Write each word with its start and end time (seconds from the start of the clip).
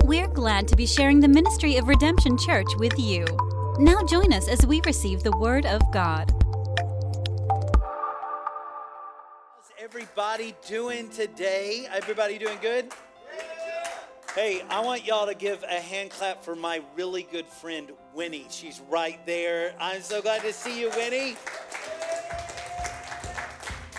We're 0.00 0.26
glad 0.26 0.66
to 0.68 0.76
be 0.76 0.86
sharing 0.86 1.20
the 1.20 1.28
ministry 1.28 1.76
of 1.76 1.86
Redemption 1.86 2.38
Church 2.38 2.66
with 2.78 2.98
you. 2.98 3.26
Now 3.78 4.02
join 4.02 4.32
us 4.32 4.48
as 4.48 4.64
we 4.66 4.80
receive 4.86 5.22
the 5.22 5.36
Word 5.36 5.66
of 5.66 5.82
God. 5.92 6.32
How's 9.54 9.70
everybody 9.78 10.54
doing 10.66 11.10
today? 11.10 11.86
Everybody 11.92 12.38
doing 12.38 12.56
good? 12.62 12.90
Hey, 14.34 14.62
I 14.70 14.80
want 14.80 15.04
y'all 15.06 15.26
to 15.26 15.34
give 15.34 15.62
a 15.62 15.78
hand 15.78 16.10
clap 16.10 16.42
for 16.42 16.56
my 16.56 16.80
really 16.96 17.24
good 17.30 17.46
friend, 17.46 17.92
Winnie. 18.14 18.46
She's 18.48 18.80
right 18.88 19.24
there. 19.26 19.74
I'm 19.78 20.00
so 20.00 20.22
glad 20.22 20.40
to 20.40 20.54
see 20.54 20.80
you, 20.80 20.90
Winnie. 20.96 21.36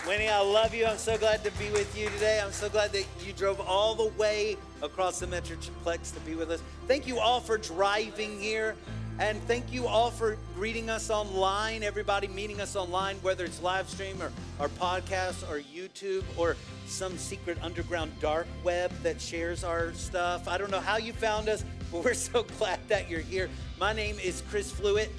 Winnie, 0.06 0.28
I 0.28 0.40
love 0.40 0.74
you. 0.74 0.84
I'm 0.84 0.98
so 0.98 1.16
glad 1.16 1.42
to 1.44 1.50
be 1.52 1.70
with 1.70 1.96
you 1.96 2.10
today. 2.10 2.38
I'm 2.44 2.52
so 2.52 2.68
glad 2.68 2.92
that 2.92 3.06
you 3.24 3.32
drove 3.32 3.58
all 3.58 3.94
the 3.94 4.08
way 4.18 4.58
across 4.82 5.20
the 5.20 5.26
Metroplex 5.26 6.12
to 6.12 6.20
be 6.20 6.34
with 6.34 6.50
us. 6.50 6.62
Thank 6.86 7.06
you 7.06 7.18
all 7.18 7.40
for 7.40 7.56
driving 7.56 8.38
here. 8.38 8.76
And 9.18 9.42
thank 9.44 9.72
you 9.72 9.86
all 9.86 10.10
for 10.10 10.36
greeting 10.54 10.90
us 10.90 11.08
online, 11.08 11.82
everybody 11.82 12.28
meeting 12.28 12.60
us 12.60 12.76
online, 12.76 13.16
whether 13.22 13.46
it's 13.46 13.62
live 13.62 13.88
stream 13.88 14.20
or 14.20 14.30
our 14.60 14.68
podcast 14.68 15.48
or 15.50 15.60
YouTube 15.60 16.24
or 16.36 16.56
some 16.86 17.16
secret 17.16 17.56
underground 17.62 18.12
dark 18.20 18.46
web 18.62 18.90
that 19.02 19.18
shares 19.18 19.64
our 19.64 19.94
stuff. 19.94 20.46
I 20.48 20.58
don't 20.58 20.70
know 20.70 20.80
how 20.80 20.98
you 20.98 21.14
found 21.14 21.48
us, 21.48 21.64
but 21.90 22.04
we're 22.04 22.12
so 22.12 22.42
glad 22.58 22.78
that 22.88 23.08
you're 23.08 23.20
here. 23.20 23.48
My 23.80 23.94
name 23.94 24.18
is 24.22 24.42
Chris 24.50 24.70
Fluitt, 24.70 25.10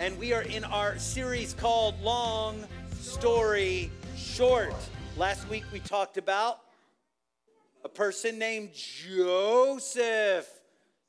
and 0.00 0.18
we 0.18 0.32
are 0.32 0.42
in 0.42 0.64
our 0.64 0.98
series 0.98 1.54
called 1.54 2.00
Long 2.02 2.64
Story 2.98 3.92
Short. 4.22 4.74
Last 5.16 5.48
week 5.48 5.64
we 5.72 5.80
talked 5.80 6.16
about 6.16 6.60
a 7.84 7.88
person 7.88 8.38
named 8.38 8.70
Joseph. 8.72 10.48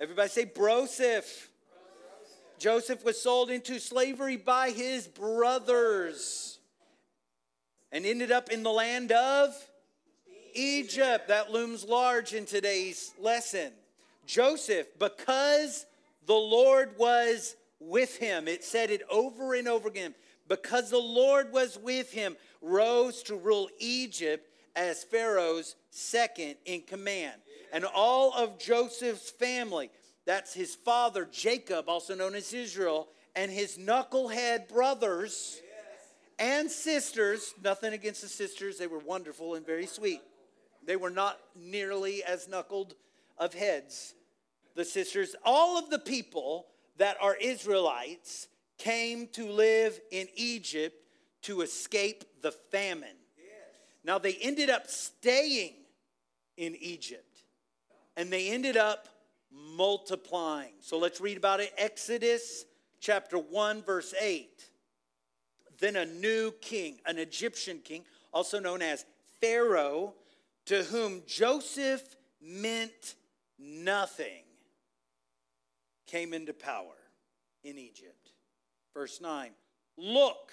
Everybody 0.02 0.30
say 0.30 0.46
Broseph. 0.46 1.48
Joseph 2.58 3.06
was 3.06 3.22
sold 3.22 3.50
into 3.50 3.80
slavery 3.80 4.36
by 4.36 4.72
his 4.72 5.08
brothers 5.08 6.60
and 7.92 8.06
ended 8.06 8.32
up 8.32 8.50
in 8.50 8.64
the 8.64 8.72
land 8.72 9.12
of 9.12 9.54
Egypt. 10.54 11.28
That 11.28 11.52
looms 11.52 11.86
large 11.86 12.34
in 12.34 12.46
today's 12.46 13.14
lesson. 13.20 13.72
Joseph, 14.26 14.88
because 15.00 15.86
the 16.26 16.34
Lord 16.34 16.98
was 16.98 17.56
with 17.80 18.18
him, 18.18 18.48
it 18.48 18.64
said 18.64 18.90
it 18.90 19.04
over 19.10 19.54
and 19.54 19.68
over 19.68 19.88
again, 19.88 20.16
because 20.48 20.90
the 20.90 20.98
Lord 20.98 21.54
was 21.54 21.78
with 21.78 22.12
him, 22.12 22.36
rose 22.64 23.22
to 23.24 23.36
rule 23.36 23.70
Egypt 23.78 24.50
as 24.76 25.04
Pharaoh's 25.04 25.76
second 25.92 26.56
in 26.66 26.82
command. 26.82 27.40
And 27.72 27.86
all 27.86 28.34
of 28.34 28.58
Joseph's 28.58 29.30
family, 29.30 29.92
that's 30.26 30.54
his 30.54 30.74
father 30.74 31.28
Jacob, 31.32 31.90
also 31.90 32.16
known 32.16 32.34
as 32.34 32.54
Israel, 32.54 33.10
and 33.36 33.52
his 33.52 33.78
knucklehead 33.78 34.70
brothers 34.70 35.62
and 36.40 36.70
sisters, 36.70 37.54
nothing 37.64 37.94
against 37.94 38.22
the 38.22 38.28
sisters, 38.28 38.78
they 38.78 38.88
were 38.88 39.00
wonderful 39.00 39.56
and 39.56 39.66
very 39.66 39.86
sweet. 39.86 40.22
They 40.86 40.96
were 40.96 41.10
not 41.10 41.40
nearly 41.56 42.24
as 42.24 42.48
knuckled 42.48 42.96
of 43.38 43.54
heads. 43.54 44.14
The 44.76 44.86
sisters, 44.86 45.36
all 45.46 45.78
of 45.78 45.90
the 45.90 46.00
people 46.00 46.68
that 46.98 47.18
are 47.22 47.36
Israelites 47.36 48.48
came 48.78 49.28
to 49.34 49.46
live 49.46 50.00
in 50.12 50.28
Egypt 50.36 51.03
to 51.44 51.62
escape 51.62 52.24
the 52.42 52.52
famine. 52.52 53.18
Now, 54.04 54.18
they 54.18 54.34
ended 54.34 54.70
up 54.70 54.88
staying 54.88 55.74
in 56.58 56.76
Egypt 56.76 57.40
and 58.18 58.32
they 58.32 58.50
ended 58.50 58.78
up 58.78 59.08
multiplying. 59.52 60.74
So 60.82 60.98
let's 60.98 61.22
read 61.22 61.38
about 61.38 61.60
it. 61.60 61.74
Exodus 61.78 62.66
chapter 63.00 63.38
1, 63.38 63.84
verse 63.84 64.14
8. 64.20 64.70
Then 65.80 65.96
a 65.96 66.06
new 66.06 66.52
king, 66.62 67.00
an 67.06 67.18
Egyptian 67.18 67.80
king, 67.80 68.04
also 68.34 68.60
known 68.60 68.82
as 68.82 69.06
Pharaoh, 69.42 70.14
to 70.66 70.84
whom 70.84 71.24
Joseph 71.28 72.16
meant 72.42 73.16
nothing, 73.60 74.44
came 76.08 76.34
into 76.34 76.54
power 76.54 76.96
in 77.64 77.78
Egypt. 77.78 78.32
Verse 78.94 79.20
9 79.22 79.52
Look, 79.98 80.52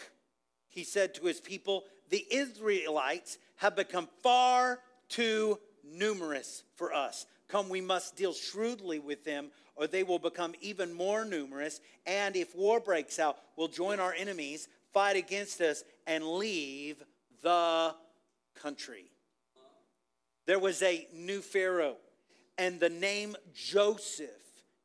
he 0.70 0.84
said 0.84 1.14
to 1.14 1.26
his 1.26 1.40
people, 1.40 1.84
the 2.08 2.24
Israelites 2.30 3.38
have 3.56 3.76
become 3.76 4.08
far 4.22 4.80
too 5.08 5.58
numerous 5.84 6.64
for 6.76 6.92
us. 6.92 7.26
Come, 7.48 7.68
we 7.68 7.80
must 7.80 8.16
deal 8.16 8.32
shrewdly 8.32 8.98
with 8.98 9.24
them, 9.24 9.50
or 9.76 9.86
they 9.86 10.02
will 10.02 10.18
become 10.18 10.54
even 10.60 10.92
more 10.92 11.24
numerous. 11.24 11.80
And 12.06 12.36
if 12.36 12.54
war 12.54 12.80
breaks 12.80 13.18
out, 13.18 13.38
we'll 13.56 13.68
join 13.68 13.98
our 14.00 14.14
enemies, 14.14 14.68
fight 14.92 15.16
against 15.16 15.60
us, 15.60 15.82
and 16.06 16.24
leave 16.24 17.02
the 17.42 17.94
country. 18.54 19.10
There 20.46 20.58
was 20.58 20.82
a 20.82 21.06
new 21.14 21.40
Pharaoh, 21.40 21.96
and 22.56 22.78
the 22.80 22.88
name 22.88 23.36
Joseph 23.54 24.28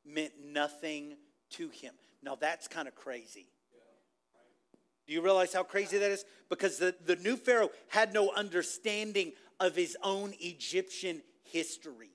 meant 0.05 0.33
nothing 0.43 1.15
to 1.51 1.69
him. 1.69 1.93
Now, 2.23 2.35
that's 2.35 2.67
kind 2.67 2.87
of 2.87 2.95
crazy. 2.95 3.47
Do 5.07 5.13
you 5.13 5.21
realize 5.21 5.53
how 5.53 5.63
crazy 5.63 5.97
that 5.97 6.11
is? 6.11 6.25
Because 6.49 6.77
the, 6.77 6.95
the 7.05 7.15
new 7.17 7.37
Pharaoh 7.37 7.69
had 7.89 8.13
no 8.13 8.31
understanding 8.31 9.33
of 9.59 9.75
his 9.75 9.95
own 10.03 10.33
Egyptian 10.39 11.21
history. 11.43 12.09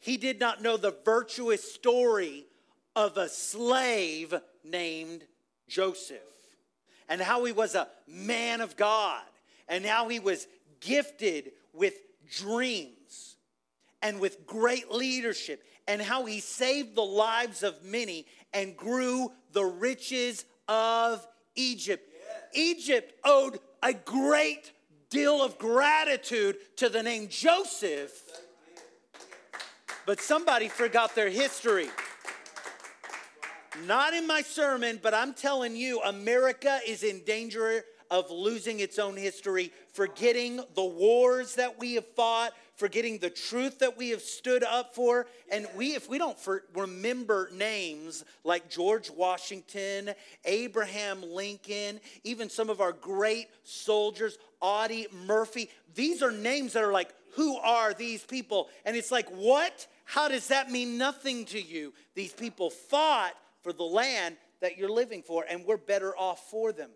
He 0.00 0.16
did 0.16 0.40
not 0.40 0.62
know 0.62 0.76
the 0.76 0.96
virtuous 1.04 1.72
story 1.72 2.46
of 2.96 3.18
a 3.18 3.28
slave 3.28 4.34
named 4.64 5.24
Joseph 5.68 6.18
and 7.08 7.20
how 7.20 7.44
he 7.44 7.52
was 7.52 7.74
a 7.74 7.88
man 8.06 8.60
of 8.62 8.76
God 8.76 9.22
and 9.68 9.84
how 9.84 10.08
he 10.08 10.18
was 10.18 10.46
gifted 10.80 11.52
with 11.74 11.94
dreams 12.30 13.36
and 14.00 14.20
with 14.20 14.46
great 14.46 14.90
leadership 14.90 15.62
and 15.86 16.00
how 16.00 16.24
he 16.24 16.40
saved 16.40 16.94
the 16.94 17.02
lives 17.02 17.62
of 17.62 17.84
many 17.84 18.26
and 18.54 18.76
grew 18.76 19.30
the 19.52 19.64
riches 19.64 20.44
of 20.70 21.26
Egypt. 21.56 22.08
Egypt 22.54 23.12
owed 23.24 23.58
a 23.82 23.92
great 23.92 24.72
deal 25.10 25.42
of 25.44 25.58
gratitude 25.58 26.56
to 26.76 26.88
the 26.88 27.02
name 27.02 27.28
Joseph, 27.28 28.12
but 30.06 30.20
somebody 30.20 30.68
forgot 30.68 31.14
their 31.16 31.28
history. 31.28 31.88
Not 33.86 34.14
in 34.14 34.26
my 34.26 34.42
sermon, 34.42 35.00
but 35.02 35.12
I'm 35.12 35.34
telling 35.34 35.74
you, 35.74 36.00
America 36.02 36.78
is 36.86 37.02
in 37.02 37.24
danger 37.24 37.82
of 38.10 38.30
losing 38.30 38.80
its 38.80 38.98
own 38.98 39.16
history, 39.16 39.72
forgetting 39.92 40.60
the 40.74 40.84
wars 40.84 41.54
that 41.56 41.78
we 41.78 41.94
have 41.94 42.06
fought, 42.14 42.52
forgetting 42.80 43.18
the 43.18 43.28
truth 43.28 43.78
that 43.80 43.98
we 43.98 44.08
have 44.08 44.22
stood 44.22 44.64
up 44.64 44.94
for. 44.94 45.26
And 45.52 45.68
we, 45.76 45.94
if 45.94 46.08
we 46.08 46.16
don't 46.16 46.38
for, 46.38 46.64
remember 46.74 47.50
names 47.52 48.24
like 48.42 48.70
George 48.70 49.10
Washington, 49.10 50.14
Abraham 50.46 51.22
Lincoln, 51.22 52.00
even 52.24 52.48
some 52.48 52.70
of 52.70 52.80
our 52.80 52.92
great 52.92 53.48
soldiers, 53.62 54.38
Audie 54.60 55.06
Murphy, 55.26 55.68
these 55.94 56.22
are 56.22 56.32
names 56.32 56.72
that 56.72 56.82
are 56.82 56.92
like, 56.92 57.14
who 57.34 57.58
are 57.58 57.92
these 57.92 58.24
people? 58.24 58.70
And 58.86 58.96
it's 58.96 59.12
like, 59.12 59.28
what? 59.28 59.86
How 60.04 60.28
does 60.28 60.48
that 60.48 60.70
mean 60.70 60.96
nothing 60.96 61.44
to 61.46 61.60
you? 61.60 61.92
These 62.14 62.32
people 62.32 62.70
fought 62.70 63.34
for 63.62 63.74
the 63.74 63.84
land 63.84 64.38
that 64.62 64.78
you're 64.78 64.90
living 64.90 65.22
for, 65.22 65.44
and 65.48 65.66
we're 65.66 65.76
better 65.76 66.16
off 66.16 66.50
for 66.50 66.72
them. 66.72 66.90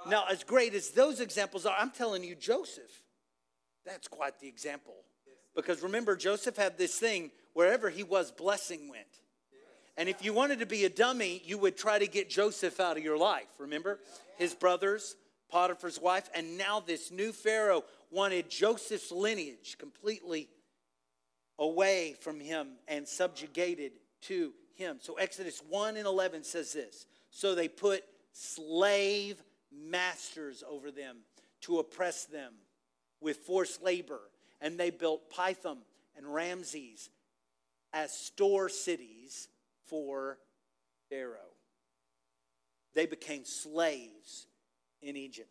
Right. 0.00 0.10
Now, 0.10 0.24
as 0.28 0.42
great 0.42 0.74
as 0.74 0.90
those 0.90 1.20
examples 1.20 1.64
are, 1.64 1.76
I'm 1.78 1.90
telling 1.92 2.24
you, 2.24 2.34
Joseph, 2.34 3.02
that's 3.86 4.08
quite 4.08 4.40
the 4.40 4.48
example. 4.48 4.94
Because 5.54 5.82
remember, 5.82 6.16
Joseph 6.16 6.56
had 6.56 6.78
this 6.78 6.96
thing 6.96 7.30
wherever 7.52 7.90
he 7.90 8.02
was, 8.02 8.30
blessing 8.30 8.88
went. 8.88 9.06
And 9.96 10.08
if 10.08 10.24
you 10.24 10.32
wanted 10.32 10.60
to 10.60 10.66
be 10.66 10.84
a 10.84 10.88
dummy, 10.88 11.42
you 11.44 11.58
would 11.58 11.76
try 11.76 11.98
to 11.98 12.06
get 12.06 12.30
Joseph 12.30 12.78
out 12.78 12.96
of 12.96 13.02
your 13.02 13.18
life. 13.18 13.48
Remember? 13.58 13.98
His 14.36 14.54
brothers, 14.54 15.16
Potiphar's 15.50 16.00
wife, 16.00 16.30
and 16.34 16.56
now 16.56 16.78
this 16.78 17.10
new 17.10 17.32
Pharaoh 17.32 17.82
wanted 18.12 18.48
Joseph's 18.48 19.10
lineage 19.10 19.76
completely 19.76 20.48
away 21.58 22.14
from 22.20 22.38
him 22.38 22.68
and 22.86 23.08
subjugated 23.08 23.92
to 24.22 24.52
him. 24.76 24.98
So 25.00 25.14
Exodus 25.14 25.60
1 25.68 25.96
and 25.96 26.06
11 26.06 26.44
says 26.44 26.72
this 26.72 27.06
So 27.30 27.54
they 27.54 27.68
put 27.68 28.04
slave 28.32 29.42
masters 29.72 30.62
over 30.68 30.90
them 30.90 31.18
to 31.62 31.80
oppress 31.80 32.24
them 32.24 32.52
with 33.20 33.38
forced 33.38 33.82
labor 33.82 34.20
and 34.60 34.78
they 34.78 34.90
built 34.90 35.30
Pithom 35.30 35.78
and 36.16 36.32
Ramses 36.32 37.10
as 37.92 38.12
store 38.12 38.68
cities 38.68 39.48
for 39.86 40.38
Pharaoh. 41.08 41.54
They 42.94 43.06
became 43.06 43.44
slaves 43.44 44.46
in 45.00 45.16
Egypt. 45.16 45.50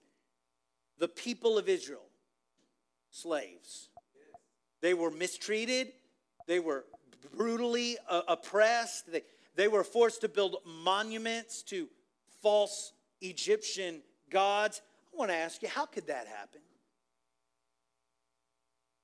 The 0.99 1.07
people 1.07 1.57
of 1.57 1.69
Israel, 1.69 2.05
slaves. 3.11 3.89
They 4.81 4.93
were 4.93 5.11
mistreated, 5.11 5.93
they 6.47 6.59
were 6.59 6.85
brutally 7.35 7.97
uh, 8.09 8.21
oppressed. 8.27 9.11
They, 9.11 9.23
they 9.55 9.67
were 9.67 9.83
forced 9.83 10.21
to 10.21 10.29
build 10.29 10.57
monuments 10.65 11.61
to 11.63 11.87
false 12.41 12.93
Egyptian 13.21 14.01
gods. 14.29 14.81
I 15.13 15.17
want 15.17 15.31
to 15.31 15.35
ask 15.35 15.61
you, 15.61 15.67
how 15.67 15.85
could 15.85 16.07
that 16.07 16.27
happen? 16.27 16.61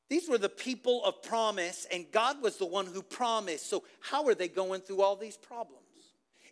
These 0.10 0.30
were 0.30 0.38
the 0.38 0.50
people 0.50 1.04
of 1.06 1.24
promise, 1.24 1.88
and 1.92 2.12
God 2.12 2.42
was 2.42 2.58
the 2.58 2.66
one 2.66 2.86
who 2.86 3.02
promised. 3.02 3.70
So, 3.70 3.84
how 4.00 4.26
are 4.28 4.36
they 4.36 4.48
going 4.48 4.82
through 4.82 5.02
all 5.02 5.16
these 5.16 5.38
problems? 5.38 5.80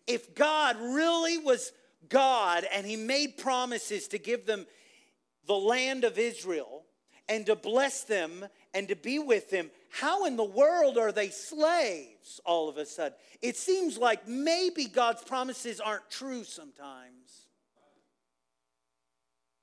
If 0.07 0.33
God 0.35 0.77
really 0.79 1.37
was 1.37 1.71
God 2.09 2.65
and 2.73 2.85
He 2.85 2.95
made 2.95 3.37
promises 3.37 4.07
to 4.09 4.17
give 4.17 4.45
them 4.45 4.65
the 5.45 5.55
land 5.55 6.03
of 6.03 6.17
Israel 6.17 6.85
and 7.29 7.45
to 7.45 7.55
bless 7.55 8.03
them 8.03 8.45
and 8.73 8.87
to 8.87 8.95
be 8.95 9.19
with 9.19 9.49
them, 9.49 9.69
how 9.89 10.25
in 10.25 10.37
the 10.37 10.43
world 10.43 10.97
are 10.97 11.11
they 11.11 11.29
slaves 11.29 12.39
all 12.45 12.69
of 12.69 12.77
a 12.77 12.85
sudden? 12.85 13.17
It 13.41 13.57
seems 13.57 13.97
like 13.97 14.27
maybe 14.27 14.85
God's 14.85 15.23
promises 15.23 15.79
aren't 15.79 16.09
true 16.09 16.43
sometimes. 16.43 17.40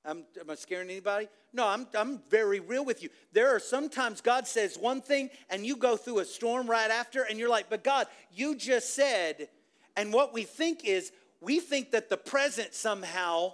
I'm, 0.09 0.25
am 0.41 0.49
I 0.49 0.55
scaring 0.55 0.89
anybody? 0.89 1.29
No, 1.53 1.67
I'm, 1.69 1.87
I'm 1.95 2.21
very 2.31 2.61
real 2.61 2.85
with 2.85 3.03
you. 3.03 3.11
There 3.33 3.55
are 3.55 3.61
sometimes 3.61 4.23
God 4.23 4.47
says 4.47 4.79
one 4.79 5.03
thing 5.03 5.29
and 5.51 5.67
you 5.67 5.77
go 5.77 5.99
through 5.99 6.21
a 6.21 6.25
storm 6.25 6.69
right 6.69 6.91
after 6.91 7.25
and 7.25 7.39
you're 7.39 7.51
like, 7.51 7.69
but 7.69 7.85
God, 7.85 8.07
you 8.33 8.57
just 8.57 8.95
said. 8.95 9.49
And 9.97 10.13
what 10.13 10.33
we 10.33 10.45
think 10.45 10.85
is, 10.85 11.13
we 11.43 11.61
think 11.61 11.91
that 11.91 12.09
the 12.09 12.17
present 12.17 12.75
somehow 12.75 13.53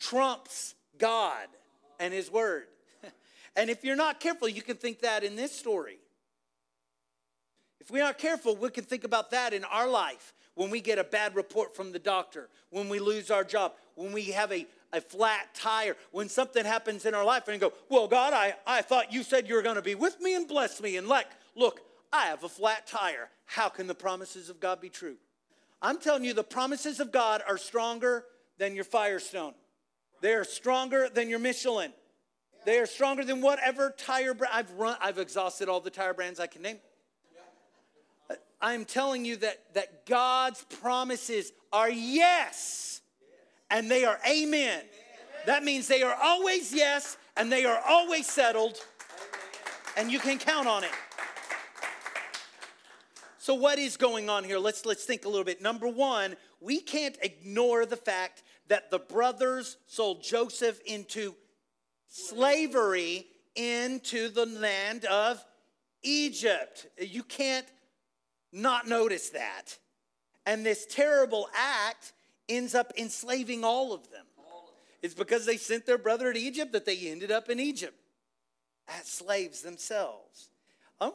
trumps 0.00 0.74
God 0.96 1.46
and 2.00 2.14
His 2.14 2.30
Word. 2.30 2.64
and 3.56 3.68
if 3.68 3.84
you're 3.84 3.94
not 3.94 4.20
careful, 4.20 4.48
you 4.48 4.62
can 4.62 4.76
think 4.76 5.00
that 5.00 5.22
in 5.22 5.36
this 5.36 5.52
story. 5.52 5.98
If 7.78 7.90
we're 7.90 8.04
not 8.04 8.18
careful, 8.18 8.56
we 8.56 8.70
can 8.70 8.84
think 8.84 9.04
about 9.04 9.32
that 9.32 9.52
in 9.52 9.64
our 9.64 9.88
life 9.88 10.32
when 10.58 10.70
we 10.70 10.80
get 10.80 10.98
a 10.98 11.04
bad 11.04 11.36
report 11.36 11.76
from 11.76 11.92
the 11.92 12.00
doctor, 12.00 12.48
when 12.70 12.88
we 12.88 12.98
lose 12.98 13.30
our 13.30 13.44
job, 13.44 13.74
when 13.98 14.12
we 14.12 14.26
have 14.26 14.52
a, 14.52 14.64
a 14.92 15.00
flat 15.00 15.54
tire, 15.54 15.96
when 16.12 16.28
something 16.28 16.64
happens 16.64 17.04
in 17.04 17.14
our 17.14 17.24
life 17.24 17.48
and 17.48 17.60
go, 17.60 17.72
Well, 17.88 18.06
God, 18.06 18.32
I, 18.32 18.54
I 18.66 18.80
thought 18.82 19.12
you 19.12 19.24
said 19.24 19.48
you 19.48 19.56
were 19.56 19.62
going 19.62 19.76
to 19.76 19.82
be 19.82 19.96
with 19.96 20.20
me 20.20 20.36
and 20.36 20.46
bless 20.46 20.80
me. 20.80 20.96
And 20.96 21.08
like, 21.08 21.26
look, 21.56 21.80
I 22.12 22.26
have 22.26 22.44
a 22.44 22.48
flat 22.48 22.86
tire. 22.86 23.28
How 23.44 23.68
can 23.68 23.88
the 23.88 23.94
promises 23.94 24.48
of 24.50 24.60
God 24.60 24.80
be 24.80 24.88
true? 24.88 25.16
I'm 25.82 25.98
telling 25.98 26.24
you, 26.24 26.32
the 26.32 26.44
promises 26.44 27.00
of 27.00 27.12
God 27.12 27.42
are 27.46 27.58
stronger 27.58 28.24
than 28.56 28.74
your 28.74 28.84
Firestone. 28.84 29.54
They 30.20 30.32
are 30.34 30.44
stronger 30.44 31.08
than 31.12 31.28
your 31.28 31.38
Michelin. 31.38 31.92
They 32.64 32.78
are 32.78 32.86
stronger 32.86 33.24
than 33.24 33.40
whatever 33.40 33.94
tire 33.96 34.34
brand. 34.34 34.52
I've 34.54 34.70
run, 34.72 34.96
I've 35.00 35.18
exhausted 35.18 35.68
all 35.68 35.80
the 35.80 35.90
tire 35.90 36.14
brands 36.14 36.40
I 36.40 36.46
can 36.46 36.62
name. 36.62 36.78
I'm 38.60 38.84
telling 38.84 39.24
you 39.24 39.36
that, 39.36 39.74
that 39.74 40.06
God's 40.06 40.64
promises 40.80 41.52
are 41.72 41.90
yes, 41.90 42.97
and 43.70 43.90
they 43.90 44.04
are 44.04 44.18
amen. 44.28 44.82
That 45.46 45.64
means 45.64 45.88
they 45.88 46.02
are 46.02 46.16
always 46.20 46.72
yes, 46.72 47.16
and 47.36 47.50
they 47.50 47.64
are 47.64 47.80
always 47.88 48.26
settled, 48.26 48.76
and 49.96 50.10
you 50.10 50.18
can 50.18 50.38
count 50.38 50.68
on 50.68 50.84
it. 50.84 50.90
So, 53.38 53.54
what 53.54 53.78
is 53.78 53.96
going 53.96 54.28
on 54.28 54.44
here? 54.44 54.58
Let's, 54.58 54.84
let's 54.84 55.04
think 55.04 55.24
a 55.24 55.28
little 55.28 55.44
bit. 55.44 55.62
Number 55.62 55.88
one, 55.88 56.36
we 56.60 56.80
can't 56.80 57.16
ignore 57.22 57.86
the 57.86 57.96
fact 57.96 58.42
that 58.68 58.90
the 58.90 58.98
brothers 58.98 59.78
sold 59.86 60.22
Joseph 60.22 60.80
into 60.84 61.34
slavery 62.08 63.26
into 63.54 64.28
the 64.28 64.46
land 64.46 65.04
of 65.06 65.44
Egypt. 66.02 66.86
You 66.98 67.22
can't 67.22 67.66
not 68.52 68.86
notice 68.86 69.30
that. 69.30 69.78
And 70.46 70.64
this 70.64 70.86
terrible 70.86 71.48
act 71.54 72.12
ends 72.48 72.74
up 72.74 72.92
enslaving 72.96 73.64
all 73.64 73.92
of 73.92 74.10
them. 74.10 74.24
It's 75.02 75.14
because 75.14 75.46
they 75.46 75.56
sent 75.56 75.86
their 75.86 75.98
brother 75.98 76.32
to 76.32 76.38
Egypt 76.38 76.72
that 76.72 76.84
they 76.84 76.96
ended 77.08 77.30
up 77.30 77.48
in 77.48 77.60
Egypt 77.60 77.94
as 78.88 79.06
slaves 79.06 79.62
themselves. 79.62 80.48
Um, 81.00 81.12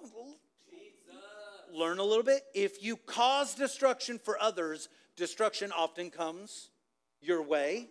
learn 1.74 2.00
a 2.00 2.04
little 2.04 2.24
bit. 2.24 2.44
If 2.54 2.84
you 2.84 2.96
cause 2.96 3.56
destruction 3.56 4.20
for 4.20 4.40
others, 4.40 4.88
destruction 5.18 5.72
often 5.76 6.10
comes 6.10 6.70
your 7.22 7.42
way. 7.42 7.90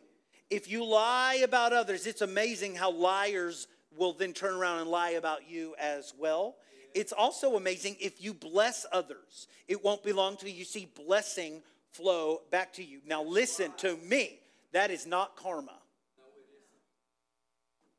If 0.50 0.70
you 0.70 0.84
lie 0.84 1.40
about 1.42 1.72
others, 1.72 2.06
it's 2.06 2.22
amazing 2.22 2.74
how 2.74 2.90
liars 2.92 3.68
will 3.96 4.12
then 4.12 4.32
turn 4.32 4.54
around 4.54 4.80
and 4.80 4.90
lie 4.90 5.10
about 5.10 5.50
you 5.50 5.74
as 5.78 6.14
well. 6.18 6.56
It's 6.94 7.12
also 7.12 7.56
amazing 7.56 7.96
if 8.00 8.22
you 8.22 8.34
bless 8.34 8.84
others, 8.92 9.48
it 9.66 9.82
won't 9.82 10.02
be 10.02 10.12
long 10.12 10.36
till 10.36 10.50
you 10.50 10.64
see 10.64 10.86
blessing 11.06 11.62
flow 11.92 12.40
back 12.50 12.72
to 12.74 12.84
you. 12.84 13.00
Now, 13.06 13.22
listen 13.22 13.72
to 13.78 13.96
me. 13.96 14.38
That 14.72 14.90
is 14.90 15.06
not 15.06 15.36
karma. 15.36 15.78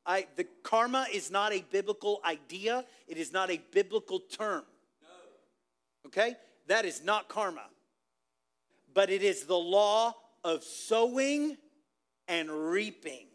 I, 0.05 0.27
the 0.35 0.45
karma 0.63 1.07
is 1.13 1.31
not 1.31 1.53
a 1.53 1.63
biblical 1.71 2.19
idea. 2.25 2.83
It 3.07 3.17
is 3.17 3.31
not 3.31 3.49
a 3.49 3.61
biblical 3.71 4.19
term. 4.19 4.63
Okay? 6.07 6.35
That 6.67 6.85
is 6.85 7.03
not 7.03 7.29
karma. 7.29 7.63
But 8.93 9.09
it 9.09 9.23
is 9.23 9.45
the 9.45 9.57
law 9.57 10.15
of 10.43 10.63
sowing 10.63 11.57
and 12.27 12.49
reaping. 12.51 13.27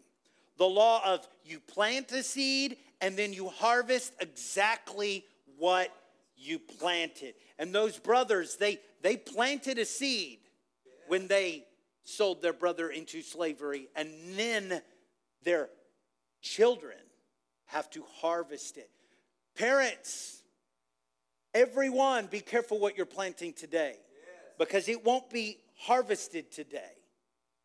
The 0.58 0.66
law 0.66 1.00
of 1.04 1.26
you 1.44 1.60
plant 1.60 2.12
a 2.12 2.22
seed 2.22 2.76
and 3.00 3.16
then 3.16 3.32
you 3.32 3.48
harvest 3.48 4.12
exactly 4.20 5.24
what 5.56 5.90
you 6.36 6.58
planted. 6.58 7.34
And 7.58 7.74
those 7.74 7.98
brothers, 7.98 8.56
they, 8.56 8.78
they 9.02 9.16
planted 9.16 9.78
a 9.78 9.84
seed 9.84 10.38
when 11.08 11.26
they 11.26 11.64
sold 12.04 12.40
their 12.40 12.52
brother 12.52 12.88
into 12.88 13.22
slavery, 13.22 13.88
and 13.94 14.10
then 14.34 14.80
their 15.44 15.68
children 16.40 16.96
have 17.66 17.90
to 17.90 18.02
harvest 18.20 18.78
it. 18.78 18.90
Parents, 19.54 20.42
everyone, 21.52 22.26
be 22.26 22.40
careful 22.40 22.78
what 22.78 22.96
you're 22.96 23.06
planting 23.06 23.52
today 23.52 23.96
because 24.58 24.88
it 24.88 25.04
won't 25.04 25.28
be 25.30 25.58
harvested 25.76 26.50
today. 26.50 26.92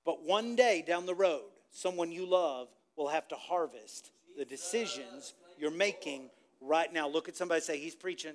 But 0.06 0.24
one 0.24 0.56
day 0.56 0.84
down 0.86 1.06
the 1.06 1.16
road, 1.16 1.50
someone 1.72 2.12
you 2.12 2.26
love 2.26 2.68
will 2.98 3.08
have 3.08 3.28
to 3.30 3.36
harvest 3.36 4.12
the 4.38 4.46
decisions 4.46 5.34
you're 5.58 5.72
making 5.72 6.30
right 6.60 6.92
now. 6.92 7.08
Look 7.08 7.30
at 7.30 7.38
somebody 7.38 7.62
say, 7.62 7.78
He's 7.78 7.96
preaching. 7.96 8.34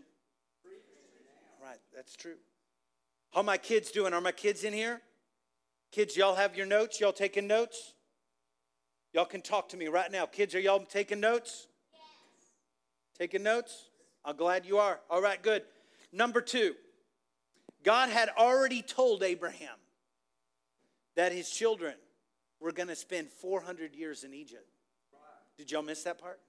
Right, 1.62 1.78
that's 1.94 2.16
true. 2.16 2.36
How 3.32 3.42
my 3.42 3.58
kids 3.58 3.90
doing? 3.90 4.14
Are 4.14 4.20
my 4.20 4.32
kids 4.32 4.64
in 4.64 4.72
here? 4.72 5.00
Kids, 5.92 6.16
y'all 6.16 6.34
have 6.34 6.56
your 6.56 6.66
notes? 6.66 7.00
Y'all 7.00 7.12
taking 7.12 7.46
notes? 7.46 7.94
Y'all 9.12 9.24
can 9.24 9.40
talk 9.40 9.68
to 9.70 9.76
me 9.76 9.88
right 9.88 10.10
now. 10.10 10.26
Kids, 10.26 10.54
are 10.54 10.60
y'all 10.60 10.84
taking 10.84 11.20
notes? 11.20 11.66
Yes. 11.92 12.00
Taking 13.18 13.42
notes? 13.42 13.88
I'm 14.24 14.36
glad 14.36 14.66
you 14.66 14.78
are. 14.78 15.00
All 15.08 15.22
right, 15.22 15.42
good. 15.42 15.62
Number 16.12 16.40
two, 16.40 16.74
God 17.82 18.10
had 18.10 18.28
already 18.36 18.82
told 18.82 19.22
Abraham 19.22 19.76
that 21.16 21.32
his 21.32 21.48
children 21.50 21.94
were 22.60 22.72
going 22.72 22.88
to 22.88 22.96
spend 22.96 23.30
400 23.30 23.94
years 23.94 24.24
in 24.24 24.34
Egypt. 24.34 24.68
Did 25.56 25.70
y'all 25.70 25.82
miss 25.82 26.02
that 26.04 26.18
part? 26.20 26.40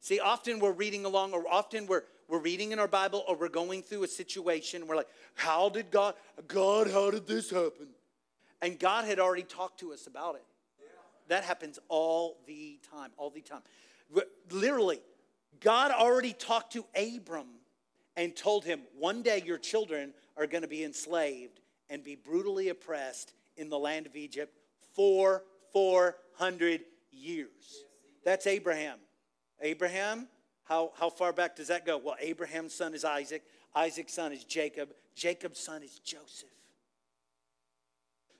See, 0.00 0.18
often 0.18 0.58
we're 0.58 0.72
reading 0.72 1.04
along, 1.04 1.32
or 1.32 1.44
often 1.48 1.86
we're, 1.86 2.02
we're 2.32 2.38
reading 2.38 2.72
in 2.72 2.78
our 2.78 2.88
Bible, 2.88 3.24
or 3.28 3.36
we're 3.36 3.50
going 3.50 3.82
through 3.82 4.04
a 4.04 4.08
situation. 4.08 4.86
We're 4.86 4.96
like, 4.96 5.10
how 5.34 5.68
did 5.68 5.90
God, 5.90 6.14
God, 6.48 6.90
how 6.90 7.10
did 7.10 7.26
this 7.26 7.50
happen? 7.50 7.88
And 8.62 8.78
God 8.78 9.04
had 9.04 9.18
already 9.18 9.42
talked 9.42 9.80
to 9.80 9.92
us 9.92 10.06
about 10.06 10.36
it. 10.36 10.44
That 11.28 11.44
happens 11.44 11.78
all 11.88 12.38
the 12.46 12.78
time, 12.90 13.10
all 13.18 13.28
the 13.28 13.42
time. 13.42 13.60
Literally, 14.50 15.00
God 15.60 15.90
already 15.90 16.32
talked 16.32 16.72
to 16.72 16.86
Abram 16.96 17.48
and 18.16 18.34
told 18.34 18.64
him, 18.64 18.80
one 18.98 19.20
day 19.20 19.42
your 19.44 19.58
children 19.58 20.14
are 20.38 20.46
going 20.46 20.62
to 20.62 20.68
be 20.68 20.84
enslaved 20.84 21.60
and 21.90 22.02
be 22.02 22.16
brutally 22.16 22.70
oppressed 22.70 23.34
in 23.58 23.68
the 23.68 23.78
land 23.78 24.06
of 24.06 24.16
Egypt 24.16 24.56
for 24.94 25.44
400 25.74 26.80
years. 27.10 27.84
That's 28.24 28.46
Abraham. 28.46 28.96
Abraham, 29.60 30.28
how, 30.72 30.90
how 30.98 31.10
far 31.10 31.34
back 31.34 31.54
does 31.54 31.68
that 31.68 31.84
go? 31.84 31.98
Well, 31.98 32.16
Abraham's 32.18 32.72
son 32.72 32.94
is 32.94 33.04
Isaac. 33.04 33.42
Isaac's 33.74 34.14
son 34.14 34.32
is 34.32 34.42
Jacob. 34.42 34.88
Jacob's 35.14 35.60
son 35.60 35.82
is 35.82 35.98
Joseph. 35.98 36.48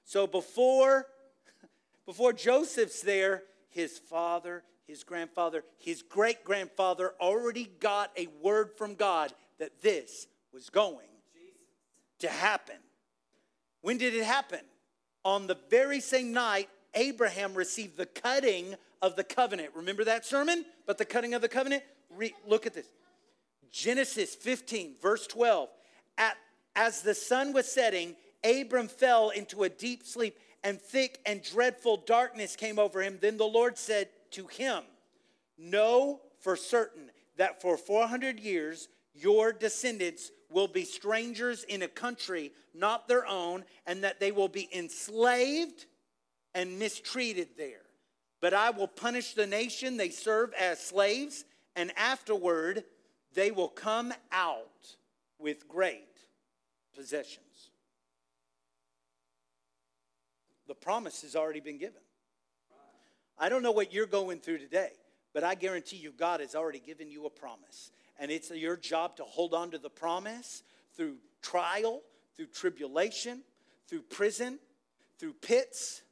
So 0.07 0.27
before, 0.27 1.09
before 2.07 2.33
Joseph's 2.33 3.03
there, 3.03 3.43
his 3.69 3.99
father, 3.99 4.63
his 4.87 5.05
grandfather, 5.05 5.63
his 5.77 6.01
great 6.01 6.43
grandfather 6.43 7.13
already 7.21 7.69
got 7.81 8.11
a 8.17 8.29
word 8.41 8.71
from 8.79 8.95
God 8.95 9.35
that 9.59 9.83
this 9.83 10.27
was 10.55 10.71
going 10.71 11.09
to 12.21 12.29
happen. 12.31 12.77
When 13.83 13.99
did 13.99 14.15
it 14.15 14.25
happen? 14.25 14.61
On 15.23 15.47
the 15.47 15.59
very 15.69 16.01
same 16.01 16.33
night, 16.33 16.71
Abraham 16.95 17.53
received 17.53 17.99
the 17.99 18.07
cutting 18.07 18.75
of 19.03 19.17
the 19.17 19.25
covenant. 19.25 19.73
Remember 19.75 20.05
that 20.05 20.25
sermon? 20.25 20.65
But 20.87 20.97
the 20.97 21.05
cutting 21.05 21.35
of 21.35 21.43
the 21.43 21.49
covenant? 21.49 21.83
Re- 22.17 22.35
look 22.47 22.67
at 22.67 22.75
this. 22.75 22.87
Genesis 23.71 24.35
15, 24.35 24.97
verse 25.01 25.27
12. 25.27 25.69
At, 26.19 26.37
as 26.77 27.03
the 27.03 27.15
sun 27.15 27.53
was 27.53 27.71
setting, 27.71 28.17
Abram 28.45 28.89
fell 28.89 29.31
into 29.31 29.63
a 29.63 29.69
deep 29.69 30.05
sleep, 30.05 30.39
and 30.63 30.81
thick 30.81 31.19
and 31.27 31.43
dreadful 31.43 31.97
darkness 31.97 32.57
came 32.57 32.79
over 32.79 33.03
him. 33.03 33.19
Then 33.21 33.37
the 33.37 33.45
Lord 33.45 33.79
said 33.79 34.09
to 34.33 34.47
him, 34.47 34.83
Know 35.59 36.21
for 36.41 36.57
certain 36.57 37.11
that 37.37 37.63
for 37.63 37.77
400 37.77 38.39
years 38.39 38.89
your 39.15 39.53
descendants 39.53 40.31
will 40.51 40.69
be 40.69 40.85
strangers 40.85 41.65
in 41.65 41.83
a 41.83 41.89
country 41.89 42.53
not 42.75 43.09
their 43.09 43.27
own, 43.27 43.65
and 43.87 44.05
that 44.05 44.21
they 44.21 44.33
will 44.33 44.49
be 44.49 44.69
enslaved 44.75 45.87
and 46.55 46.79
mistreated 46.79 47.49
there. 47.57 47.83
But 48.41 48.55
I 48.55 48.71
will 48.71 48.89
punish 48.89 49.35
the 49.35 49.47
nation 49.47 49.97
they 49.97 50.11
serve 50.11 50.53
as 50.55 50.81
slaves, 50.81 51.45
and 51.77 51.93
afterward 51.97 52.85
they 53.35 53.51
will 53.51 53.69
come 53.69 54.13
out 54.31 54.97
with 55.39 55.69
great 55.69 56.19
possessions. 56.95 57.71
The 60.69 60.75
promise 60.75 61.23
has 61.23 61.35
already 61.37 61.61
been 61.61 61.79
given. 61.79 62.01
I 63.39 63.49
don't 63.49 63.63
know 63.63 63.73
what 63.73 63.93
you're 63.93 64.07
going 64.07 64.41
through 64.41 64.59
today, 64.59 64.91
but 65.35 65.43
I 65.43 65.55
guarantee 65.55 65.97
you, 65.97 66.13
God 66.13 66.41
has 66.41 66.55
already 66.55 66.79
given 66.79 67.11
you 67.11 67.27
a 67.27 67.31
promise. 67.31 67.91
And 68.19 68.31
it's 68.31 68.51
your 68.51 68.77
job 68.77 69.17
to 69.17 69.25
hold 69.25 69.55
on 69.55 69.71
to 69.73 69.79
the 69.79 69.91
promise 69.91 70.63
through 70.97 71.17
trial, 71.41 72.03
through 72.37 72.47
tribulation, 72.47 73.43
through 73.89 74.03
prison, 74.03 74.59
through 75.19 75.33
pits, 75.35 76.03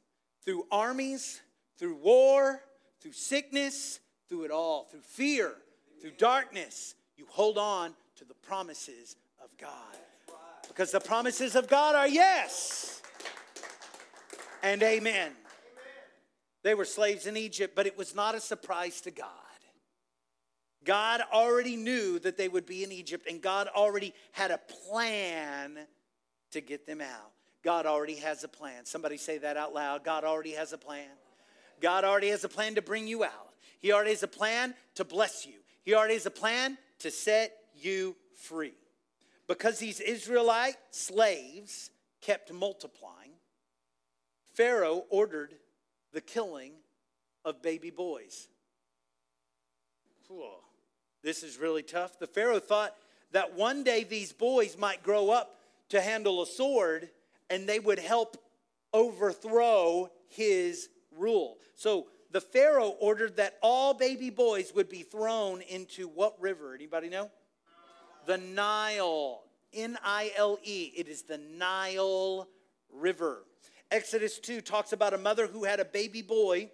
through 0.43 0.65
armies, 0.71 1.41
through 1.77 1.95
war, 1.95 2.61
through 2.99 3.13
sickness, 3.13 3.99
through 4.31 4.45
it 4.45 4.51
all, 4.51 4.85
through 4.85 5.01
fear, 5.01 5.55
through 5.99 6.13
darkness. 6.17 6.95
You 7.17 7.25
hold 7.29 7.57
on 7.57 7.93
to 8.15 8.23
the 8.23 8.33
promises 8.33 9.17
of 9.43 9.49
God. 9.57 9.69
Because 10.69 10.89
the 10.91 11.01
promises 11.01 11.57
of 11.57 11.67
God 11.67 11.95
are 11.95 12.07
yes 12.07 13.01
and 14.63 14.81
amen. 14.81 15.33
They 16.63 16.73
were 16.73 16.85
slaves 16.85 17.27
in 17.27 17.35
Egypt, 17.35 17.75
but 17.75 17.85
it 17.85 17.97
was 17.97 18.15
not 18.15 18.33
a 18.33 18.39
surprise 18.39 19.01
to 19.01 19.11
God. 19.11 19.27
God 20.85 21.21
already 21.33 21.75
knew 21.75 22.17
that 22.19 22.37
they 22.37 22.47
would 22.47 22.65
be 22.65 22.85
in 22.85 22.91
Egypt, 22.93 23.27
and 23.29 23.41
God 23.41 23.67
already 23.67 24.13
had 24.31 24.49
a 24.49 24.59
plan 24.89 25.77
to 26.51 26.61
get 26.61 26.87
them 26.87 27.01
out. 27.01 27.31
God 27.63 27.85
already 27.85 28.15
has 28.15 28.45
a 28.45 28.47
plan. 28.47 28.85
Somebody 28.85 29.17
say 29.17 29.39
that 29.39 29.57
out 29.57 29.73
loud. 29.73 30.05
God 30.05 30.23
already 30.23 30.53
has 30.53 30.71
a 30.71 30.77
plan. 30.77 31.09
God 31.81 32.05
already 32.05 32.29
has 32.29 32.45
a 32.45 32.49
plan 32.49 32.75
to 32.75 32.81
bring 32.81 33.07
you 33.07 33.25
out. 33.25 33.50
He 33.81 33.91
already 33.91 34.11
has 34.11 34.23
a 34.23 34.27
plan 34.27 34.75
to 34.95 35.03
bless 35.03 35.45
you. 35.45 35.55
He 35.83 35.93
already 35.93 36.13
has 36.13 36.25
a 36.25 36.31
plan 36.31 36.77
to 36.99 37.11
set 37.11 37.53
you 37.75 38.15
free. 38.35 38.73
Because 39.47 39.79
these 39.79 39.99
Israelite 39.99 40.77
slaves 40.91 41.89
kept 42.21 42.53
multiplying, 42.53 43.31
Pharaoh 44.53 45.05
ordered 45.09 45.55
the 46.13 46.21
killing 46.21 46.73
of 47.43 47.61
baby 47.61 47.89
boys. 47.89 48.47
Whoa, 50.27 50.59
this 51.23 51.43
is 51.43 51.57
really 51.57 51.83
tough. 51.83 52.19
The 52.19 52.27
Pharaoh 52.27 52.59
thought 52.59 52.95
that 53.31 53.55
one 53.55 53.83
day 53.83 54.03
these 54.03 54.31
boys 54.31 54.77
might 54.77 55.03
grow 55.03 55.29
up 55.29 55.57
to 55.89 55.99
handle 55.99 56.41
a 56.41 56.45
sword 56.45 57.09
and 57.49 57.67
they 57.67 57.79
would 57.79 57.99
help 57.99 58.37
overthrow 58.93 60.09
his 60.27 60.89
rule. 61.17 61.57
So 61.75 62.07
the 62.31 62.41
Pharaoh 62.41 62.95
ordered 62.99 63.37
that 63.37 63.57
all 63.61 63.93
baby 63.93 64.29
boys 64.29 64.73
would 64.73 64.89
be 64.89 65.03
thrown 65.03 65.61
into 65.61 66.07
what 66.07 66.39
river? 66.41 66.73
Anybody 66.73 67.09
know? 67.09 67.29
The 68.25 68.37
Nile. 68.37 69.41
N 69.73 69.97
I 70.03 70.31
L 70.35 70.59
E. 70.63 70.91
It 70.95 71.07
is 71.07 71.23
the 71.23 71.37
Nile 71.37 72.47
River. 72.93 73.45
Exodus 73.89 74.39
2 74.39 74.61
talks 74.61 74.93
about 74.93 75.13
a 75.13 75.17
mother 75.17 75.47
who 75.47 75.63
had 75.63 75.79
a 75.79 75.85
baby 75.85 76.21
boy 76.21 76.69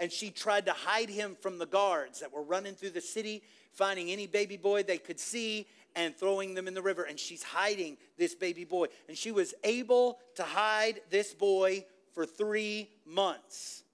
and 0.00 0.10
she 0.10 0.30
tried 0.30 0.66
to 0.66 0.72
hide 0.72 1.10
him 1.10 1.36
from 1.40 1.58
the 1.58 1.66
guards 1.66 2.20
that 2.20 2.32
were 2.32 2.42
running 2.42 2.74
through 2.74 2.90
the 2.90 3.02
city, 3.02 3.42
finding 3.72 4.10
any 4.10 4.26
baby 4.26 4.56
boy 4.56 4.82
they 4.82 4.98
could 4.98 5.20
see 5.20 5.66
and 5.94 6.16
throwing 6.16 6.54
them 6.54 6.66
in 6.66 6.74
the 6.74 6.82
river. 6.82 7.02
And 7.02 7.18
she's 7.18 7.42
hiding 7.42 7.98
this 8.16 8.34
baby 8.34 8.64
boy. 8.64 8.86
And 9.08 9.16
she 9.16 9.30
was 9.30 9.52
able 9.62 10.18
to 10.36 10.42
hide 10.42 11.02
this 11.10 11.34
boy 11.34 11.84
for 12.14 12.24
three 12.24 12.88
months, 13.04 13.84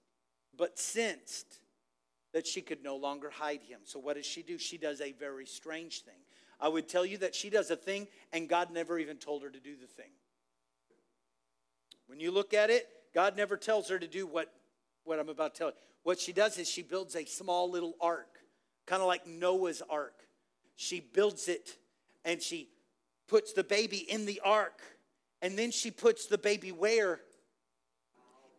but 0.57 0.79
sensed 0.79 1.59
that 2.33 2.45
she 2.45 2.61
could 2.61 2.83
no 2.83 2.95
longer 2.95 3.29
hide 3.29 3.63
him. 3.63 3.79
So, 3.83 3.99
what 3.99 4.15
does 4.15 4.25
she 4.25 4.43
do? 4.43 4.57
She 4.57 4.77
does 4.77 5.01
a 5.01 5.11
very 5.13 5.45
strange 5.45 6.01
thing. 6.01 6.19
I 6.59 6.67
would 6.67 6.87
tell 6.87 7.05
you 7.05 7.19
that 7.19 7.35
she 7.35 7.49
does 7.49 7.69
a 7.69 7.75
thing, 7.75 8.07
and 8.33 8.49
God 8.49 8.71
never 8.71 8.97
even 8.97 9.17
told 9.17 9.43
her 9.43 9.49
to 9.49 9.59
do 9.59 9.75
the 9.75 9.87
thing. 9.87 10.11
When 12.07 12.19
you 12.19 12.31
look 12.31 12.53
at 12.53 12.69
it, 12.69 12.87
God 13.13 13.37
never 13.37 13.57
tells 13.57 13.89
her 13.89 13.99
to 13.99 14.07
do 14.07 14.25
what, 14.25 14.51
what 15.03 15.19
I'm 15.19 15.29
about 15.29 15.53
to 15.55 15.57
tell 15.59 15.67
you. 15.67 15.73
What 16.03 16.19
she 16.19 16.31
does 16.31 16.57
is 16.57 16.69
she 16.69 16.81
builds 16.81 17.15
a 17.15 17.25
small 17.25 17.69
little 17.69 17.95
ark, 17.99 18.39
kind 18.85 19.01
of 19.01 19.07
like 19.07 19.27
Noah's 19.27 19.81
ark. 19.89 20.13
She 20.75 20.99
builds 20.99 21.47
it 21.47 21.77
and 22.23 22.41
she 22.41 22.69
puts 23.27 23.53
the 23.53 23.63
baby 23.63 23.97
in 23.97 24.25
the 24.25 24.41
ark. 24.43 24.81
And 25.41 25.57
then 25.57 25.71
she 25.71 25.91
puts 25.91 26.27
the 26.27 26.37
baby 26.37 26.71
where? 26.71 27.19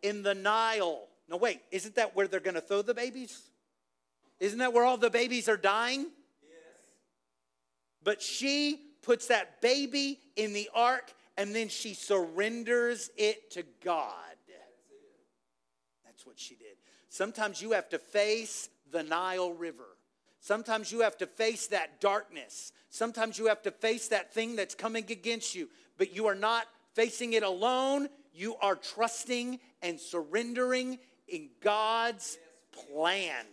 In 0.03 0.23
the 0.23 0.35
Nile. 0.35 1.08
No, 1.29 1.37
wait, 1.37 1.61
isn't 1.71 1.95
that 1.97 2.17
where 2.17 2.27
they're 2.27 2.41
going 2.41 2.55
to 2.55 2.61
throw 2.61 2.83
the 2.83 2.95
babies? 2.95 3.51
Isn't 4.41 4.59
that 4.61 4.73
where 4.73 4.85
all 4.85 4.97
the 4.97 5.11
babies 5.11 5.49
are 5.49 5.57
dying? 5.57 6.07
Yes. 6.43 6.93
But 8.03 8.23
she 8.23 8.81
puts 9.03 9.27
that 9.27 9.61
baby 9.61 10.21
in 10.37 10.53
the 10.53 10.71
ark 10.75 11.13
and 11.37 11.55
then 11.55 11.69
she 11.69 11.95
surrenders 11.95 13.11
it 13.17 13.51
to 13.53 13.65
God. 13.85 14.15
That's 16.19 16.27
what 16.27 16.41
she 16.41 16.57
did. 16.57 16.77
Sometimes 17.09 17.63
you 17.63 17.71
have 17.73 17.89
to 17.91 17.99
face 18.01 18.69
the 18.91 19.05
Nile 19.05 19.53
River. 19.53 19.97
Sometimes 20.41 20.91
you 20.91 21.01
have 21.03 21.17
to 21.19 21.27
face 21.27 21.69
that 21.69 22.01
darkness. 22.01 22.73
Sometimes 22.91 23.39
you 23.39 23.47
have 23.47 23.63
to 23.63 23.71
face 23.71 24.09
that 24.09 24.35
thing 24.35 24.57
that's 24.57 24.75
coming 24.75 25.05
against 25.11 25.55
you, 25.55 25.69
but 25.97 26.17
you 26.17 26.27
are 26.27 26.35
not 26.35 26.67
facing 26.95 27.35
it 27.35 27.45
alone. 27.45 28.09
You 28.33 28.57
are 28.61 28.75
trusting 28.75 29.61
and 29.81 30.01
surrendering 30.01 30.99
in 31.29 31.51
God's 31.61 32.39
plan. 32.73 33.45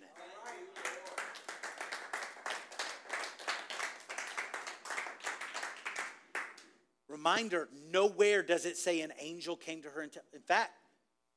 Reminder 7.08 7.70
nowhere 7.92 8.44
does 8.44 8.66
it 8.66 8.78
say 8.78 9.02
an 9.02 9.14
angel 9.20 9.56
came 9.56 9.82
to 9.82 9.90
her. 9.90 10.04
In 10.04 10.42
fact, 10.46 10.74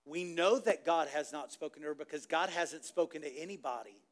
we 0.04 0.25
know 0.25 0.59
that 0.59 0.85
God 0.85 1.09
has 1.09 1.33
not 1.33 1.52
spoken 1.52 1.83
to 1.83 1.88
her 1.88 1.95
because 1.95 2.26
God 2.26 2.50
hasn't 2.50 2.85
spoken 2.85 3.23
to 3.23 3.38
anybody 3.38 4.02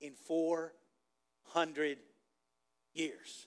in 0.00 0.14
400 0.14 1.98
years. 2.94 3.46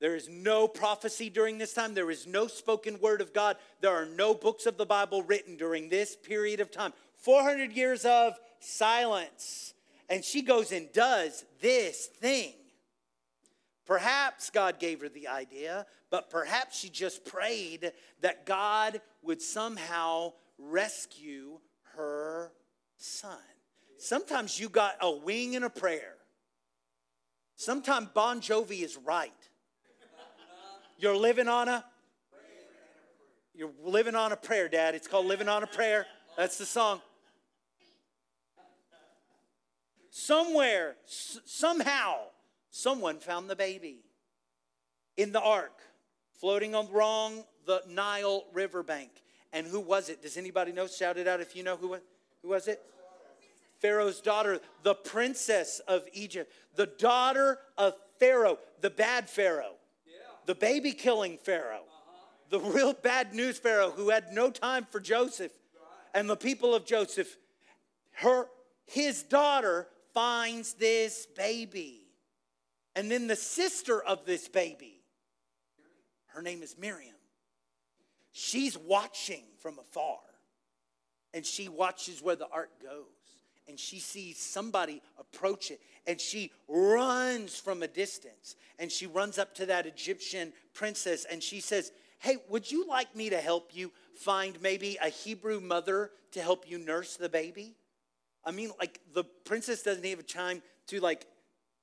There 0.00 0.14
is 0.14 0.28
no 0.28 0.68
prophecy 0.68 1.28
during 1.28 1.58
this 1.58 1.74
time. 1.74 1.94
There 1.94 2.10
is 2.10 2.26
no 2.26 2.46
spoken 2.46 3.00
word 3.00 3.20
of 3.20 3.32
God. 3.32 3.56
There 3.80 3.90
are 3.90 4.06
no 4.06 4.32
books 4.32 4.66
of 4.66 4.76
the 4.76 4.86
Bible 4.86 5.22
written 5.22 5.56
during 5.56 5.88
this 5.88 6.14
period 6.14 6.60
of 6.60 6.70
time. 6.70 6.92
400 7.16 7.72
years 7.72 8.04
of 8.04 8.38
silence. 8.60 9.74
And 10.08 10.24
she 10.24 10.42
goes 10.42 10.70
and 10.72 10.90
does 10.92 11.44
this 11.60 12.06
thing. 12.06 12.54
Perhaps 13.86 14.50
God 14.50 14.78
gave 14.78 15.00
her 15.00 15.08
the 15.08 15.28
idea, 15.28 15.86
but 16.10 16.30
perhaps 16.30 16.78
she 16.78 16.90
just 16.90 17.24
prayed 17.24 17.92
that 18.20 18.44
God 18.46 19.00
would 19.22 19.40
somehow 19.40 20.34
rescue 20.58 21.58
her 21.96 22.52
son. 22.98 23.38
Sometimes 23.98 24.60
you 24.60 24.68
got 24.68 24.96
a 25.00 25.10
wing 25.10 25.56
and 25.56 25.64
a 25.64 25.70
prayer. 25.70 26.14
Sometimes 27.56 28.08
Bon 28.14 28.40
Jovi 28.40 28.82
is 28.84 28.96
right. 28.96 29.47
You're 30.98 31.16
living 31.16 31.46
on 31.46 31.68
a 31.68 31.84
you're 33.54 33.70
living 33.84 34.14
on 34.14 34.32
a 34.32 34.36
prayer, 34.36 34.68
Dad. 34.68 34.94
It's 34.94 35.08
called 35.08 35.26
Living 35.26 35.48
on 35.48 35.62
a 35.64 35.66
Prayer. 35.66 36.06
That's 36.36 36.58
the 36.58 36.66
song. 36.66 37.00
Somewhere, 40.10 40.94
s- 41.04 41.40
somehow, 41.44 42.18
someone 42.70 43.18
found 43.18 43.50
the 43.50 43.56
baby 43.56 43.98
in 45.16 45.32
the 45.32 45.40
ark, 45.40 45.76
floating 46.40 46.76
on 46.76 46.88
wrong 46.92 47.44
the 47.66 47.82
Nile 47.88 48.44
riverbank. 48.52 49.10
And 49.52 49.66
who 49.66 49.80
was 49.80 50.08
it? 50.08 50.22
Does 50.22 50.36
anybody 50.36 50.70
know? 50.70 50.86
Shout 50.86 51.16
it 51.16 51.26
out 51.26 51.40
if 51.40 51.56
you 51.56 51.64
know 51.64 51.76
who, 51.76 51.96
who 52.42 52.48
was 52.48 52.68
it? 52.68 52.80
Pharaoh's 53.80 54.20
daughter, 54.20 54.60
the 54.84 54.94
princess 54.94 55.80
of 55.88 56.04
Egypt, 56.12 56.52
the 56.76 56.86
daughter 56.86 57.58
of 57.76 57.94
Pharaoh, 58.18 58.58
the 58.80 58.90
bad 58.90 59.28
Pharaoh, 59.28 59.74
the 60.48 60.54
baby 60.54 60.92
killing 60.92 61.36
Pharaoh, 61.36 61.84
the 62.48 62.58
real 62.58 62.94
bad 62.94 63.34
news 63.34 63.58
Pharaoh 63.58 63.90
who 63.90 64.08
had 64.08 64.32
no 64.32 64.50
time 64.50 64.86
for 64.90 64.98
Joseph 64.98 65.52
and 66.14 66.28
the 66.28 66.38
people 66.38 66.74
of 66.74 66.86
Joseph. 66.86 67.36
Her, 68.12 68.46
his 68.86 69.22
daughter 69.22 69.86
finds 70.14 70.72
this 70.72 71.26
baby 71.36 72.06
And 72.96 73.10
then 73.10 73.26
the 73.26 73.36
sister 73.36 74.02
of 74.02 74.24
this 74.24 74.48
baby, 74.48 75.02
her 76.28 76.40
name 76.40 76.62
is 76.62 76.76
Miriam. 76.78 77.14
She's 78.32 78.76
watching 78.78 79.44
from 79.60 79.78
afar. 79.78 80.18
And 81.34 81.44
she 81.44 81.68
watches 81.68 82.22
where 82.22 82.36
the 82.36 82.48
ark 82.50 82.70
goes. 82.82 83.17
And 83.68 83.78
she 83.78 83.98
sees 83.98 84.38
somebody 84.38 85.02
approach 85.18 85.70
it. 85.70 85.80
And 86.06 86.20
she 86.20 86.52
runs 86.68 87.58
from 87.58 87.82
a 87.82 87.88
distance. 87.88 88.56
And 88.78 88.90
she 88.90 89.06
runs 89.06 89.38
up 89.38 89.54
to 89.56 89.66
that 89.66 89.86
Egyptian 89.86 90.52
princess 90.74 91.26
and 91.30 91.42
she 91.42 91.60
says, 91.60 91.92
Hey, 92.20 92.36
would 92.48 92.70
you 92.70 92.88
like 92.88 93.14
me 93.14 93.30
to 93.30 93.36
help 93.36 93.70
you 93.72 93.92
find 94.16 94.60
maybe 94.60 94.98
a 95.00 95.08
Hebrew 95.08 95.60
mother 95.60 96.10
to 96.32 96.42
help 96.42 96.68
you 96.68 96.78
nurse 96.78 97.16
the 97.16 97.28
baby? 97.28 97.76
I 98.44 98.50
mean, 98.50 98.70
like 98.80 99.00
the 99.14 99.24
princess 99.44 99.82
doesn't 99.82 100.04
have 100.04 100.26
time 100.26 100.62
to 100.88 101.00
like 101.00 101.26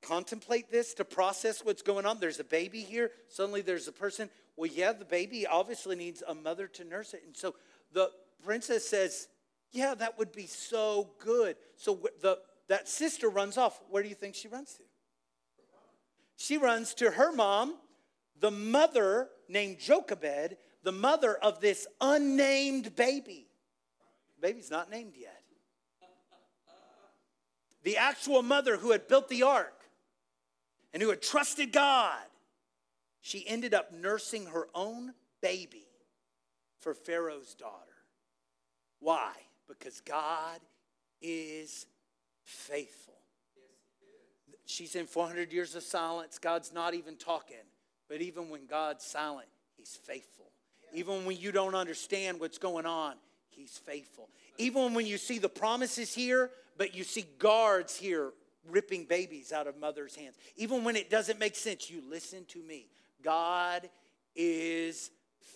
contemplate 0.01 0.72
this, 0.72 0.94
to 0.96 1.06
process 1.06 1.63
what's 1.63 1.82
going 1.82 2.06
on. 2.06 2.20
There's 2.20 2.39
a 2.39 2.46
baby 2.46 2.82
here. 2.82 3.12
Suddenly 3.30 3.62
there's 3.62 3.88
a 3.88 3.92
person. 3.92 4.30
Well, 4.56 4.70
yeah, 4.72 4.94
the 4.94 5.06
baby 5.06 5.48
obviously 5.48 5.96
needs 5.96 6.24
a 6.27 6.36
mother 6.36 6.68
to 6.68 6.84
nurse 6.84 7.13
it. 7.13 7.24
And 7.25 7.36
so 7.36 7.56
the 7.94 8.12
princess 8.44 8.88
says, 8.88 9.27
Yeah, 9.75 9.94
that 9.96 10.17
would 10.17 10.32
be 10.32 10.48
so 10.48 11.10
good. 11.20 11.58
So 11.75 12.00
the, 12.22 12.39
that 12.70 12.88
sister 12.88 13.27
runs 13.27 13.58
off. 13.58 13.82
Where 13.89 14.01
do 14.01 14.08
you 14.08 14.15
think 14.15 14.34
she 14.34 14.48
runs 14.48 14.74
to? 14.75 14.84
She 16.38 16.58
runs 16.58 16.94
to 16.96 17.12
her 17.12 17.34
mom, 17.34 17.75
the 18.39 18.51
mother 18.51 19.27
named 19.50 19.79
Jochebed, 19.79 20.55
the 20.84 20.94
mother 20.94 21.36
of 21.36 21.60
this 21.60 21.88
unnamed 22.00 22.96
baby. 22.96 23.48
Baby's 24.41 24.72
not 24.72 24.89
named 24.89 25.15
yet. 25.20 25.41
The 27.84 27.98
actual 27.98 28.44
mother 28.44 28.77
who 28.77 28.91
had 28.91 29.10
built 29.10 29.27
the 29.27 29.44
ark 29.44 29.84
and 30.94 31.03
who 31.03 31.10
had 31.10 31.22
trusted 31.22 31.74
God, 31.74 32.24
she 33.20 33.46
ended 33.46 33.74
up 33.74 33.91
nursing 33.91 34.46
her 34.46 34.70
own 34.74 35.13
baby 35.41 35.86
for 36.79 36.94
Pharaoh's 36.94 37.55
daughter. 37.55 37.91
Why? 39.00 39.34
Because 39.67 40.01
God 40.01 40.60
is 41.22 41.88
faithful. 42.43 43.13
She's 44.65 44.95
in 44.95 45.05
400 45.05 45.53
years 45.53 45.75
of 45.75 45.84
silence. 45.84 46.39
God's 46.39 46.74
not 46.74 46.93
even 46.93 47.15
talking. 47.15 47.57
But 48.10 48.22
even 48.22 48.50
when 48.50 48.65
God's 48.65 49.03
silent, 49.03 49.48
He's 49.77 49.95
faithful. 49.95 50.51
Even 50.93 51.25
when 51.25 51.38
you 51.38 51.51
don't 51.51 51.75
understand 51.75 52.39
what's 52.39 52.57
going 52.57 52.86
on, 52.86 53.15
He's 53.50 53.77
faithful. 53.77 54.29
Even 54.57 54.93
when 54.93 55.05
you 55.05 55.17
see 55.17 55.39
the 55.39 55.50
promises 55.50 56.13
here, 56.13 56.51
but 56.77 56.95
you 56.95 57.03
see 57.03 57.25
guards 57.39 57.95
here 57.95 58.31
ripping 58.69 59.05
babies 59.05 59.51
out 59.51 59.67
of 59.67 59.77
mothers' 59.77 60.15
hands. 60.15 60.36
Even 60.57 60.84
when 60.84 60.95
it 60.95 61.10
doesn't 61.10 61.39
make 61.39 61.55
sense, 61.55 61.89
you 61.89 62.01
listen 62.10 62.45
to 62.45 62.62
me. 62.63 62.88
God 63.24 63.89
is 64.36 65.12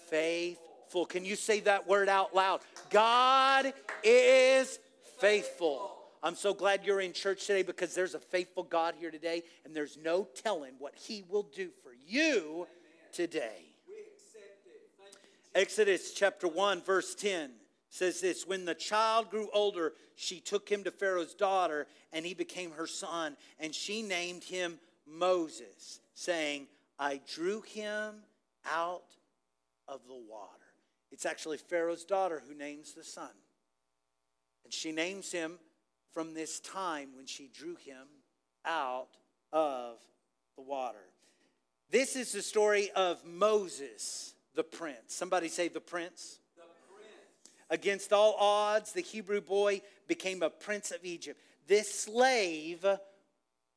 faithful. 0.10 0.69
Can 1.06 1.26
you 1.26 1.36
say 1.36 1.60
that 1.62 1.88
word 1.88 2.10
out 2.10 2.36
loud? 2.36 2.62
God 2.90 3.74
is 4.04 4.80
faithful. 5.20 5.96
I'm 6.22 6.36
so 6.36 6.54
glad 6.54 6.84
you're 6.84 7.02
in 7.02 7.14
church 7.14 7.48
today 7.48 7.64
because 7.64 7.96
there's 7.96 8.16
a 8.16 8.20
faithful 8.20 8.64
God 8.64 8.96
here 9.00 9.12
today, 9.12 9.44
and 9.64 9.76
there's 9.76 9.98
no 10.04 10.28
telling 10.36 10.74
what 10.80 10.96
He 10.96 11.24
will 11.30 11.48
do 11.56 11.70
for 11.84 11.92
you 12.08 12.68
today. 13.14 13.66
Exodus 15.56 16.14
chapter 16.14 16.48
1, 16.48 16.82
verse 16.82 17.16
10 17.16 17.52
says 17.90 18.22
this 18.22 18.46
When 18.46 18.66
the 18.66 18.76
child 18.76 19.30
grew 19.30 19.50
older, 19.54 19.94
she 20.16 20.40
took 20.40 20.70
him 20.70 20.84
to 20.84 20.92
Pharaoh's 20.92 21.34
daughter, 21.34 21.88
and 22.12 22.26
he 22.26 22.34
became 22.34 22.72
her 22.72 22.88
son, 22.88 23.36
and 23.60 23.74
she 23.74 24.02
named 24.02 24.44
him 24.44 24.80
Moses, 25.08 26.00
saying, 26.14 26.68
I 27.00 27.22
drew 27.34 27.62
him 27.62 28.16
out 28.70 29.16
of 29.88 30.02
the 30.08 30.22
water. 30.30 30.69
It's 31.12 31.26
actually 31.26 31.58
Pharaoh's 31.58 32.06
daughter 32.06 32.42
who 32.48 32.56
names 32.56 32.94
the 32.94 33.04
son. 33.04 33.32
And 34.64 34.74
she 34.74 34.92
names 34.92 35.32
him 35.32 35.60
from 36.14 36.34
this 36.34 36.60
time 36.60 37.10
when 37.16 37.26
she 37.26 37.50
drew 37.54 37.76
him 37.76 38.08
out 38.66 39.18
of 39.52 39.98
the 40.56 40.62
water. 40.62 40.98
This 41.90 42.16
is 42.16 42.32
the 42.32 42.42
story 42.42 42.92
of 42.96 43.24
Moses, 43.26 44.34
the 44.54 44.64
prince. 44.64 45.16
Somebody 45.16 45.48
say 45.48 45.68
the 45.68 45.82
prince. 45.82 46.40
The 46.56 46.64
prince. 46.94 47.12
Against 47.70 48.14
all 48.14 48.36
odds, 48.40 48.94
the 48.94 49.02
Hebrew 49.02 49.42
boy 49.42 49.82
became 50.08 50.44
a 50.44 50.50
prince 50.50 50.92
of 50.92 51.04
Egypt. 51.04 51.40
This 51.68 51.92
slave 51.92 52.86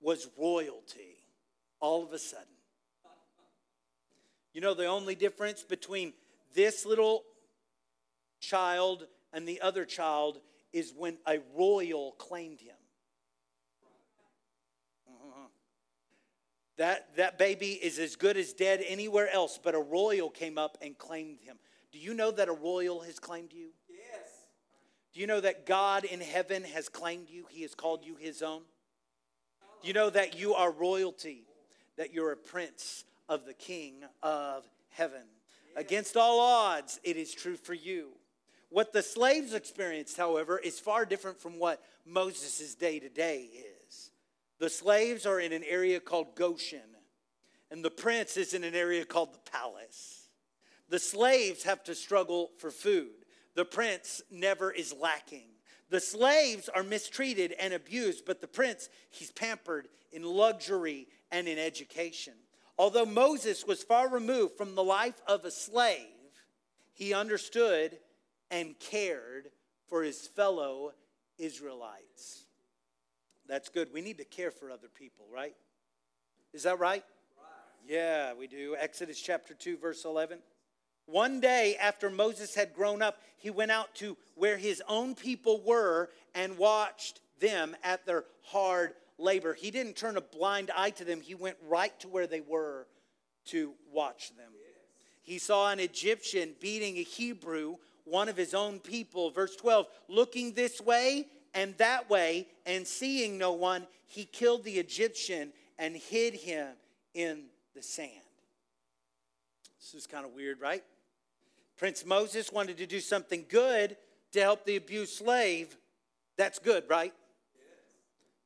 was 0.01 0.29
royalty 0.39 1.17
all 1.81 2.03
of 2.03 2.13
a 2.13 2.19
sudden. 2.19 2.47
You 4.53 4.61
know, 4.61 4.75
the 4.75 4.87
only 4.87 5.15
difference 5.15 5.63
between 5.63 6.13
this 6.55 6.85
little 6.85 7.25
child 8.41 9.07
and 9.33 9.47
the 9.47 9.61
other 9.61 9.85
child 9.85 10.41
is 10.73 10.93
when 10.97 11.19
a 11.27 11.39
royal 11.57 12.13
claimed 12.13 12.61
him. 12.61 12.77
Uh-huh. 15.09 15.47
That, 16.79 17.17
that 17.17 17.39
baby 17.39 17.73
is 17.73 17.99
as 17.99 18.17
good 18.17 18.37
as 18.37 18.53
dead 18.53 18.83
anywhere 18.87 19.31
else, 19.31 19.59
but 19.63 19.75
a 19.75 19.81
royal 19.81 20.31
came 20.31 20.59
up 20.59 20.79
and 20.81 20.97
claimed 20.97 21.39
him. 21.41 21.59
Do 21.93 21.99
you 21.99 22.15
know 22.15 22.31
that 22.31 22.49
a 22.49 22.53
royal 22.53 23.01
has 23.01 23.19
claimed 23.19 23.53
you? 23.53 23.69
Yes. 23.89 24.31
Do 25.13 25.21
you 25.21 25.27
know 25.27 25.41
that 25.41 25.67
God 25.67 26.05
in 26.05 26.21
heaven 26.21 26.65
has 26.65 26.89
claimed 26.89 27.29
you? 27.29 27.45
He 27.51 27.63
has 27.63 27.75
called 27.75 28.05
you 28.05 28.17
his 28.17 28.43
own? 28.43 28.63
Do 29.83 29.89
you 29.89 29.95
know 29.95 30.11
that 30.11 30.39
you 30.39 30.55
are 30.55 30.71
royalty, 30.71 31.45
that 31.99 32.15
you're 32.15 32.33
a 32.33 32.37
prince 32.37 33.05
of 33.29 33.45
the 33.45 33.53
king 33.53 33.97
of 34.23 34.65
heaven? 34.89 35.25
Against 35.77 36.17
all 36.17 36.41
odds, 36.41 37.01
it 37.03 37.17
is 37.17 37.35
true 37.35 37.57
for 37.57 37.75
you. 37.75 38.11
What 38.69 38.93
the 38.93 39.03
slaves 39.03 39.53
experienced, 39.53 40.17
however, 40.17 40.59
is 40.59 40.81
far 40.81 41.05
different 41.05 41.41
from 41.41 41.59
what 41.59 41.83
Moses' 42.07 42.75
day 42.75 42.99
to 42.99 43.09
day 43.09 43.49
is. 43.87 44.11
The 44.59 44.71
slaves 44.71 45.27
are 45.27 45.41
in 45.41 45.53
an 45.53 45.65
area 45.69 46.01
called 46.01 46.37
Goshen, 46.37 46.97
and 47.71 47.85
the 47.85 47.91
prince 47.91 48.37
is 48.37 48.55
in 48.55 48.65
an 48.65 48.75
area 48.75 49.05
called 49.05 49.35
the 49.35 49.51
palace. 49.51 50.29
The 50.89 50.99
slaves 50.99 51.65
have 51.65 51.83
to 51.85 51.95
struggle 51.95 52.51
for 52.59 52.71
food. 52.71 53.25
The 53.55 53.65
prince 53.65 54.23
never 54.31 54.71
is 54.71 54.95
lacking. 54.99 55.49
The 55.91 56.01
slaves 56.01 56.71
are 56.71 56.83
mistreated 56.83 57.53
and 57.59 57.75
abused, 57.75 58.25
but 58.25 58.41
the 58.41 58.49
prince, 58.49 58.89
he's 59.11 59.31
pampered 59.31 59.89
in 60.13 60.23
luxury 60.23 61.09
and 61.31 61.47
in 61.47 61.59
education. 61.59 62.35
Although 62.79 63.07
Moses 63.07 63.67
was 63.67 63.83
far 63.83 64.09
removed 64.09 64.57
from 64.57 64.75
the 64.75 64.85
life 64.85 65.21
of 65.27 65.45
a 65.45 65.51
slave, 65.51 66.09
he 66.95 67.15
understood 67.15 67.99
and 68.51 68.79
cared 68.79 69.51
for 69.87 70.03
his 70.03 70.27
fellow 70.27 70.93
Israelites. 71.39 72.45
That's 73.49 73.69
good. 73.69 73.93
We 73.93 74.01
need 74.01 74.19
to 74.19 74.25
care 74.25 74.51
for 74.51 74.71
other 74.71 74.89
people, 74.89 75.27
right? 75.33 75.55
Is 76.53 76.63
that 76.63 76.79
right? 76.79 77.03
right? 77.37 77.87
Yeah, 77.87 78.35
we 78.35 78.47
do. 78.47 78.77
Exodus 78.79 79.21
chapter 79.21 79.55
2, 79.55 79.77
verse 79.77 80.05
11. 80.05 80.39
One 81.07 81.41
day 81.41 81.77
after 81.77 82.11
Moses 82.11 82.55
had 82.55 82.75
grown 82.75 83.03
up, 83.03 83.19
he 83.37 83.51
went 83.51 83.71
out 83.71 83.95
to 83.97 84.17
where 84.35 84.57
his 84.57 84.83
own 84.89 85.15
people 85.15 85.61
were 85.63 86.11
and 86.35 86.57
watched 86.57 87.21
them 87.41 87.77
at 87.83 88.07
their 88.07 88.25
hard 88.43 88.95
labor. 89.19 89.55
He 89.55 89.71
didn't 89.71 89.97
turn 89.97 90.17
a 90.17 90.21
blind 90.21 90.71
eye 90.77 90.91
to 90.91 91.05
them, 91.05 91.21
he 91.21 91.35
went 91.35 91.57
right 91.69 91.99
to 92.01 92.09
where 92.09 92.27
they 92.27 92.41
were 92.41 92.87
to 93.47 93.73
watch 93.93 94.35
them. 94.37 94.51
He 95.23 95.39
saw 95.39 95.71
an 95.71 95.79
Egyptian 95.79 96.55
beating 96.61 96.97
a 96.97 97.03
Hebrew 97.03 97.77
one 98.05 98.29
of 98.29 98.37
his 98.37 98.55
own 98.55 98.81
people. 98.81 99.31
Verse 99.31 99.57
12, 99.57 99.87
looking 100.09 100.53
this 100.53 100.81
way 100.81 101.27
and 101.55 101.77
that 101.79 102.09
way 102.11 102.49
and 102.67 102.87
seeing 102.87 103.39
no 103.39 103.53
one, 103.53 103.87
he 104.07 104.25
killed 104.25 104.65
the 104.65 104.79
Egyptian 104.79 105.53
and 105.79 105.97
hid 105.97 106.35
him 106.35 106.69
in 107.15 107.45
the 107.75 107.83
sand. 107.83 108.11
This 109.81 109.95
is 109.95 110.07
kind 110.07 110.25
of 110.25 110.33
weird, 110.33 110.61
right? 110.61 110.83
Prince 111.77 112.05
Moses 112.07 112.53
wanted 112.53 112.79
to 112.79 112.87
do 112.87 113.01
something 113.01 113.45
good 113.49 113.97
to 114.33 114.41
help 114.41 114.65
the 114.65 114.77
abused 114.77 115.17
slave. 115.17 115.77
That's 116.37 116.59
good, 116.59 116.85
right? 116.89 117.13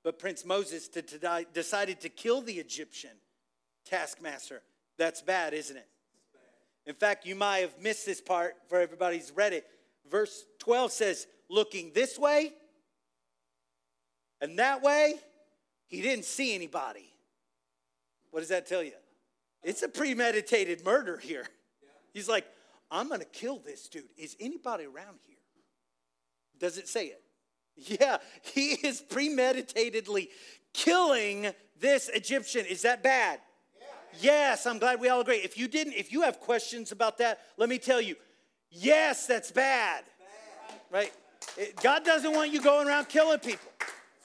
But 0.06 0.20
Prince 0.20 0.44
Moses 0.44 0.86
decided 0.86 2.00
to 2.02 2.08
kill 2.08 2.40
the 2.40 2.52
Egyptian 2.52 3.10
taskmaster. 3.84 4.62
That's 4.98 5.20
bad, 5.20 5.52
isn't 5.52 5.76
it? 5.76 5.88
In 6.86 6.94
fact, 6.94 7.26
you 7.26 7.34
might 7.34 7.58
have 7.58 7.80
missed 7.80 8.06
this 8.06 8.20
part 8.20 8.54
for 8.68 8.78
everybody's 8.78 9.32
read 9.34 9.52
it. 9.52 9.66
Verse 10.08 10.44
12 10.60 10.92
says, 10.92 11.26
looking 11.50 11.90
this 11.92 12.20
way 12.20 12.52
and 14.40 14.60
that 14.60 14.80
way, 14.80 15.14
he 15.88 16.02
didn't 16.02 16.24
see 16.24 16.54
anybody. 16.54 17.12
What 18.30 18.38
does 18.38 18.50
that 18.50 18.68
tell 18.68 18.84
you? 18.84 18.92
It's 19.64 19.82
a 19.82 19.88
premeditated 19.88 20.84
murder 20.84 21.16
here. 21.16 21.48
He's 22.14 22.28
like, 22.28 22.46
I'm 22.92 23.08
going 23.08 23.18
to 23.18 23.26
kill 23.26 23.58
this 23.58 23.88
dude. 23.88 24.04
Is 24.16 24.36
anybody 24.38 24.84
around 24.84 25.18
here? 25.26 25.34
Does 26.60 26.78
it 26.78 26.86
say 26.86 27.06
it? 27.06 27.22
Yeah, 28.00 28.18
he 28.54 28.70
is 28.72 29.02
premeditatedly 29.02 30.28
killing 30.72 31.48
this 31.78 32.08
Egyptian. 32.08 32.64
Is 32.66 32.82
that 32.82 33.02
bad? 33.02 33.40
Yes, 34.20 34.66
I'm 34.66 34.78
glad 34.78 35.00
we 35.00 35.08
all 35.08 35.20
agree. 35.20 35.36
If 35.36 35.58
you 35.58 35.68
didn't, 35.68 35.92
if 35.92 36.10
you 36.10 36.22
have 36.22 36.40
questions 36.40 36.90
about 36.90 37.18
that, 37.18 37.40
let 37.58 37.68
me 37.68 37.78
tell 37.78 38.00
you, 38.00 38.16
yes, 38.70 39.26
that's 39.26 39.50
bad. 39.50 40.04
Right? 40.90 41.12
It- 41.56 41.76
God 41.76 42.04
doesn't 42.04 42.32
want 42.32 42.50
you 42.50 42.62
going 42.62 42.88
around 42.88 43.08
killing 43.08 43.38
people. 43.40 43.70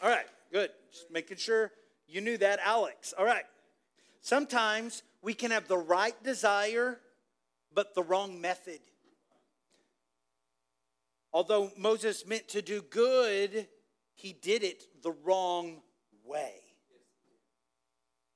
All 0.02 0.10
right, 0.10 0.28
good. 0.52 0.70
Just 0.92 1.12
making 1.12 1.38
sure 1.38 1.72
you 2.08 2.22
knew 2.22 2.38
that, 2.38 2.60
Alex. 2.64 3.14
All 3.18 3.26
right. 3.26 3.46
Sometimes 4.22 5.04
we 5.22 5.34
can 5.34 5.52
have 5.52 5.68
the 5.68 5.78
right 5.78 6.22
desire, 6.24 7.00
but 7.74 7.96
the 7.96 8.04
wrong 8.04 8.40
method. 8.40 8.80
Although 11.34 11.72
Moses 11.78 12.26
meant 12.26 12.48
to 12.50 12.62
do 12.62 12.82
good, 12.82 13.68
he 14.14 14.34
did 14.34 14.64
it 14.64 14.88
the 15.02 15.12
wrong 15.12 15.82
way. 16.26 16.56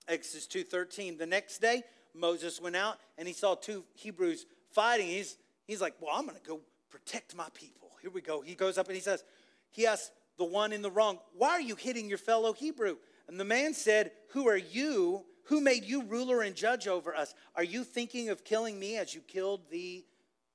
Exodus 0.08 0.48
2:13. 0.48 1.18
The 1.18 1.26
next 1.26 1.60
day, 1.60 1.84
Moses 2.14 2.62
went 2.62 2.76
out 2.76 3.00
and 3.18 3.28
he 3.28 3.34
saw 3.34 3.56
two 3.56 3.86
Hebrews 3.96 4.46
fighting. 4.72 5.08
He's 5.08 5.38
he's 5.66 5.82
like, 5.82 5.96
"Well, 6.00 6.16
I'm 6.16 6.26
going 6.26 6.38
to 6.38 6.48
go 6.48 6.62
protect 6.90 7.36
my 7.36 7.50
people." 7.54 7.92
Here 8.02 8.12
we 8.12 8.22
go. 8.22 8.42
He 8.42 8.56
goes 8.56 8.78
up 8.78 8.88
and 8.88 8.96
he 8.96 9.02
says, 9.02 9.24
he 9.72 9.86
asks 9.86 10.12
the 10.38 10.46
one 10.46 10.72
in 10.72 10.82
the 10.82 10.92
wrong, 10.92 11.20
"Why 11.34 11.50
are 11.50 11.62
you 11.62 11.76
hitting 11.76 12.08
your 12.08 12.18
fellow 12.18 12.54
Hebrew?" 12.54 12.98
And 13.28 13.40
the 13.40 13.46
man 13.46 13.74
said, 13.74 14.14
"Who 14.30 14.48
are 14.48 14.58
you? 14.58 15.26
Who 15.46 15.60
made 15.60 15.84
you 15.84 16.04
ruler 16.04 16.42
and 16.42 16.56
judge 16.56 16.88
over 16.88 17.16
us? 17.16 17.36
Are 17.56 17.64
you 17.64 17.84
thinking 17.84 18.30
of 18.30 18.44
killing 18.44 18.80
me 18.80 18.98
as 18.98 19.14
you 19.14 19.22
killed 19.22 19.70
the 19.70 20.06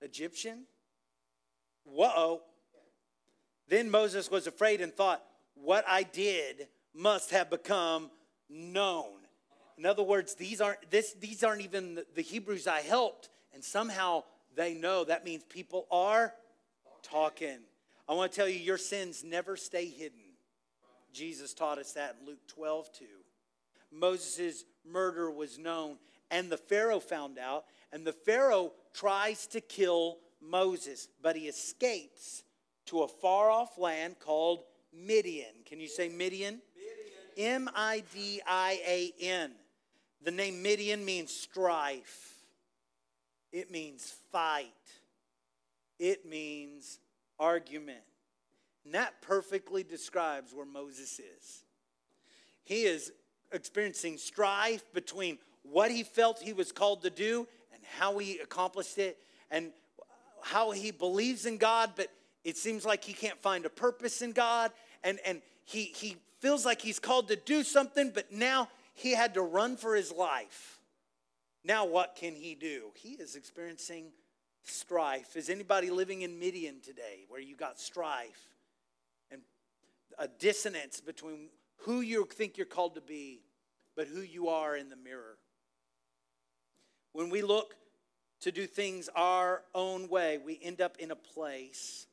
Egyptian?" 0.01 0.67
Whoa. 1.93 2.43
Then 3.69 3.91
Moses 3.91 4.31
was 4.31 4.47
afraid 4.47 4.81
and 4.81 4.93
thought, 4.93 5.23
What 5.55 5.85
I 5.89 6.03
did 6.03 6.69
must 6.95 7.31
have 7.31 7.51
become 7.51 8.11
known. 8.49 9.21
In 9.79 9.87
other 9.87 10.03
words, 10.03 10.35
these 10.35 10.61
aren't, 10.61 10.91
this, 10.91 11.15
these 11.15 11.43
aren't 11.43 11.63
even 11.63 12.03
the, 12.15 12.23
Hebrews 12.23 12.67
I 12.67 12.81
helped, 12.81 13.31
and 13.55 13.65
somehow 13.65 14.25
they 14.55 14.75
know. 14.75 15.05
That 15.05 15.25
means 15.25 15.43
people 15.45 15.87
are 15.91 16.35
talking. 17.03 17.61
I 18.09 18.15
want 18.15 18.33
to 18.33 18.37
tell 18.37 18.49
you, 18.49 18.59
your 18.59 18.77
sins 18.77 19.25
never 19.25 19.57
stay 19.57 19.87
hidden. 19.87 20.19
Jesus 21.13 21.55
taught 21.55 21.79
us 21.79 21.93
that 21.93 22.17
in 22.21 22.27
Luke 22.27 22.47
12, 22.49 22.93
2. 22.93 23.05
Moses' 23.93 24.65
murder 24.85 25.31
was 25.31 25.59
known, 25.59 25.97
and 26.31 26.51
the 26.51 26.57
Pharaoh 26.57 27.01
found 27.01 27.39
out, 27.39 27.65
and 27.93 28.07
the 28.07 28.13
Pharaoh 28.13 28.73
tries 28.93 29.47
to 29.49 29.61
kill 29.61 30.19
Moses, 30.43 31.09
but 31.23 31.37
he 31.37 31.49
escapes 31.49 32.45
to 32.87 33.03
a 33.03 33.09
far 33.09 33.51
off 33.51 33.79
land 33.79 34.19
called 34.19 34.65
Midian. 34.93 35.55
Can 35.67 35.81
you 35.81 35.89
say 35.89 36.09
Midian? 36.09 36.61
M 37.37 37.71
I 37.75 38.03
D 38.13 38.41
I 38.47 38.81
A 38.87 39.13
N. 39.21 39.53
The 40.23 40.31
name 40.31 40.63
Midian 40.63 41.05
means 41.05 41.33
strife, 41.33 42.35
it 43.53 43.71
means 43.71 44.15
fight, 44.31 44.67
it 45.99 46.27
means 46.27 46.99
argument. 47.39 48.03
And 48.85 48.95
that 48.95 49.23
perfectly 49.23 49.83
describes 49.83 50.53
where 50.53 50.67
Moses 50.67 51.19
is. 51.19 51.65
He 52.65 52.83
is 52.83 53.13
experiencing 53.53 54.19
strife 54.19 54.85
between 54.93 55.39
what 55.63 55.91
he 55.91 56.03
felt 56.03 56.41
he 56.41 56.53
was 56.53 56.73
called 56.73 57.03
to 57.03 57.11
do 57.11 57.47
and 57.73 57.83
how 57.99 58.19
he 58.19 58.39
accomplished 58.39 58.99
it 58.99 59.19
and 59.51 59.73
how 60.43 60.71
he 60.71 60.91
believes 60.91 61.47
in 61.47 61.57
God, 61.57 61.93
but 61.97 62.09
it 62.45 62.57
seems 62.57 62.85
like 62.85 63.05
he 63.05 63.13
can't 63.13 63.41
find 63.41 63.65
a 63.67 63.71
purpose 63.71 64.23
in 64.23 64.33
God. 64.33 64.73
And, 65.05 65.19
and 65.25 65.43
he, 65.65 65.85
he 65.85 66.17
feels 66.41 66.65
like 66.65 66.81
he's 66.81 66.99
called 66.99 67.29
to 67.29 67.37
do 67.37 67.63
something, 67.63 68.11
but 68.15 68.33
now 68.33 68.69
he 68.95 69.13
had 69.13 69.35
to 69.35 69.43
run 69.43 69.77
for 69.77 69.95
his 69.95 70.13
life. 70.13 70.81
Now, 71.65 71.85
what 71.85 72.17
can 72.17 72.35
he 72.35 72.55
do? 72.55 72.85
He 72.95 73.11
is 73.11 73.37
experiencing 73.37 74.13
strife. 74.65 75.37
Is 75.37 75.51
anybody 75.51 75.91
living 75.91 76.23
in 76.23 76.39
Midian 76.39 76.81
today 76.81 77.25
where 77.29 77.41
you 77.41 77.57
got 77.57 77.79
strife 77.79 78.49
and 79.31 79.43
a 80.19 80.29
dissonance 80.29 81.01
between 81.01 81.49
who 81.83 82.01
you 82.01 82.27
think 82.27 82.57
you're 82.57 82.67
called 82.67 82.95
to 82.95 83.01
be, 83.01 83.43
but 83.97 84.07
who 84.07 84.21
you 84.21 84.49
are 84.49 84.77
in 84.77 84.89
the 84.89 84.97
mirror? 84.97 85.37
When 87.13 87.29
we 87.29 87.43
look 87.43 87.75
to 88.41 88.53
do 88.53 88.67
things 88.67 89.09
our 89.15 89.63
own 89.75 90.09
way, 90.09 90.39
we 90.39 90.59
end 90.63 90.81
up 90.81 90.97
in 90.99 91.11
a 91.11 91.17
place 91.17 92.07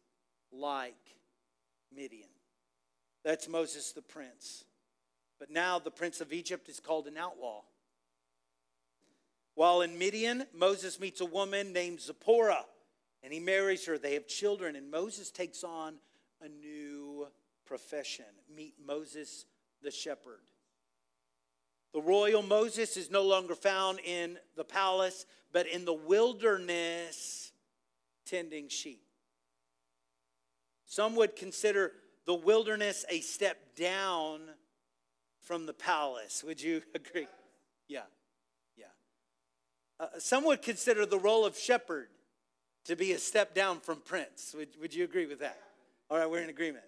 like 0.51 0.95
Midian. 1.95 2.29
That's 3.23 3.47
Moses 3.47 3.91
the 3.91 4.01
prince. 4.01 4.63
But 5.39 5.51
now 5.51 5.79
the 5.79 5.91
prince 5.91 6.21
of 6.21 6.33
Egypt 6.33 6.69
is 6.69 6.79
called 6.79 7.07
an 7.07 7.17
outlaw. 7.17 7.61
While 9.55 9.81
in 9.81 9.97
Midian, 9.97 10.45
Moses 10.53 10.99
meets 10.99 11.21
a 11.21 11.25
woman 11.25 11.73
named 11.73 11.99
Zipporah 11.99 12.65
and 13.23 13.33
he 13.33 13.39
marries 13.39 13.85
her. 13.85 13.97
They 13.97 14.13
have 14.13 14.27
children, 14.27 14.75
and 14.75 14.89
Moses 14.89 15.31
takes 15.31 15.63
on 15.63 15.95
a 16.41 16.47
new 16.47 17.27
profession. 17.65 18.25
Meet 18.55 18.75
Moses 18.85 19.45
the 19.81 19.91
shepherd. 19.91 20.39
The 21.93 22.01
royal 22.01 22.41
Moses 22.41 22.97
is 22.97 23.09
no 23.09 23.23
longer 23.23 23.55
found 23.55 23.99
in 24.01 24.37
the 24.55 24.63
palace, 24.63 25.25
but 25.51 25.67
in 25.67 25.85
the 25.85 25.93
wilderness 25.93 27.51
tending 28.25 28.69
sheep. 28.69 29.01
Some 30.85 31.15
would 31.15 31.35
consider 31.35 31.93
the 32.25 32.33
wilderness 32.33 33.05
a 33.09 33.21
step 33.21 33.75
down 33.75 34.41
from 35.41 35.65
the 35.65 35.73
palace. 35.73 36.43
Would 36.43 36.61
you 36.61 36.81
agree? 36.95 37.27
Yeah, 37.87 38.01
yeah. 38.75 38.85
Uh, 39.99 40.07
some 40.19 40.43
would 40.45 40.61
consider 40.61 41.05
the 41.05 41.19
role 41.19 41.45
of 41.45 41.57
shepherd 41.57 42.09
to 42.85 42.95
be 42.95 43.11
a 43.13 43.19
step 43.19 43.53
down 43.53 43.79
from 43.79 44.01
prince. 44.01 44.53
Would, 44.57 44.69
would 44.79 44.93
you 44.93 45.03
agree 45.03 45.25
with 45.25 45.39
that? 45.39 45.59
All 46.09 46.17
right, 46.17 46.29
we're 46.29 46.41
in 46.41 46.49
agreement. 46.49 46.85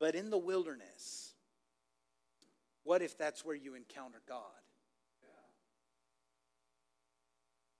But 0.00 0.16
in 0.16 0.30
the 0.30 0.38
wilderness, 0.38 1.23
what 2.84 3.02
if 3.02 3.18
that's 3.18 3.44
where 3.44 3.56
you 3.56 3.74
encounter 3.74 4.20
God? 4.28 4.40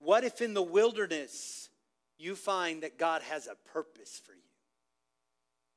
What 0.01 0.25
if 0.25 0.43
in 0.43 0.53
the 0.53 0.63
wilderness 0.63 1.71
you 2.19 2.37
find 2.37 2.83
that 2.83 2.99
God 2.99 3.23
has 3.23 3.47
a 3.47 3.57
purpose 3.73 4.21
for 4.25 4.33
you 4.33 4.41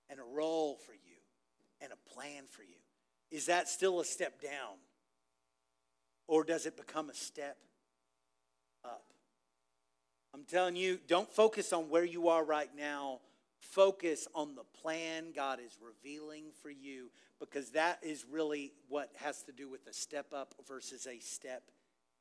and 0.09 0.19
a 0.19 0.35
role 0.35 0.77
for 0.85 0.93
you 0.93 0.99
and 1.81 1.91
a 1.93 2.13
plan 2.13 2.43
for 2.49 2.63
you? 2.63 2.75
Is 3.31 3.45
that 3.45 3.69
still 3.69 3.99
a 3.99 4.05
step 4.05 4.41
down? 4.41 4.77
Or 6.27 6.43
does 6.43 6.65
it 6.65 6.75
become 6.75 7.09
a 7.09 7.13
step 7.13 7.57
up? 8.83 9.13
I'm 10.33 10.43
telling 10.43 10.75
you, 10.75 10.99
don't 11.07 11.31
focus 11.31 11.71
on 11.71 11.89
where 11.89 12.03
you 12.03 12.27
are 12.27 12.43
right 12.43 12.69
now. 12.77 13.19
Focus 13.59 14.27
on 14.35 14.55
the 14.55 14.65
plan 14.81 15.31
God 15.33 15.59
is 15.65 15.77
revealing 15.81 16.45
for 16.61 16.69
you 16.69 17.09
because 17.39 17.71
that 17.71 18.00
is 18.02 18.26
really 18.32 18.73
what 18.89 19.10
has 19.15 19.43
to 19.43 19.52
do 19.52 19.69
with 19.69 19.88
a 19.88 19.93
step 19.93 20.34
up 20.34 20.56
versus 20.67 21.08
a 21.08 21.19
step 21.19 21.63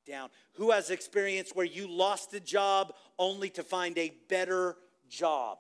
down. 0.06 0.30
Who 0.54 0.70
has 0.70 0.90
experience 0.90 1.50
where 1.54 1.66
you 1.66 1.88
lost 1.88 2.32
a 2.34 2.40
job 2.40 2.94
only 3.18 3.50
to 3.50 3.62
find 3.62 3.96
a 3.98 4.12
better 4.28 4.76
job? 5.08 5.58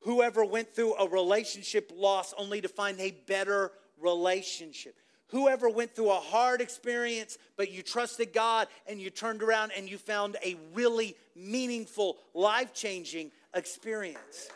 Whoever 0.00 0.44
went 0.44 0.74
through 0.74 0.94
a 0.94 1.08
relationship 1.08 1.92
loss 1.94 2.34
only 2.38 2.60
to 2.60 2.68
find 2.68 2.98
a 3.00 3.12
better 3.26 3.70
relationship? 4.00 4.96
Whoever 5.28 5.68
went 5.68 5.94
through 5.94 6.10
a 6.10 6.18
hard 6.18 6.60
experience, 6.60 7.38
but 7.56 7.70
you 7.70 7.82
trusted 7.82 8.32
God 8.32 8.66
and 8.88 9.00
you 9.00 9.10
turned 9.10 9.42
around 9.42 9.72
and 9.76 9.88
you 9.88 9.96
found 9.96 10.36
a 10.44 10.56
really 10.74 11.14
meaningful, 11.36 12.16
life 12.34 12.74
changing 12.74 13.30
experience. 13.54 14.48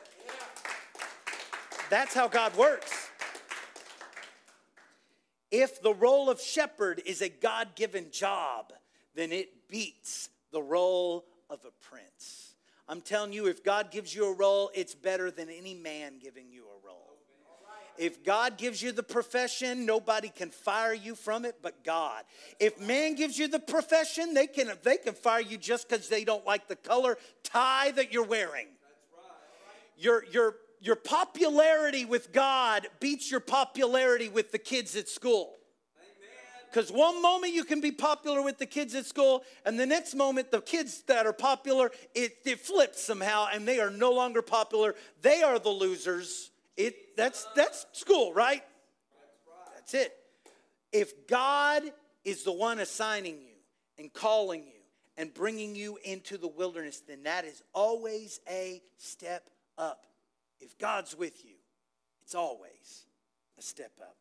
That's 1.90 2.14
how 2.14 2.26
God 2.26 2.56
works. 2.56 3.03
If 5.56 5.80
the 5.80 5.94
role 5.94 6.28
of 6.30 6.40
shepherd 6.40 7.00
is 7.06 7.22
a 7.22 7.28
God 7.28 7.76
given 7.76 8.10
job, 8.10 8.72
then 9.14 9.30
it 9.30 9.68
beats 9.68 10.28
the 10.50 10.60
role 10.60 11.26
of 11.48 11.64
a 11.64 11.70
prince. 11.88 12.56
I'm 12.88 13.00
telling 13.00 13.32
you, 13.32 13.46
if 13.46 13.62
God 13.62 13.92
gives 13.92 14.12
you 14.12 14.26
a 14.26 14.34
role, 14.34 14.72
it's 14.74 14.96
better 14.96 15.30
than 15.30 15.48
any 15.48 15.74
man 15.74 16.14
giving 16.20 16.50
you 16.50 16.64
a 16.64 16.84
role. 16.84 17.18
If 17.96 18.24
God 18.24 18.58
gives 18.58 18.82
you 18.82 18.90
the 18.90 19.04
profession, 19.04 19.86
nobody 19.86 20.28
can 20.28 20.50
fire 20.50 20.92
you 20.92 21.14
from 21.14 21.44
it 21.44 21.54
but 21.62 21.84
God. 21.84 22.24
If 22.58 22.80
man 22.80 23.14
gives 23.14 23.38
you 23.38 23.46
the 23.46 23.60
profession, 23.60 24.34
they 24.34 24.48
can, 24.48 24.72
they 24.82 24.96
can 24.96 25.14
fire 25.14 25.40
you 25.40 25.56
just 25.56 25.88
because 25.88 26.08
they 26.08 26.24
don't 26.24 26.44
like 26.44 26.66
the 26.66 26.74
color 26.74 27.16
tie 27.44 27.92
that 27.92 28.12
you're 28.12 28.26
wearing. 28.26 28.66
Your, 29.96 30.24
your, 30.32 30.56
your 30.84 30.96
popularity 30.96 32.04
with 32.04 32.30
God 32.30 32.86
beats 33.00 33.30
your 33.30 33.40
popularity 33.40 34.28
with 34.28 34.52
the 34.52 34.58
kids 34.58 34.94
at 34.96 35.08
school. 35.08 35.54
Because 36.70 36.92
one 36.92 37.22
moment 37.22 37.54
you 37.54 37.64
can 37.64 37.80
be 37.80 37.90
popular 37.90 38.42
with 38.42 38.58
the 38.58 38.66
kids 38.66 38.94
at 38.94 39.06
school, 39.06 39.44
and 39.64 39.80
the 39.80 39.86
next 39.86 40.14
moment 40.14 40.50
the 40.50 40.60
kids 40.60 41.02
that 41.06 41.24
are 41.24 41.32
popular, 41.32 41.90
it, 42.14 42.32
it 42.44 42.60
flips 42.60 43.02
somehow, 43.02 43.46
and 43.50 43.66
they 43.66 43.80
are 43.80 43.90
no 43.90 44.12
longer 44.12 44.42
popular. 44.42 44.94
They 45.22 45.42
are 45.42 45.58
the 45.58 45.70
losers, 45.70 46.50
It 46.76 47.16
that's 47.16 47.46
that's 47.54 47.86
school, 47.92 48.34
right? 48.34 48.62
That's 49.76 49.94
it. 49.94 50.12
If 50.92 51.26
God 51.28 51.82
is 52.24 52.42
the 52.42 52.52
one 52.52 52.80
assigning 52.80 53.36
you 53.36 53.56
and 53.98 54.12
calling 54.12 54.64
you 54.64 54.82
and 55.16 55.32
bringing 55.32 55.76
you 55.76 55.98
into 56.04 56.36
the 56.36 56.48
wilderness, 56.48 57.00
then 57.06 57.22
that 57.22 57.44
is 57.44 57.62
always 57.72 58.40
a 58.50 58.82
step 58.98 59.48
up. 59.78 60.04
If 60.64 60.78
God's 60.78 61.14
with 61.14 61.44
you, 61.44 61.56
it's 62.22 62.34
always 62.34 63.04
a 63.58 63.62
step 63.62 63.92
up. 64.00 64.16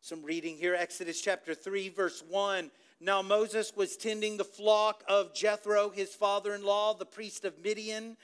Some 0.00 0.22
reading 0.22 0.56
here 0.56 0.76
Exodus 0.76 1.20
chapter 1.20 1.54
3, 1.54 1.88
verse 1.88 2.22
1. 2.28 2.70
Now 3.00 3.20
Moses 3.20 3.72
was 3.74 3.96
tending 3.96 4.36
the 4.36 4.44
flock 4.44 5.02
of 5.08 5.34
Jethro, 5.34 5.90
his 5.90 6.14
father 6.14 6.54
in 6.54 6.62
law, 6.62 6.94
the 6.94 7.04
priest 7.04 7.44
of 7.44 7.58
Midian, 7.64 8.16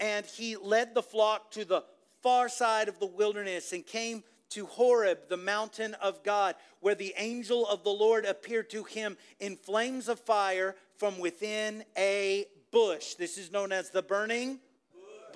and 0.00 0.24
he 0.24 0.56
led 0.56 0.94
the 0.94 1.02
flock 1.02 1.50
to 1.50 1.66
the 1.66 1.82
far 2.22 2.48
side 2.48 2.88
of 2.88 2.98
the 2.98 3.04
wilderness 3.04 3.74
and 3.74 3.86
came 3.86 4.24
to 4.50 4.64
Horeb, 4.64 5.28
the 5.28 5.36
mountain 5.36 5.92
of 6.00 6.22
God, 6.22 6.54
where 6.80 6.94
the 6.94 7.12
angel 7.18 7.68
of 7.68 7.84
the 7.84 7.90
Lord 7.90 8.24
appeared 8.24 8.70
to 8.70 8.84
him 8.84 9.18
in 9.38 9.56
flames 9.56 10.08
of 10.08 10.18
fire 10.18 10.74
from 10.96 11.18
within 11.18 11.84
a 11.98 12.46
bush. 12.70 13.14
This 13.14 13.36
is 13.36 13.52
known 13.52 13.70
as 13.70 13.90
the 13.90 14.02
burning 14.02 14.60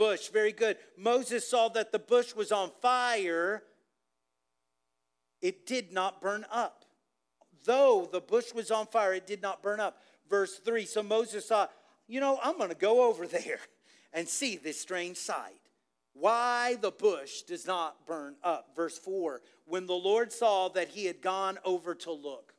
bush. 0.00 0.28
Very 0.28 0.52
good. 0.52 0.78
Moses 0.96 1.46
saw 1.46 1.68
that 1.68 1.92
the 1.92 1.98
bush 1.98 2.34
was 2.34 2.50
on 2.50 2.70
fire, 2.80 3.62
it 5.42 5.66
did 5.66 5.92
not 5.92 6.22
burn 6.22 6.46
up. 6.50 6.86
Though 7.66 8.08
the 8.10 8.22
bush 8.22 8.54
was 8.54 8.70
on 8.70 8.86
fire, 8.86 9.12
it 9.12 9.26
did 9.26 9.42
not 9.42 9.62
burn 9.62 9.78
up. 9.78 10.00
Verse 10.28 10.58
3 10.64 10.86
So 10.86 11.02
Moses 11.02 11.44
thought, 11.44 11.70
you 12.08 12.18
know, 12.18 12.40
I'm 12.42 12.56
going 12.56 12.70
to 12.70 12.74
go 12.74 13.08
over 13.08 13.26
there 13.26 13.60
and 14.14 14.26
see 14.26 14.56
this 14.56 14.80
strange 14.80 15.18
sight 15.18 15.60
why 16.14 16.76
the 16.80 16.90
bush 16.90 17.42
does 17.42 17.66
not 17.66 18.06
burn 18.06 18.36
up. 18.42 18.70
Verse 18.74 18.98
4 18.98 19.42
When 19.66 19.84
the 19.84 19.92
Lord 19.92 20.32
saw 20.32 20.70
that 20.70 20.88
he 20.88 21.04
had 21.04 21.20
gone 21.20 21.58
over 21.62 21.94
to 21.96 22.12
look, 22.12 22.54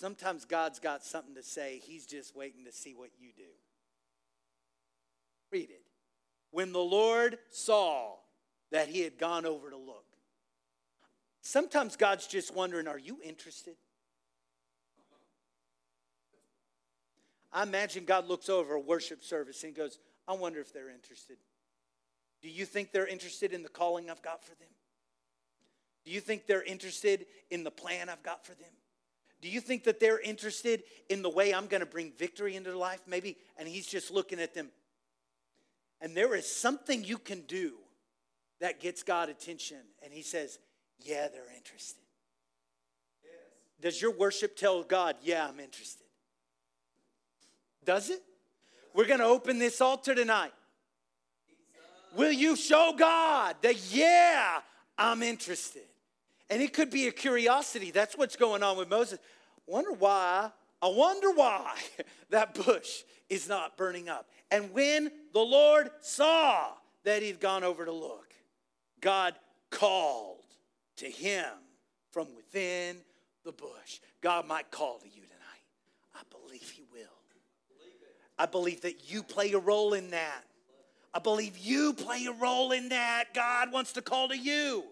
Sometimes 0.00 0.46
God's 0.46 0.78
got 0.78 1.04
something 1.04 1.34
to 1.34 1.42
say, 1.42 1.78
he's 1.84 2.06
just 2.06 2.34
waiting 2.34 2.64
to 2.64 2.72
see 2.72 2.94
what 2.94 3.10
you 3.18 3.32
do. 3.36 3.50
Read 5.52 5.68
it. 5.68 5.82
When 6.52 6.72
the 6.72 6.78
Lord 6.78 7.36
saw 7.50 8.14
that 8.70 8.88
he 8.88 9.02
had 9.02 9.18
gone 9.18 9.44
over 9.44 9.68
to 9.68 9.76
look. 9.76 10.06
Sometimes 11.42 11.96
God's 11.96 12.26
just 12.26 12.54
wondering, 12.56 12.88
are 12.88 12.98
you 12.98 13.18
interested? 13.22 13.76
I 17.52 17.64
imagine 17.64 18.06
God 18.06 18.26
looks 18.26 18.48
over 18.48 18.76
a 18.76 18.80
worship 18.80 19.22
service 19.22 19.64
and 19.64 19.74
goes, 19.74 19.98
I 20.26 20.32
wonder 20.32 20.60
if 20.60 20.72
they're 20.72 20.88
interested. 20.88 21.36
Do 22.40 22.48
you 22.48 22.64
think 22.64 22.90
they're 22.90 23.06
interested 23.06 23.52
in 23.52 23.62
the 23.62 23.68
calling 23.68 24.08
I've 24.08 24.22
got 24.22 24.42
for 24.42 24.54
them? 24.54 24.70
Do 26.06 26.10
you 26.10 26.20
think 26.20 26.46
they're 26.46 26.62
interested 26.62 27.26
in 27.50 27.64
the 27.64 27.70
plan 27.70 28.08
I've 28.08 28.22
got 28.22 28.46
for 28.46 28.54
them? 28.54 28.72
Do 29.40 29.48
you 29.48 29.60
think 29.60 29.84
that 29.84 30.00
they're 30.00 30.20
interested 30.20 30.82
in 31.08 31.22
the 31.22 31.30
way 31.30 31.54
I'm 31.54 31.66
going 31.66 31.80
to 31.80 31.86
bring 31.86 32.12
victory 32.12 32.56
into 32.56 32.70
their 32.70 32.78
life? 32.78 33.00
Maybe, 33.06 33.36
and 33.56 33.66
he's 33.66 33.86
just 33.86 34.10
looking 34.10 34.40
at 34.40 34.54
them. 34.54 34.68
And 36.00 36.16
there 36.16 36.34
is 36.34 36.50
something 36.50 37.04
you 37.04 37.18
can 37.18 37.42
do 37.42 37.74
that 38.60 38.80
gets 38.80 39.02
God 39.02 39.28
attention. 39.28 39.78
And 40.04 40.12
he 40.12 40.22
says, 40.22 40.58
Yeah, 41.02 41.28
they're 41.28 41.54
interested. 41.56 42.02
Yes. 43.22 43.32
Does 43.80 44.02
your 44.02 44.12
worship 44.12 44.56
tell 44.56 44.82
God, 44.82 45.16
Yeah, 45.22 45.46
I'm 45.46 45.60
interested? 45.60 46.06
Does 47.84 48.10
it? 48.10 48.22
We're 48.94 49.06
going 49.06 49.20
to 49.20 49.26
open 49.26 49.58
this 49.58 49.80
altar 49.80 50.14
tonight. 50.14 50.52
Will 52.16 52.32
you 52.32 52.56
show 52.56 52.92
God 52.98 53.56
that, 53.62 53.92
yeah, 53.92 54.60
I'm 54.98 55.22
interested? 55.22 55.84
And 56.50 56.60
it 56.60 56.72
could 56.72 56.90
be 56.90 57.06
a 57.06 57.12
curiosity. 57.12 57.92
That's 57.92 58.18
what's 58.18 58.34
going 58.34 58.64
on 58.64 58.76
with 58.76 58.90
Moses. 58.90 59.20
Wonder 59.66 59.92
why, 59.92 60.50
I 60.82 60.88
wonder 60.88 61.30
why 61.30 61.76
that 62.30 62.54
bush 62.54 63.04
is 63.28 63.48
not 63.48 63.76
burning 63.76 64.08
up. 64.08 64.28
And 64.50 64.72
when 64.72 65.12
the 65.32 65.40
Lord 65.40 65.90
saw 66.00 66.72
that 67.04 67.22
he'd 67.22 67.38
gone 67.38 67.62
over 67.62 67.84
to 67.84 67.92
look, 67.92 68.34
God 69.00 69.36
called 69.70 70.44
to 70.96 71.06
him 71.06 71.46
from 72.10 72.26
within 72.34 72.96
the 73.44 73.52
bush. 73.52 74.00
God 74.20 74.46
might 74.48 74.72
call 74.72 74.98
to 74.98 75.06
you 75.06 75.22
tonight. 75.22 76.16
I 76.16 76.22
believe 76.30 76.68
he 76.68 76.82
will. 76.92 76.98
I 78.36 78.46
believe 78.46 78.80
that 78.80 79.08
you 79.08 79.22
play 79.22 79.52
a 79.52 79.58
role 79.58 79.94
in 79.94 80.10
that. 80.10 80.42
I 81.14 81.20
believe 81.20 81.58
you 81.58 81.92
play 81.92 82.26
a 82.26 82.32
role 82.32 82.72
in 82.72 82.88
that. 82.88 83.34
God 83.34 83.72
wants 83.72 83.92
to 83.92 84.02
call 84.02 84.28
to 84.28 84.36
you 84.36 84.84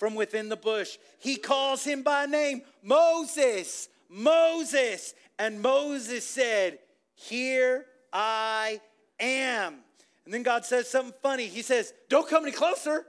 from 0.00 0.14
within 0.14 0.48
the 0.48 0.56
bush. 0.56 0.96
He 1.18 1.36
calls 1.36 1.84
him 1.84 2.02
by 2.02 2.24
name 2.24 2.62
Moses, 2.82 3.88
Moses. 4.08 5.14
And 5.38 5.60
Moses 5.60 6.26
said, 6.26 6.78
Here 7.14 7.84
I 8.12 8.80
am. 9.20 9.76
And 10.24 10.34
then 10.34 10.42
God 10.42 10.64
says 10.64 10.88
something 10.88 11.14
funny. 11.22 11.46
He 11.46 11.60
says, 11.60 11.92
Don't 12.08 12.28
come 12.28 12.44
any 12.44 12.52
closer. 12.52 13.04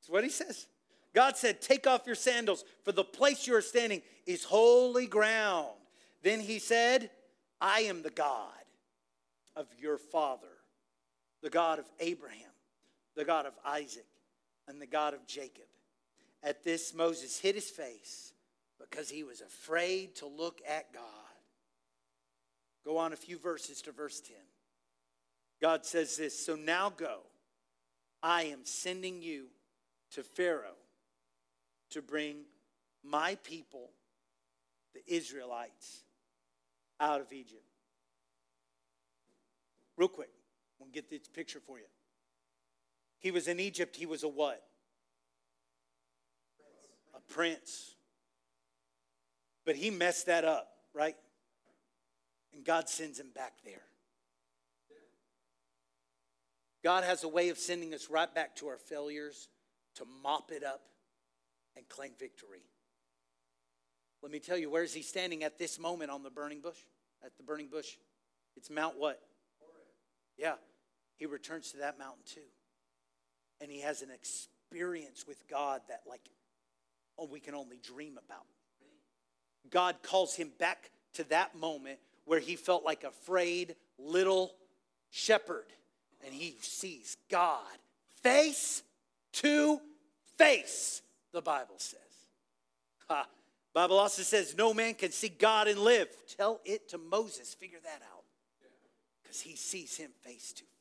That's 0.00 0.10
what 0.10 0.24
he 0.24 0.30
says. 0.30 0.66
God 1.14 1.36
said, 1.36 1.62
Take 1.62 1.86
off 1.86 2.02
your 2.04 2.16
sandals, 2.16 2.64
for 2.84 2.90
the 2.90 3.04
place 3.04 3.46
you 3.46 3.54
are 3.54 3.62
standing 3.62 4.02
is 4.26 4.42
holy 4.42 5.06
ground. 5.06 5.68
Then 6.24 6.40
he 6.40 6.58
said, 6.58 7.10
I 7.60 7.82
am 7.82 8.02
the 8.02 8.10
God 8.10 8.50
of 9.54 9.66
your 9.78 9.98
father, 9.98 10.48
the 11.42 11.50
God 11.50 11.78
of 11.78 11.84
Abraham, 12.00 12.50
the 13.16 13.24
God 13.24 13.46
of 13.46 13.52
Isaac, 13.64 14.06
and 14.68 14.80
the 14.80 14.86
God 14.86 15.14
of 15.14 15.26
Jacob. 15.26 15.64
At 16.42 16.64
this, 16.64 16.94
Moses 16.94 17.38
hid 17.38 17.54
his 17.54 17.70
face 17.70 18.32
because 18.78 19.08
he 19.08 19.24
was 19.24 19.40
afraid 19.40 20.16
to 20.16 20.26
look 20.26 20.60
at 20.68 20.92
God. 20.92 21.02
Go 22.84 22.98
on 22.98 23.12
a 23.12 23.16
few 23.16 23.38
verses 23.38 23.80
to 23.82 23.92
verse 23.92 24.20
10. 24.20 24.36
God 25.60 25.86
says 25.86 26.16
this 26.16 26.38
So 26.38 26.56
now 26.56 26.92
go, 26.94 27.20
I 28.22 28.44
am 28.44 28.60
sending 28.64 29.22
you 29.22 29.46
to 30.12 30.22
Pharaoh 30.22 30.76
to 31.90 32.02
bring 32.02 32.36
my 33.02 33.36
people, 33.42 33.90
the 34.94 35.00
Israelites, 35.06 36.02
out 37.00 37.20
of 37.20 37.32
Egypt. 37.32 37.62
Real 39.96 40.08
quick, 40.08 40.30
we'll 40.78 40.90
get 40.90 41.08
this 41.08 41.28
picture 41.28 41.60
for 41.60 41.78
you. 41.78 41.84
He 43.24 43.30
was 43.30 43.48
in 43.48 43.58
Egypt, 43.58 43.96
he 43.96 44.04
was 44.04 44.22
a 44.22 44.28
what? 44.28 44.62
A 47.16 47.32
prince. 47.32 47.94
But 49.64 49.76
he 49.76 49.88
messed 49.88 50.26
that 50.26 50.44
up, 50.44 50.68
right? 50.92 51.16
And 52.52 52.62
God 52.66 52.86
sends 52.86 53.18
him 53.18 53.28
back 53.34 53.54
there. 53.64 53.80
God 56.82 57.02
has 57.02 57.24
a 57.24 57.28
way 57.28 57.48
of 57.48 57.56
sending 57.56 57.94
us 57.94 58.10
right 58.10 58.32
back 58.32 58.56
to 58.56 58.66
our 58.66 58.76
failures 58.76 59.48
to 59.94 60.04
mop 60.22 60.52
it 60.52 60.62
up 60.62 60.82
and 61.78 61.88
claim 61.88 62.10
victory. 62.18 62.64
Let 64.20 64.32
me 64.32 64.38
tell 64.38 64.58
you, 64.58 64.68
where 64.68 64.82
is 64.82 64.92
he 64.92 65.00
standing 65.00 65.44
at 65.44 65.56
this 65.56 65.78
moment 65.78 66.10
on 66.10 66.22
the 66.22 66.30
burning 66.30 66.60
bush? 66.60 66.76
At 67.24 67.38
the 67.38 67.42
burning 67.42 67.68
bush? 67.68 67.96
It's 68.54 68.68
Mount 68.68 68.98
what? 68.98 69.18
Yeah. 70.36 70.56
He 71.16 71.24
returns 71.24 71.70
to 71.70 71.78
that 71.78 71.98
mountain 71.98 72.24
too. 72.26 72.42
And 73.60 73.70
he 73.70 73.80
has 73.80 74.02
an 74.02 74.10
experience 74.10 75.26
with 75.26 75.46
God 75.48 75.80
that, 75.88 76.02
like, 76.08 76.28
oh, 77.18 77.26
we 77.26 77.40
can 77.40 77.54
only 77.54 77.78
dream 77.78 78.18
about. 78.24 78.44
God 79.70 79.96
calls 80.02 80.34
him 80.34 80.50
back 80.58 80.90
to 81.14 81.24
that 81.24 81.56
moment 81.56 81.98
where 82.24 82.40
he 82.40 82.56
felt 82.56 82.84
like 82.84 83.04
a 83.04 83.08
afraid 83.08 83.76
little 83.98 84.54
shepherd. 85.10 85.66
And 86.24 86.32
he 86.32 86.56
sees 86.60 87.16
God 87.30 87.62
face 88.22 88.82
to 89.34 89.80
face, 90.38 91.02
the 91.32 91.42
Bible 91.42 91.74
says. 91.78 92.00
Ha. 93.08 93.26
Bible 93.74 93.98
also 93.98 94.22
says 94.22 94.54
no 94.56 94.72
man 94.72 94.94
can 94.94 95.10
see 95.10 95.28
God 95.28 95.68
and 95.68 95.78
live. 95.78 96.08
Tell 96.36 96.60
it 96.64 96.88
to 96.90 96.98
Moses. 96.98 97.54
Figure 97.54 97.80
that 97.82 98.00
out. 98.12 98.22
Because 99.22 99.40
he 99.40 99.56
sees 99.56 99.96
him 99.96 100.10
face 100.22 100.52
to 100.52 100.62
face. 100.62 100.73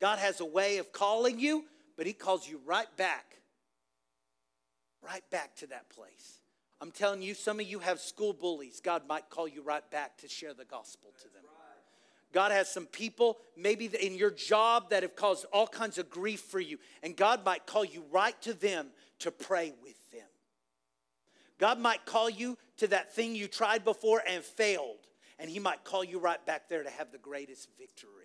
God 0.00 0.18
has 0.18 0.40
a 0.40 0.44
way 0.44 0.78
of 0.78 0.92
calling 0.92 1.38
you, 1.38 1.64
but 1.96 2.06
he 2.06 2.12
calls 2.12 2.48
you 2.48 2.60
right 2.66 2.94
back. 2.96 3.38
Right 5.02 5.28
back 5.30 5.54
to 5.56 5.66
that 5.68 5.88
place. 5.90 6.40
I'm 6.80 6.90
telling 6.90 7.22
you, 7.22 7.34
some 7.34 7.60
of 7.60 7.66
you 7.66 7.78
have 7.78 8.00
school 8.00 8.32
bullies. 8.32 8.80
God 8.80 9.02
might 9.08 9.30
call 9.30 9.46
you 9.46 9.62
right 9.62 9.88
back 9.90 10.18
to 10.18 10.28
share 10.28 10.54
the 10.54 10.64
gospel 10.64 11.12
to 11.18 11.24
them. 11.32 11.44
God 12.32 12.50
has 12.50 12.68
some 12.68 12.86
people, 12.86 13.38
maybe 13.56 13.86
in 13.86 14.14
your 14.16 14.32
job, 14.32 14.90
that 14.90 15.04
have 15.04 15.14
caused 15.14 15.46
all 15.52 15.68
kinds 15.68 15.98
of 15.98 16.10
grief 16.10 16.40
for 16.40 16.58
you. 16.58 16.78
And 17.02 17.16
God 17.16 17.44
might 17.44 17.64
call 17.64 17.84
you 17.84 18.04
right 18.10 18.38
to 18.42 18.52
them 18.52 18.88
to 19.20 19.30
pray 19.30 19.72
with 19.82 20.10
them. 20.10 20.26
God 21.58 21.78
might 21.78 22.04
call 22.04 22.28
you 22.28 22.58
to 22.78 22.88
that 22.88 23.14
thing 23.14 23.36
you 23.36 23.46
tried 23.46 23.84
before 23.84 24.20
and 24.28 24.42
failed. 24.42 25.06
and 25.38 25.48
He 25.48 25.60
might 25.60 25.84
call 25.84 26.02
you 26.02 26.18
right 26.18 26.44
back 26.44 26.68
there 26.68 26.82
to 26.82 26.90
have 26.90 27.12
the 27.12 27.18
greatest 27.18 27.68
victory. 27.78 28.23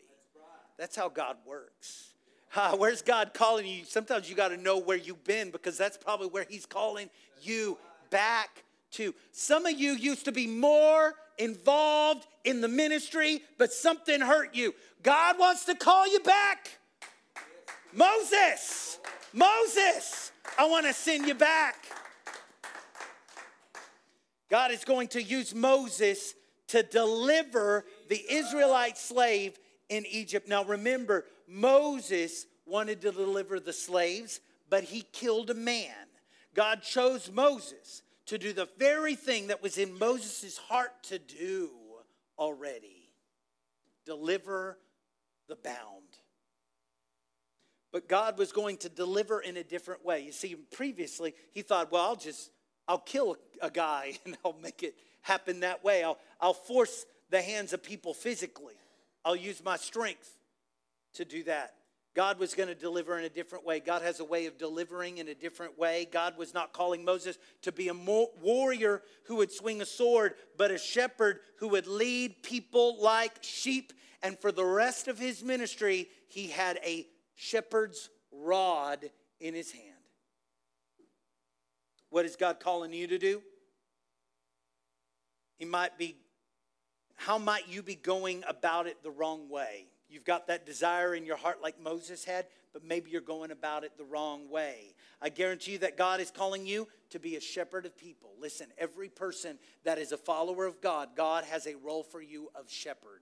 That's 0.79 0.95
how 0.95 1.09
God 1.09 1.35
works. 1.45 2.13
Where's 2.77 3.01
God 3.01 3.33
calling 3.33 3.67
you? 3.67 3.83
Sometimes 3.83 4.29
you 4.29 4.35
got 4.35 4.47
to 4.47 4.57
know 4.57 4.77
where 4.77 4.97
you've 4.97 5.25
been 5.25 5.51
because 5.51 5.77
that's 5.77 5.97
probably 5.97 6.27
where 6.27 6.45
He's 6.49 6.65
calling 6.65 7.09
you 7.41 7.77
back 8.09 8.63
to. 8.91 9.13
Some 9.33 9.65
of 9.65 9.77
you 9.77 9.91
used 9.91 10.25
to 10.25 10.31
be 10.31 10.47
more 10.47 11.15
involved 11.37 12.25
in 12.45 12.61
the 12.61 12.69
ministry, 12.69 13.41
but 13.57 13.73
something 13.73 14.21
hurt 14.21 14.55
you. 14.55 14.73
God 15.03 15.37
wants 15.37 15.65
to 15.65 15.75
call 15.75 16.07
you 16.07 16.21
back. 16.21 16.79
Moses, 17.93 18.99
Moses, 19.33 20.31
I 20.57 20.65
want 20.67 20.85
to 20.85 20.93
send 20.93 21.27
you 21.27 21.35
back. 21.35 21.75
God 24.49 24.71
is 24.71 24.85
going 24.85 25.09
to 25.09 25.21
use 25.21 25.53
Moses 25.53 26.35
to 26.67 26.83
deliver 26.83 27.85
the 28.07 28.21
Israelite 28.29 28.97
slave 28.97 29.59
in 29.89 30.05
Egypt. 30.05 30.47
Now 30.47 30.63
remember, 30.63 31.25
Moses 31.47 32.45
wanted 32.65 33.01
to 33.01 33.11
deliver 33.11 33.59
the 33.59 33.73
slaves, 33.73 34.39
but 34.69 34.83
he 34.83 35.03
killed 35.11 35.49
a 35.49 35.55
man. 35.55 35.93
God 36.53 36.81
chose 36.81 37.31
Moses 37.31 38.03
to 38.27 38.37
do 38.37 38.53
the 38.53 38.69
very 38.77 39.15
thing 39.15 39.47
that 39.47 39.61
was 39.61 39.77
in 39.77 39.97
Moses' 39.97 40.57
heart 40.57 40.91
to 41.03 41.19
do 41.19 41.69
already 42.37 43.09
deliver 44.05 44.77
the 45.47 45.55
bound. 45.55 45.77
But 47.91 48.07
God 48.07 48.37
was 48.37 48.51
going 48.51 48.77
to 48.77 48.89
deliver 48.89 49.39
in 49.39 49.57
a 49.57 49.63
different 49.63 50.05
way. 50.05 50.21
You 50.21 50.31
see, 50.31 50.55
previously, 50.55 51.33
he 51.51 51.61
thought, 51.61 51.91
well, 51.91 52.03
I'll 52.03 52.15
just, 52.15 52.51
I'll 52.87 52.99
kill 52.99 53.37
a 53.61 53.69
guy 53.69 54.17
and 54.25 54.37
I'll 54.45 54.55
make 54.61 54.83
it 54.83 54.95
happen 55.21 55.61
that 55.61 55.83
way. 55.83 56.03
I'll, 56.03 56.17
I'll 56.39 56.53
force 56.53 57.05
the 57.29 57.41
hands 57.41 57.73
of 57.73 57.83
people 57.83 58.13
physically. 58.13 58.75
I'll 59.25 59.35
use 59.35 59.63
my 59.63 59.77
strength 59.77 60.29
to 61.13 61.25
do 61.25 61.43
that. 61.43 61.73
God 62.15 62.39
was 62.39 62.55
going 62.55 62.69
to 62.69 62.75
deliver 62.75 63.17
in 63.17 63.25
a 63.25 63.29
different 63.29 63.65
way. 63.65 63.79
God 63.79 64.01
has 64.01 64.19
a 64.19 64.25
way 64.25 64.45
of 64.47 64.57
delivering 64.57 65.19
in 65.19 65.27
a 65.27 65.35
different 65.35 65.77
way. 65.77 66.07
God 66.11 66.37
was 66.37 66.53
not 66.53 66.73
calling 66.73 67.05
Moses 67.05 67.37
to 67.61 67.71
be 67.71 67.87
a 67.87 67.93
warrior 67.93 69.03
who 69.25 69.37
would 69.37 69.51
swing 69.51 69.81
a 69.81 69.85
sword, 69.85 70.33
but 70.57 70.71
a 70.71 70.77
shepherd 70.77 71.39
who 71.59 71.69
would 71.69 71.87
lead 71.87 72.41
people 72.43 73.01
like 73.01 73.37
sheep. 73.41 73.93
And 74.23 74.37
for 74.37 74.51
the 74.51 74.65
rest 74.65 75.07
of 75.07 75.19
his 75.19 75.43
ministry, 75.43 76.09
he 76.27 76.47
had 76.47 76.79
a 76.83 77.07
shepherd's 77.35 78.09
rod 78.31 79.09
in 79.39 79.53
his 79.53 79.71
hand. 79.71 79.85
What 82.09 82.25
is 82.25 82.35
God 82.35 82.59
calling 82.59 82.91
you 82.91 83.07
to 83.07 83.17
do? 83.17 83.41
He 85.57 85.65
might 85.65 85.97
be, 85.97 86.17
how 87.19 87.37
might 87.37 87.67
you 87.67 87.83
be 87.83 87.95
going 87.95 88.45
about 88.47 88.87
it 88.87 89.03
the 89.03 89.11
wrong 89.11 89.49
way? 89.49 89.87
You've 90.09 90.23
got 90.23 90.47
that 90.47 90.65
desire 90.65 91.13
in 91.13 91.25
your 91.25 91.35
heart 91.35 91.61
like 91.61 91.77
Moses 91.77 92.23
had, 92.23 92.45
but 92.71 92.81
maybe 92.81 93.11
you're 93.11 93.19
going 93.19 93.51
about 93.51 93.83
it 93.83 93.91
the 93.97 94.05
wrong 94.05 94.49
way. 94.49 94.95
I 95.21 95.27
guarantee 95.27 95.73
you 95.73 95.77
that 95.79 95.97
God 95.97 96.21
is 96.21 96.31
calling 96.31 96.65
you 96.65 96.87
to 97.09 97.19
be 97.19 97.35
a 97.35 97.41
shepherd 97.41 97.85
of 97.85 97.97
people. 97.97 98.29
Listen, 98.39 98.67
every 98.77 99.09
person 99.09 99.59
that 99.83 99.97
is 99.99 100.13
a 100.13 100.17
follower 100.17 100.65
of 100.65 100.79
God, 100.79 101.09
God 101.17 101.43
has 101.43 101.67
a 101.67 101.75
role 101.75 102.03
for 102.03 102.21
you 102.21 102.49
of 102.55 102.71
shepherd. 102.71 103.19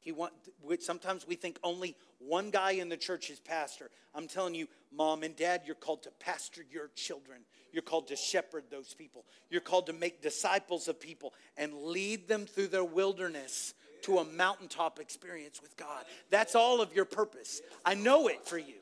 He 0.00 0.10
want, 0.10 0.32
sometimes 0.80 1.26
we 1.26 1.34
think 1.34 1.58
only 1.62 1.96
one 2.18 2.50
guy 2.50 2.70
in 2.72 2.88
the 2.88 2.96
church 2.96 3.28
is 3.28 3.40
pastor. 3.40 3.90
I'm 4.14 4.26
telling 4.26 4.54
you, 4.54 4.68
mom 4.90 5.22
and 5.22 5.36
dad, 5.36 5.62
you're 5.66 5.74
called 5.74 6.04
to 6.04 6.10
pastor 6.18 6.64
your 6.70 6.88
children. 6.94 7.42
You're 7.76 7.82
called 7.82 8.08
to 8.08 8.16
shepherd 8.16 8.64
those 8.70 8.94
people. 8.94 9.26
You're 9.50 9.60
called 9.60 9.88
to 9.88 9.92
make 9.92 10.22
disciples 10.22 10.88
of 10.88 10.98
people 10.98 11.34
and 11.58 11.74
lead 11.74 12.26
them 12.26 12.46
through 12.46 12.68
their 12.68 12.82
wilderness 12.82 13.74
to 14.04 14.16
a 14.16 14.24
mountaintop 14.24 14.98
experience 14.98 15.60
with 15.60 15.76
God. 15.76 16.06
That's 16.30 16.54
all 16.54 16.80
of 16.80 16.94
your 16.94 17.04
purpose. 17.04 17.60
I 17.84 17.92
know 17.92 18.28
it 18.28 18.46
for 18.46 18.56
you. 18.56 18.76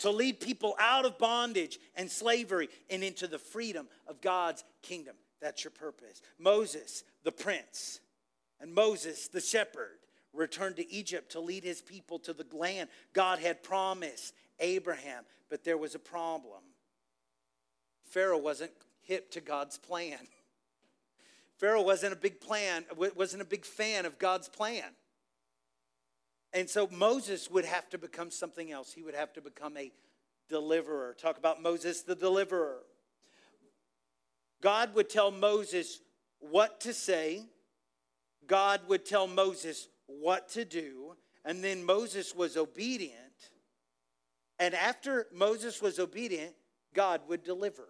To 0.00 0.10
lead 0.10 0.40
people 0.40 0.74
out 0.80 1.04
of 1.04 1.16
bondage 1.16 1.78
and 1.94 2.10
slavery 2.10 2.70
and 2.90 3.04
into 3.04 3.28
the 3.28 3.38
freedom 3.38 3.86
of 4.08 4.20
God's 4.20 4.64
kingdom. 4.82 5.14
That's 5.40 5.62
your 5.62 5.70
purpose. 5.70 6.22
Moses, 6.40 7.04
the 7.22 7.30
prince, 7.30 8.00
and 8.60 8.74
Moses, 8.74 9.28
the 9.28 9.40
shepherd, 9.40 9.99
returned 10.32 10.76
to 10.76 10.92
Egypt 10.92 11.32
to 11.32 11.40
lead 11.40 11.64
his 11.64 11.80
people 11.80 12.18
to 12.20 12.32
the 12.32 12.46
land 12.52 12.88
God 13.12 13.38
had 13.38 13.62
promised 13.62 14.34
Abraham. 14.58 15.24
But 15.48 15.64
there 15.64 15.78
was 15.78 15.94
a 15.94 15.98
problem. 15.98 16.62
Pharaoh 18.04 18.38
wasn't 18.38 18.72
hip 19.02 19.30
to 19.32 19.40
God's 19.40 19.78
plan. 19.78 20.18
Pharaoh 21.58 21.82
wasn't 21.82 22.12
a 22.12 22.16
big 22.16 22.40
plan, 22.40 22.84
wasn't 22.96 23.42
a 23.42 23.46
big 23.46 23.64
fan 23.64 24.06
of 24.06 24.18
God's 24.18 24.48
plan. 24.48 24.84
And 26.52 26.68
so 26.68 26.88
Moses 26.90 27.50
would 27.50 27.64
have 27.64 27.88
to 27.90 27.98
become 27.98 28.30
something 28.30 28.72
else. 28.72 28.92
He 28.92 29.02
would 29.02 29.14
have 29.14 29.32
to 29.34 29.40
become 29.40 29.76
a 29.76 29.92
deliverer. 30.48 31.14
Talk 31.20 31.38
about 31.38 31.62
Moses 31.62 32.02
the 32.02 32.14
deliverer. 32.14 32.78
God 34.60 34.94
would 34.94 35.08
tell 35.08 35.30
Moses 35.30 36.00
what 36.40 36.80
to 36.80 36.92
say, 36.92 37.44
God 38.46 38.80
would 38.88 39.06
tell 39.06 39.26
Moses 39.26 39.88
what 40.18 40.48
to 40.50 40.64
do, 40.64 41.16
and 41.44 41.62
then 41.62 41.84
Moses 41.84 42.34
was 42.34 42.56
obedient. 42.56 43.14
And 44.58 44.74
after 44.74 45.26
Moses 45.32 45.80
was 45.80 45.98
obedient, 45.98 46.54
God 46.94 47.22
would 47.28 47.42
deliver. 47.42 47.88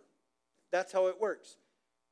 That's 0.71 0.93
how 0.93 1.09
it 1.09 1.21
works. 1.21 1.57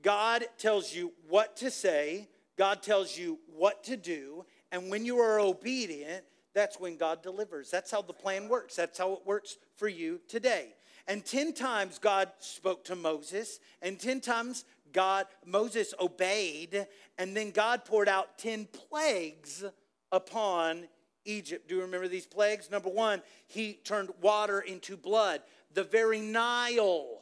God 0.03 0.45
tells 0.59 0.95
you 0.95 1.13
what 1.29 1.57
to 1.59 1.71
say, 1.71 2.29
God 2.57 2.83
tells 2.83 3.17
you 3.17 3.39
what 3.57 3.85
to 3.85 3.97
do, 3.97 4.45
and 4.73 4.91
when 4.91 5.05
you 5.05 5.19
are 5.19 5.41
obedient, 5.41 6.25
that's 6.55 6.81
when 6.81 6.97
God 6.97 7.23
delivers. 7.23 7.71
That's 7.71 7.91
how 7.91 8.03
the 8.03 8.13
plan 8.13 8.49
works. 8.49 8.75
That's 8.75 8.99
how 8.99 9.13
it 9.13 9.21
works 9.25 9.59
for 9.77 9.87
you 9.89 10.21
today. 10.29 10.75
And 11.07 11.25
10 11.25 11.53
times 11.55 11.99
God 11.99 12.31
spoke 12.39 12.85
to 12.85 12.97
Moses, 12.97 13.61
and 13.81 13.99
10 13.99 14.21
times 14.21 14.65
God 14.93 15.27
Moses 15.45 15.95
obeyed, 16.01 16.87
and 17.17 17.37
then 17.37 17.51
God 17.51 17.85
poured 17.85 18.09
out 18.09 18.39
10 18.39 18.67
plagues 18.67 19.65
upon 20.13 20.89
Egypt. 21.25 21.69
Do 21.69 21.77
you 21.77 21.83
remember 21.83 22.09
these 22.09 22.27
plagues? 22.27 22.71
Number 22.71 22.89
1, 22.89 23.23
he 23.47 23.75
turned 23.85 24.11
water 24.21 24.61
into 24.61 24.97
blood. 24.97 25.43
The 25.75 25.85
very 25.85 26.21
Nile 26.21 27.19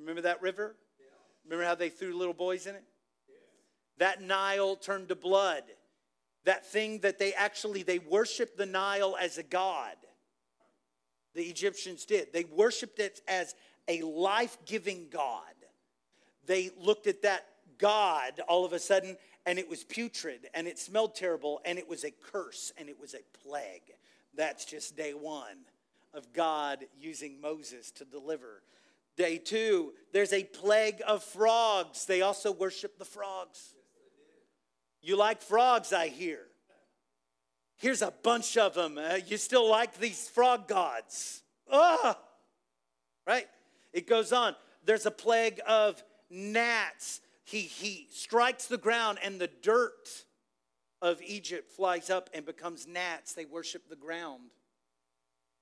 Remember 0.00 0.22
that 0.22 0.40
river? 0.40 0.76
Remember 1.44 1.64
how 1.64 1.74
they 1.74 1.90
threw 1.90 2.16
little 2.16 2.34
boys 2.34 2.66
in 2.66 2.74
it? 2.74 2.84
That 3.98 4.22
Nile 4.22 4.76
turned 4.76 5.08
to 5.08 5.14
blood. 5.14 5.62
That 6.44 6.66
thing 6.66 7.00
that 7.00 7.18
they 7.18 7.34
actually 7.34 7.82
they 7.82 7.98
worshiped 7.98 8.56
the 8.56 8.66
Nile 8.66 9.16
as 9.20 9.36
a 9.36 9.42
god. 9.42 9.96
The 11.34 11.42
Egyptians 11.42 12.06
did. 12.06 12.32
They 12.32 12.44
worshiped 12.44 12.98
it 12.98 13.20
as 13.28 13.54
a 13.88 14.00
life-giving 14.02 15.08
god. 15.10 15.44
They 16.46 16.70
looked 16.80 17.06
at 17.06 17.22
that 17.22 17.46
god 17.78 18.40
all 18.48 18.64
of 18.64 18.72
a 18.72 18.78
sudden 18.78 19.16
and 19.46 19.58
it 19.58 19.68
was 19.68 19.84
putrid 19.84 20.48
and 20.54 20.66
it 20.66 20.78
smelled 20.78 21.14
terrible 21.14 21.60
and 21.64 21.78
it 21.78 21.88
was 21.88 22.04
a 22.04 22.10
curse 22.10 22.72
and 22.78 22.88
it 22.88 23.00
was 23.00 23.14
a 23.14 23.48
plague. 23.48 23.94
That's 24.34 24.64
just 24.64 24.96
day 24.96 25.12
1 25.12 25.44
of 26.14 26.32
God 26.32 26.84
using 26.98 27.40
Moses 27.40 27.90
to 27.92 28.04
deliver 28.04 28.62
Day 29.20 29.36
two, 29.36 29.92
there's 30.12 30.32
a 30.32 30.44
plague 30.44 31.02
of 31.06 31.22
frogs. 31.22 32.06
They 32.06 32.22
also 32.22 32.52
worship 32.52 32.98
the 32.98 33.04
frogs. 33.04 33.74
You 35.02 35.16
like 35.16 35.42
frogs, 35.42 35.92
I 35.92 36.08
hear. 36.08 36.40
Here's 37.76 38.00
a 38.00 38.14
bunch 38.22 38.56
of 38.56 38.72
them. 38.72 38.96
Uh, 38.96 39.18
you 39.26 39.36
still 39.36 39.68
like 39.68 39.98
these 39.98 40.28
frog 40.28 40.68
gods. 40.68 41.42
Ah, 41.70 42.18
right? 43.26 43.46
It 43.92 44.06
goes 44.06 44.32
on. 44.32 44.54
There's 44.86 45.04
a 45.06 45.10
plague 45.10 45.60
of 45.66 46.02
gnats. 46.30 47.20
He, 47.50 47.62
he 47.62 48.06
strikes 48.12 48.66
the 48.66 48.78
ground, 48.78 49.18
and 49.22 49.40
the 49.40 49.50
dirt 49.62 50.24
of 51.02 51.20
Egypt 51.22 51.70
flies 51.72 52.08
up 52.08 52.30
and 52.32 52.46
becomes 52.46 52.86
gnats. 52.86 53.32
They 53.32 53.44
worship 53.44 53.88
the 53.88 53.96
ground, 53.96 54.50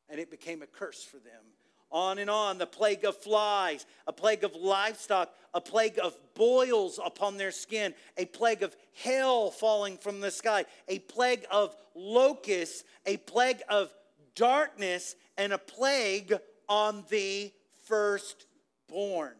and 0.08 0.20
it 0.20 0.30
became 0.30 0.62
a 0.62 0.66
curse 0.66 1.02
for 1.02 1.16
them 1.16 1.44
on 1.90 2.18
and 2.18 2.28
on 2.28 2.58
the 2.58 2.66
plague 2.66 3.04
of 3.04 3.16
flies, 3.16 3.86
a 4.06 4.12
plague 4.12 4.44
of 4.44 4.54
livestock, 4.54 5.32
a 5.54 5.60
plague 5.60 5.98
of 6.02 6.16
boils 6.34 7.00
upon 7.04 7.36
their 7.36 7.50
skin, 7.50 7.94
a 8.16 8.24
plague 8.26 8.62
of 8.62 8.76
hail 8.92 9.50
falling 9.50 9.96
from 9.96 10.20
the 10.20 10.30
sky, 10.30 10.64
a 10.88 10.98
plague 10.98 11.46
of 11.50 11.74
locusts, 11.94 12.84
a 13.06 13.16
plague 13.16 13.62
of 13.68 13.92
darkness, 14.34 15.16
and 15.36 15.52
a 15.52 15.58
plague 15.58 16.34
on 16.68 17.04
the 17.08 17.50
firstborn. 17.86 19.34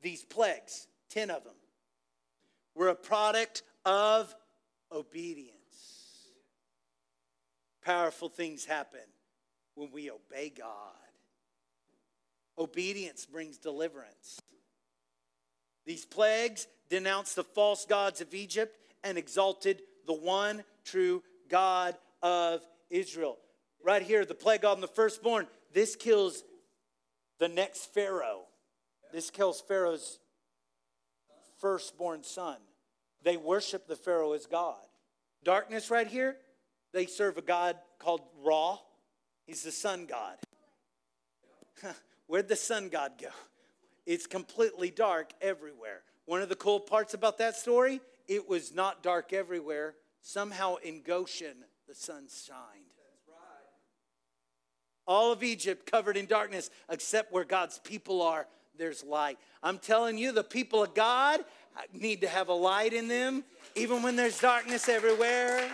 These 0.00 0.24
plagues, 0.24 0.86
10 1.10 1.30
of 1.30 1.44
them, 1.44 1.54
were 2.74 2.88
a 2.88 2.94
product 2.94 3.62
of 3.84 4.34
obedience. 4.92 5.54
Powerful 7.84 8.28
things 8.28 8.64
happen 8.64 9.00
when 9.74 9.90
we 9.92 10.10
obey 10.10 10.50
God 10.50 10.94
Obedience 12.58 13.24
brings 13.24 13.56
deliverance. 13.56 14.40
These 15.86 16.04
plagues 16.04 16.66
denounced 16.90 17.36
the 17.36 17.44
false 17.44 17.86
gods 17.86 18.20
of 18.20 18.34
Egypt 18.34 18.76
and 19.04 19.16
exalted 19.16 19.80
the 20.06 20.12
one 20.12 20.64
true 20.84 21.22
God 21.48 21.96
of 22.20 22.60
Israel. 22.90 23.38
Right 23.84 24.02
here, 24.02 24.24
the 24.24 24.34
plague 24.34 24.64
on 24.64 24.80
the 24.80 24.88
firstborn. 24.88 25.46
This 25.72 25.94
kills 25.94 26.42
the 27.38 27.48
next 27.48 27.94
Pharaoh. 27.94 28.42
This 29.12 29.30
kills 29.30 29.60
Pharaoh's 29.60 30.18
firstborn 31.60 32.22
son. 32.22 32.56
They 33.22 33.36
worship 33.36 33.86
the 33.86 33.96
Pharaoh 33.96 34.32
as 34.32 34.46
God. 34.46 34.76
Darkness, 35.44 35.90
right 35.90 36.06
here, 36.06 36.36
they 36.92 37.06
serve 37.06 37.38
a 37.38 37.42
God 37.42 37.76
called 37.98 38.22
Ra. 38.42 38.78
He's 39.46 39.62
the 39.62 39.72
sun 39.72 40.06
god. 40.06 40.36
Where'd 42.26 42.48
the 42.48 42.56
sun 42.56 42.88
god 42.88 43.12
go? 43.20 43.28
It's 44.06 44.26
completely 44.26 44.90
dark 44.90 45.32
everywhere. 45.40 46.02
One 46.26 46.42
of 46.42 46.48
the 46.48 46.56
cool 46.56 46.80
parts 46.80 47.14
about 47.14 47.38
that 47.38 47.56
story, 47.56 48.00
it 48.26 48.48
was 48.48 48.74
not 48.74 49.02
dark 49.02 49.32
everywhere. 49.32 49.94
Somehow 50.20 50.76
in 50.76 51.02
Goshen, 51.02 51.64
the 51.86 51.94
sun 51.94 52.26
shined. 52.28 52.84
All 55.06 55.32
of 55.32 55.42
Egypt 55.42 55.90
covered 55.90 56.18
in 56.18 56.26
darkness, 56.26 56.68
except 56.90 57.32
where 57.32 57.44
God's 57.44 57.78
people 57.78 58.20
are, 58.20 58.46
there's 58.78 59.04
light. 59.04 59.38
I'm 59.62 59.78
telling 59.78 60.16
you, 60.16 60.32
the 60.32 60.44
people 60.44 60.82
of 60.82 60.94
God 60.94 61.44
need 61.92 62.20
to 62.22 62.28
have 62.28 62.48
a 62.48 62.54
light 62.54 62.92
in 62.92 63.08
them, 63.08 63.44
even 63.74 64.02
when 64.02 64.16
there's 64.16 64.40
darkness 64.40 64.88
everywhere. 64.88 65.68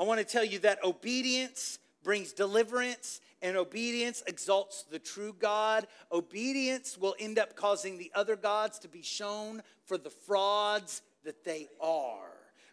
I 0.00 0.04
want 0.04 0.20
to 0.20 0.24
tell 0.24 0.44
you 0.44 0.58
that 0.60 0.84
obedience 0.84 1.78
brings 2.04 2.32
deliverance 2.32 3.20
and 3.42 3.56
obedience 3.56 4.22
exalts 4.26 4.84
the 4.90 4.98
true 4.98 5.34
God. 5.38 5.86
Obedience 6.12 6.96
will 6.98 7.14
end 7.18 7.38
up 7.38 7.56
causing 7.56 7.98
the 7.98 8.10
other 8.14 8.36
gods 8.36 8.78
to 8.80 8.88
be 8.88 9.02
shown 9.02 9.62
for 9.84 9.98
the 9.98 10.10
frauds 10.10 11.02
that 11.24 11.44
they 11.44 11.68
are. 11.80 12.30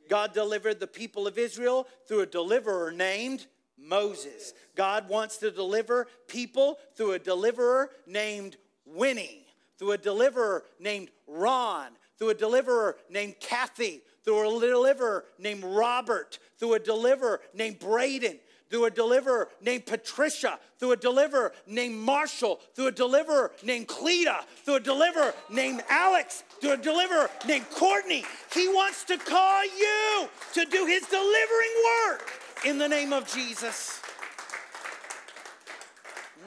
God 0.08 0.34
delivered 0.34 0.80
the 0.80 0.88
people 0.88 1.26
of 1.26 1.38
Israel 1.38 1.88
through 2.08 2.22
a 2.22 2.28
deliverer 2.28 2.91
named 2.91 3.47
Moses. 3.78 4.54
God 4.76 5.10
wants 5.10 5.38
to 5.38 5.52
deliver 5.52 6.08
people 6.28 6.80
through 6.96 7.14
a 7.14 7.20
deliverer 7.20 7.90
named 8.08 8.58
Winnie, 8.86 9.46
through 9.78 9.92
a 9.92 9.98
deliverer 9.98 10.64
named 10.80 11.10
Ron, 11.28 11.92
through 12.18 12.30
a 12.30 12.34
deliverer 12.34 12.98
named 13.10 13.36
Kathy, 13.40 14.02
through 14.24 14.48
a 14.48 14.60
deliverer 14.60 15.26
named 15.38 15.64
Robert, 15.64 16.40
through 16.58 16.76
a 16.76 16.80
deliverer 16.80 17.42
named 17.54 17.80
Braden, 17.80 18.40
through 18.70 18.86
a 18.86 18.92
deliverer 18.92 19.50
named 19.62 19.86
Patricia, 19.86 20.60
through 20.80 20.94
a 20.94 20.98
deliverer 20.98 21.54
named 21.68 21.96
Marshall, 21.96 22.60
through 22.74 22.88
a 22.88 22.92
deliverer 22.92 23.52
named 23.64 23.88
Cleta, 23.88 24.44
through 24.64 24.76
a 24.76 24.80
deliverer 24.80 25.34
named 25.52 25.84
Alex, 25.90 26.44
through 26.60 26.74
a 26.74 26.78
deliverer 26.78 27.30
named 27.48 27.70
Courtney. 27.70 28.24
He 28.54 28.68
wants 28.68 29.04
to 29.06 29.18
call 29.18 29.64
you 29.64 30.30
to 30.54 30.66
do 30.66 30.86
his 30.86 31.06
delivering 31.08 31.74
work 32.08 32.45
in 32.66 32.80
the 32.80 32.88
name 32.88 33.13
of 33.13 33.32
Jesus. 33.32 34.01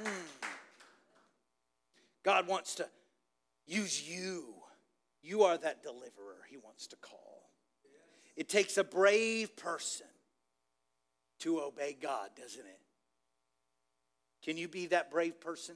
Mm. 0.04 0.10
God 2.24 2.46
wants 2.46 2.74
to 2.76 2.88
use 3.66 4.06
you. 4.06 4.44
You 5.22 5.44
are 5.44 5.56
that 5.56 5.82
deliverer 5.82 6.44
he 6.50 6.56
wants 6.56 6.88
to 6.88 6.96
call. 6.96 7.50
It 8.36 8.48
takes 8.48 8.76
a 8.78 8.84
brave 8.84 9.56
person 9.56 10.06
to 11.40 11.60
obey 11.60 11.96
God, 12.00 12.30
doesn't 12.40 12.60
it? 12.60 12.80
Can 14.44 14.56
you 14.56 14.68
be 14.68 14.86
that 14.86 15.10
brave 15.10 15.40
person? 15.40 15.74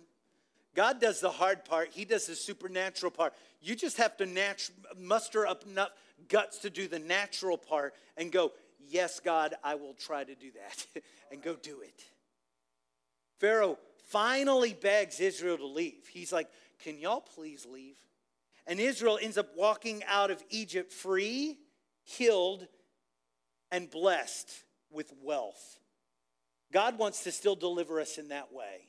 God 0.75 1.01
does 1.01 1.21
the 1.21 1.31
hard 1.31 1.65
part, 1.65 1.91
He 1.93 2.05
does 2.05 2.27
the 2.27 2.35
supernatural 2.35 3.11
part. 3.11 3.35
You 3.61 3.75
just 3.75 3.99
have 3.99 4.17
to 4.17 4.27
natu- 4.27 4.71
muster 4.99 5.47
up 5.47 5.65
enough 5.67 5.91
guts 6.29 6.59
to 6.59 6.71
do 6.71 6.89
the 6.89 6.99
natural 6.99 7.59
part 7.59 7.95
and 8.17 8.33
go, 8.33 8.53
Yes, 8.89 9.21
God, 9.21 9.55
I 9.63 9.75
will 9.75 9.95
try 9.95 10.25
to 10.25 10.35
do 10.35 10.51
that, 10.53 11.03
and 11.31 11.43
go 11.43 11.55
do 11.55 11.81
it. 11.81 12.05
Pharaoh 13.39 13.79
finally 14.09 14.75
begs 14.75 15.21
Israel 15.21 15.57
to 15.59 15.67
leave. 15.67 16.07
He's 16.09 16.33
like, 16.33 16.49
Can 16.83 16.99
y'all 16.99 17.21
please 17.21 17.67
leave? 17.67 17.97
And 18.67 18.79
Israel 18.79 19.19
ends 19.21 19.39
up 19.39 19.51
walking 19.57 20.03
out 20.07 20.31
of 20.31 20.43
Egypt 20.51 20.93
free 20.93 21.59
healed, 22.05 22.67
and 23.71 23.91
blessed 23.91 24.51
with 24.91 25.13
wealth. 25.23 25.79
God 26.73 26.99
wants 26.99 27.25
to 27.25 27.33
still 27.33 27.57
deliver 27.57 28.01
us 28.01 28.19
in 28.19 28.29
that 28.29 28.53
way. 28.53 28.89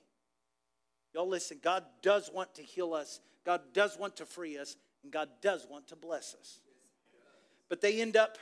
Y'all 1.13 1.27
listen, 1.27 1.59
God 1.61 1.83
does 2.01 2.29
want 2.33 2.55
to 2.55 2.63
heal 2.63 2.93
us, 2.93 3.19
God 3.45 3.61
does 3.73 3.97
want 3.97 4.17
to 4.17 4.25
free 4.25 4.57
us, 4.57 4.75
and 5.03 5.11
God 5.11 5.29
does 5.41 5.67
want 5.69 5.87
to 5.89 5.95
bless 5.95 6.35
us. 6.39 6.59
But 7.69 7.81
they 7.81 8.01
end 8.01 8.17
up 8.17 8.37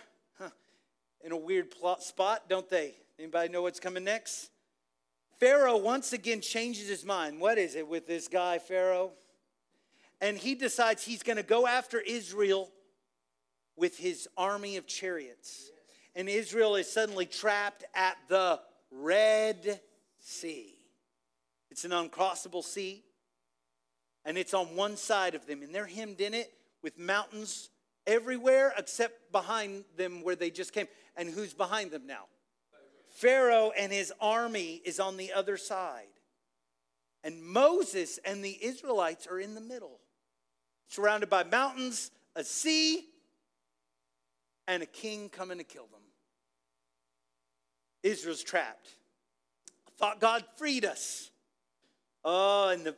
in 1.24 1.32
a 1.32 1.38
weird 1.38 1.72
plot 1.72 2.04
spot, 2.04 2.50
don't 2.50 2.70
they? 2.70 2.96
Anybody 3.20 3.50
know 3.50 3.62
what's 3.62 3.80
coming 3.80 4.04
next? 4.04 4.50
Pharaoh 5.40 5.78
once 5.78 6.14
again 6.14 6.42
changes 6.42 6.88
his 6.88 7.04
mind. 7.04 7.40
What 7.40 7.58
is 7.58 7.76
it 7.76 7.88
with 7.88 8.08
this 8.08 8.28
guy, 8.28 8.60
Pharaoh? 8.60 9.12
And 10.20 10.38
he 10.38 10.54
decides 10.54 11.04
he's 11.04 11.24
going 11.24 11.38
to 11.38 11.44
go 11.44 11.66
after 11.66 12.00
Israel 12.00 12.70
with 13.76 13.98
his 13.98 14.28
army 14.38 14.78
of 14.78 14.86
chariots. 14.86 15.72
And 16.16 16.30
Israel 16.30 16.76
is 16.76 16.92
suddenly 16.92 17.26
trapped 17.26 17.84
at 17.96 18.18
the 18.28 18.60
Red 18.92 19.82
Sea. 20.20 20.76
It's 21.72 21.86
an 21.86 21.92
uncrossable 21.92 22.64
sea, 22.64 23.04
and 24.26 24.38
it's 24.38 24.54
on 24.54 24.76
one 24.76 24.98
side 24.98 25.36
of 25.36 25.48
them, 25.48 25.64
and 25.64 25.74
they're 25.74 25.86
hemmed 25.86 26.20
in 26.20 26.34
it 26.34 26.52
with 26.84 27.00
mountains 27.00 27.70
everywhere 28.06 28.74
except 28.78 29.32
behind 29.32 29.86
them 29.96 30.22
where 30.22 30.36
they 30.36 30.50
just 30.50 30.74
came. 30.74 30.88
And 31.16 31.30
who's 31.30 31.54
behind 31.54 31.92
them 31.92 32.08
now? 32.08 32.26
Pharaoh 33.10 33.72
and 33.78 33.92
his 33.92 34.14
army 34.20 34.82
is 34.86 35.00
on 35.00 35.18
the 35.18 35.34
other 35.34 35.58
side. 35.58 36.08
And 37.24 37.44
Moses 37.44 38.20
and 38.26 38.44
the 38.44 38.58
Israelites 38.64 39.28
are 39.28 39.40
in 39.40 39.54
the 39.54 39.62
middle, 39.62 40.00
surrounded 40.88 41.30
by 41.30 41.44
mountains, 41.44 42.10
a 42.36 42.44
sea, 42.44 43.06
and 44.68 44.82
a 44.82 44.88
king 44.88 45.30
coming 45.30 45.58
to 45.58 45.64
kill 45.64 45.88
them. 45.88 46.02
Israel's 48.02 48.44
trapped. 48.44 48.90
I 49.88 49.92
thought 49.98 50.20
God 50.20 50.44
freed 50.58 50.86
us. 50.86 51.30
Oh, 52.24 52.70
and 52.70 52.86
the, 52.86 52.96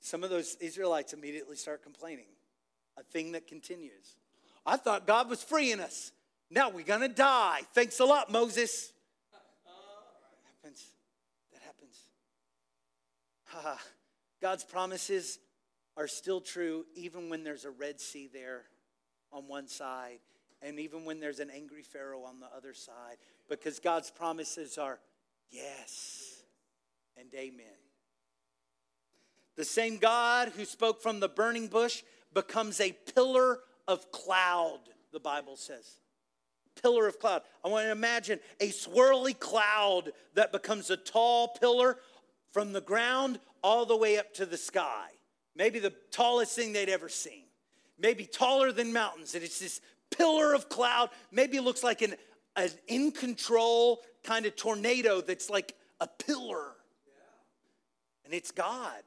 some 0.00 0.24
of 0.24 0.30
those 0.30 0.56
Israelites 0.60 1.12
immediately 1.12 1.56
start 1.56 1.82
complaining. 1.82 2.26
A 2.96 3.02
thing 3.02 3.32
that 3.32 3.46
continues. 3.46 4.16
I 4.64 4.76
thought 4.76 5.06
God 5.06 5.28
was 5.28 5.42
freeing 5.42 5.80
us. 5.80 6.12
Now 6.50 6.70
we're 6.70 6.84
going 6.84 7.02
to 7.02 7.08
die. 7.08 7.60
Thanks 7.74 8.00
a 8.00 8.04
lot, 8.04 8.30
Moses. 8.30 8.92
That 9.32 10.40
happens. 10.46 10.84
That 11.52 11.62
happens. 11.62 11.98
Ha. 13.46 13.78
God's 14.40 14.64
promises 14.64 15.38
are 15.96 16.06
still 16.06 16.40
true 16.40 16.86
even 16.94 17.28
when 17.28 17.44
there's 17.44 17.64
a 17.64 17.70
Red 17.70 18.00
Sea 18.00 18.30
there 18.32 18.64
on 19.32 19.48
one 19.48 19.68
side 19.68 20.20
and 20.62 20.78
even 20.80 21.04
when 21.04 21.20
there's 21.20 21.40
an 21.40 21.50
angry 21.50 21.82
Pharaoh 21.82 22.24
on 22.24 22.40
the 22.40 22.46
other 22.56 22.74
side, 22.74 23.16
because 23.48 23.78
God's 23.78 24.10
promises 24.10 24.78
are 24.78 24.98
yes 25.50 26.42
and 27.16 27.28
amen. 27.34 27.66
The 29.56 29.64
same 29.64 29.98
God 29.98 30.52
who 30.56 30.64
spoke 30.64 31.02
from 31.02 31.20
the 31.20 31.28
burning 31.28 31.68
bush 31.68 32.02
becomes 32.32 32.80
a 32.80 32.92
pillar 33.14 33.60
of 33.86 34.10
cloud, 34.12 34.80
the 35.12 35.20
Bible 35.20 35.56
says. 35.56 36.00
Pillar 36.82 37.06
of 37.06 37.18
cloud. 37.18 37.42
I 37.64 37.68
want 37.68 37.86
to 37.86 37.92
imagine 37.92 38.40
a 38.60 38.68
swirly 38.68 39.38
cloud 39.38 40.12
that 40.34 40.52
becomes 40.52 40.90
a 40.90 40.96
tall 40.96 41.48
pillar 41.48 41.98
from 42.52 42.72
the 42.72 42.80
ground 42.80 43.40
all 43.62 43.84
the 43.84 43.96
way 43.96 44.18
up 44.18 44.32
to 44.34 44.46
the 44.46 44.56
sky. 44.56 45.08
Maybe 45.56 45.78
the 45.78 45.92
tallest 46.10 46.54
thing 46.54 46.72
they'd 46.72 46.88
ever 46.88 47.08
seen. 47.08 47.44
Maybe 47.98 48.24
taller 48.24 48.70
than 48.70 48.92
mountains. 48.92 49.34
And 49.34 49.42
it's 49.42 49.58
this 49.58 49.80
pillar 50.16 50.54
of 50.54 50.68
cloud. 50.68 51.10
Maybe 51.32 51.58
looks 51.58 51.82
like 51.82 52.02
an, 52.02 52.14
an 52.56 52.70
in 52.86 53.10
control 53.10 54.02
kind 54.22 54.46
of 54.46 54.54
tornado 54.54 55.20
that's 55.20 55.50
like 55.50 55.74
a 56.00 56.06
pillar. 56.06 56.72
And 58.24 58.32
it's 58.32 58.50
God. 58.50 59.02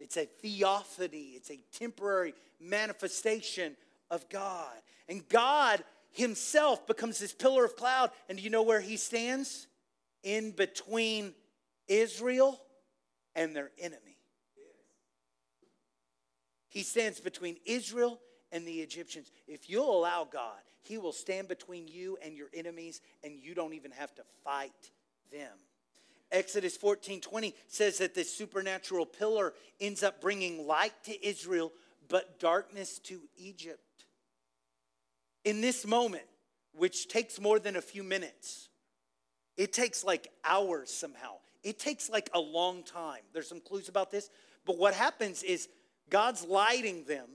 It's 0.00 0.16
a 0.16 0.26
theophany, 0.26 1.32
it's 1.34 1.50
a 1.50 1.58
temporary 1.72 2.34
manifestation 2.60 3.76
of 4.10 4.28
God. 4.28 4.76
And 5.08 5.28
God 5.28 5.82
Himself 6.12 6.86
becomes 6.86 7.18
this 7.18 7.32
pillar 7.32 7.64
of 7.64 7.76
cloud. 7.76 8.10
And 8.28 8.38
do 8.38 8.44
you 8.44 8.50
know 8.50 8.62
where 8.62 8.80
He 8.80 8.96
stands? 8.96 9.66
In 10.22 10.50
between 10.50 11.34
Israel 11.86 12.60
and 13.34 13.54
their 13.54 13.70
enemy. 13.78 14.16
He 16.68 16.82
stands 16.82 17.20
between 17.20 17.56
Israel 17.64 18.20
and 18.52 18.66
the 18.66 18.80
Egyptians. 18.80 19.30
If 19.46 19.70
you'll 19.70 19.96
allow 19.96 20.24
God, 20.30 20.58
He 20.82 20.98
will 20.98 21.12
stand 21.12 21.48
between 21.48 21.88
you 21.88 22.18
and 22.22 22.36
your 22.36 22.48
enemies, 22.52 23.00
and 23.24 23.34
you 23.40 23.54
don't 23.54 23.74
even 23.74 23.90
have 23.92 24.14
to 24.16 24.22
fight 24.44 24.90
them. 25.32 25.56
Exodus 26.30 26.76
14 26.76 27.20
20 27.20 27.54
says 27.68 27.98
that 27.98 28.14
this 28.14 28.34
supernatural 28.34 29.06
pillar 29.06 29.54
ends 29.80 30.02
up 30.02 30.20
bringing 30.20 30.66
light 30.66 30.92
to 31.04 31.26
Israel, 31.26 31.72
but 32.08 32.38
darkness 32.38 32.98
to 33.00 33.20
Egypt. 33.36 33.80
In 35.44 35.60
this 35.60 35.86
moment, 35.86 36.24
which 36.72 37.08
takes 37.08 37.40
more 37.40 37.58
than 37.58 37.76
a 37.76 37.80
few 37.80 38.02
minutes, 38.02 38.68
it 39.56 39.72
takes 39.72 40.04
like 40.04 40.28
hours 40.44 40.90
somehow. 40.90 41.34
It 41.62 41.78
takes 41.78 42.08
like 42.08 42.30
a 42.34 42.40
long 42.40 42.82
time. 42.82 43.22
There's 43.32 43.48
some 43.48 43.60
clues 43.60 43.88
about 43.88 44.10
this. 44.10 44.30
But 44.64 44.78
what 44.78 44.94
happens 44.94 45.42
is 45.42 45.68
God's 46.10 46.44
lighting 46.44 47.04
them, 47.04 47.28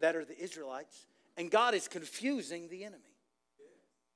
that 0.00 0.14
are 0.14 0.24
the 0.24 0.40
Israelites, 0.40 1.06
and 1.36 1.50
God 1.50 1.74
is 1.74 1.88
confusing 1.88 2.68
the 2.68 2.84
enemy. 2.84 3.02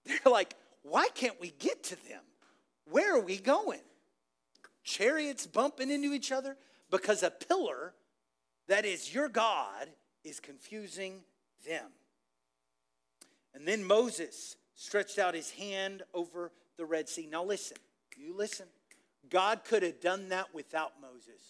They're 0.05 0.33
like, 0.33 0.55
why 0.83 1.09
can't 1.15 1.41
we 1.41 1.51
get 1.59 1.83
to 1.85 1.97
them? 2.09 2.23
Where 2.91 3.17
are 3.17 3.21
we 3.21 3.39
going? 3.39 3.81
Chariots 4.85 5.47
bumping 5.47 5.91
into 5.91 6.13
each 6.13 6.33
other 6.33 6.57
because 6.91 7.23
a 7.23 7.31
pillar 7.31 7.95
that 8.69 8.85
is 8.85 9.13
your 9.15 9.29
God 9.29 9.89
is 10.25 10.41
confusing 10.41 11.21
them. 11.67 11.87
And 13.55 13.67
then 13.67 13.85
Moses 13.85 14.57
stretched 14.75 15.19
out 15.19 15.35
his 15.35 15.51
hand 15.51 16.03
over 16.15 16.53
the 16.77 16.85
Red 16.85 17.09
Sea. 17.09 17.29
Now, 17.31 17.45
listen, 17.45 17.77
you 18.17 18.37
listen. 18.37 18.67
God 19.31 19.65
could 19.65 19.83
have 19.83 20.01
done 20.01 20.29
that 20.31 20.55
without 20.55 20.93
Moses. 21.01 21.41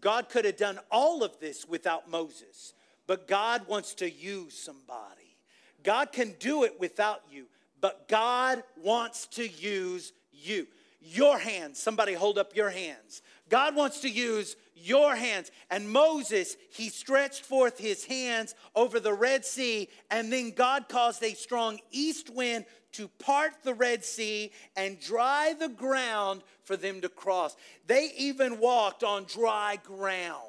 God 0.00 0.28
could 0.28 0.44
have 0.44 0.56
done 0.56 0.78
all 0.90 1.22
of 1.22 1.38
this 1.40 1.66
without 1.66 2.10
Moses, 2.10 2.74
but 3.06 3.28
God 3.28 3.66
wants 3.68 3.94
to 3.94 4.10
use 4.10 4.58
somebody. 4.58 5.36
God 5.82 6.12
can 6.12 6.34
do 6.38 6.64
it 6.64 6.78
without 6.78 7.22
you, 7.30 7.46
but 7.80 8.08
God 8.08 8.62
wants 8.76 9.26
to 9.28 9.48
use 9.48 10.12
you. 10.32 10.66
Your 11.04 11.38
hands, 11.38 11.80
somebody 11.80 12.14
hold 12.14 12.38
up 12.38 12.54
your 12.54 12.70
hands. 12.70 13.22
God 13.48 13.74
wants 13.74 14.00
to 14.00 14.08
use 14.08 14.56
your 14.76 15.16
hands. 15.16 15.50
And 15.68 15.90
Moses, 15.90 16.56
he 16.70 16.88
stretched 16.88 17.44
forth 17.44 17.78
his 17.78 18.04
hands 18.04 18.54
over 18.76 19.00
the 19.00 19.12
Red 19.12 19.44
Sea, 19.44 19.88
and 20.10 20.32
then 20.32 20.52
God 20.52 20.88
caused 20.88 21.22
a 21.22 21.34
strong 21.34 21.80
east 21.90 22.30
wind 22.30 22.66
to 22.92 23.08
part 23.08 23.52
the 23.64 23.74
Red 23.74 24.04
Sea 24.04 24.52
and 24.76 25.00
dry 25.00 25.54
the 25.58 25.68
ground 25.68 26.42
for 26.62 26.76
them 26.76 27.00
to 27.00 27.08
cross. 27.08 27.56
They 27.86 28.10
even 28.16 28.60
walked 28.60 29.02
on 29.02 29.24
dry 29.24 29.78
ground. 29.82 30.46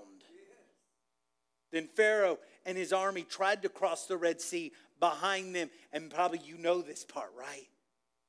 Then 1.72 1.90
Pharaoh 1.96 2.38
and 2.66 2.78
his 2.78 2.94
army 2.94 3.24
tried 3.24 3.64
to 3.64 3.70
cross 3.70 4.06
the 4.06 4.18
Red 4.18 4.40
Sea 4.40 4.72
behind 5.00 5.56
them, 5.56 5.72
and 5.92 6.12
probably 6.12 6.42
you 6.46 6.58
know 6.58 6.82
this 6.82 7.04
part, 7.04 7.32
right? 7.38 7.68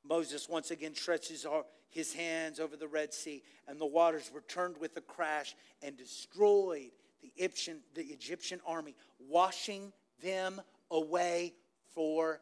Moses 0.07 0.48
once 0.48 0.70
again 0.70 0.94
stretches 0.94 1.46
his 1.88 2.12
hands 2.12 2.61
over 2.61 2.76
the 2.76 2.88
Red 2.88 3.14
Sea, 3.14 3.42
and 3.66 3.80
the 3.80 3.86
waters 3.86 4.30
returned 4.34 4.76
with 4.78 4.96
a 4.96 5.00
crash 5.00 5.55
and 5.82 5.96
destroyed 5.96 6.90
the 7.22 7.32
Egyptian, 7.36 7.80
the 7.94 8.02
Egyptian 8.02 8.61
army, 8.66 8.94
washing 9.18 9.92
them 10.22 10.61
away 10.90 11.55
forever. 11.94 12.40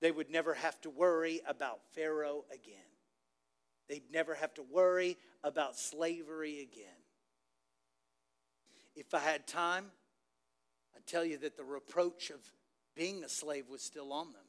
They 0.00 0.10
would 0.10 0.30
never 0.30 0.54
have 0.54 0.80
to 0.80 0.90
worry 0.90 1.40
about 1.46 1.80
Pharaoh 1.94 2.44
again. 2.52 2.74
They'd 3.88 4.10
never 4.12 4.34
have 4.34 4.54
to 4.54 4.62
worry 4.62 5.18
about 5.44 5.76
slavery 5.76 6.60
again. 6.60 6.86
If 8.96 9.14
I 9.14 9.18
had 9.18 9.46
time, 9.46 9.86
I'd 10.96 11.06
tell 11.06 11.24
you 11.24 11.38
that 11.38 11.56
the 11.56 11.64
reproach 11.64 12.30
of 12.30 12.40
being 12.94 13.22
a 13.24 13.28
slave 13.28 13.68
was 13.68 13.82
still 13.82 14.12
on 14.12 14.32
them. 14.32 14.42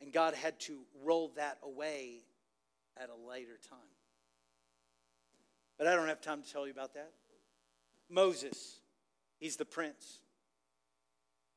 And 0.00 0.12
God 0.12 0.34
had 0.34 0.58
to 0.60 0.80
roll 1.04 1.32
that 1.36 1.58
away 1.62 2.22
at 2.96 3.08
a 3.10 3.28
later 3.28 3.58
time. 3.68 3.78
But 5.78 5.86
I 5.86 5.94
don't 5.94 6.08
have 6.08 6.20
time 6.20 6.42
to 6.42 6.50
tell 6.50 6.66
you 6.66 6.72
about 6.72 6.94
that. 6.94 7.12
Moses, 8.08 8.80
he's 9.38 9.56
the 9.56 9.64
prince, 9.64 10.20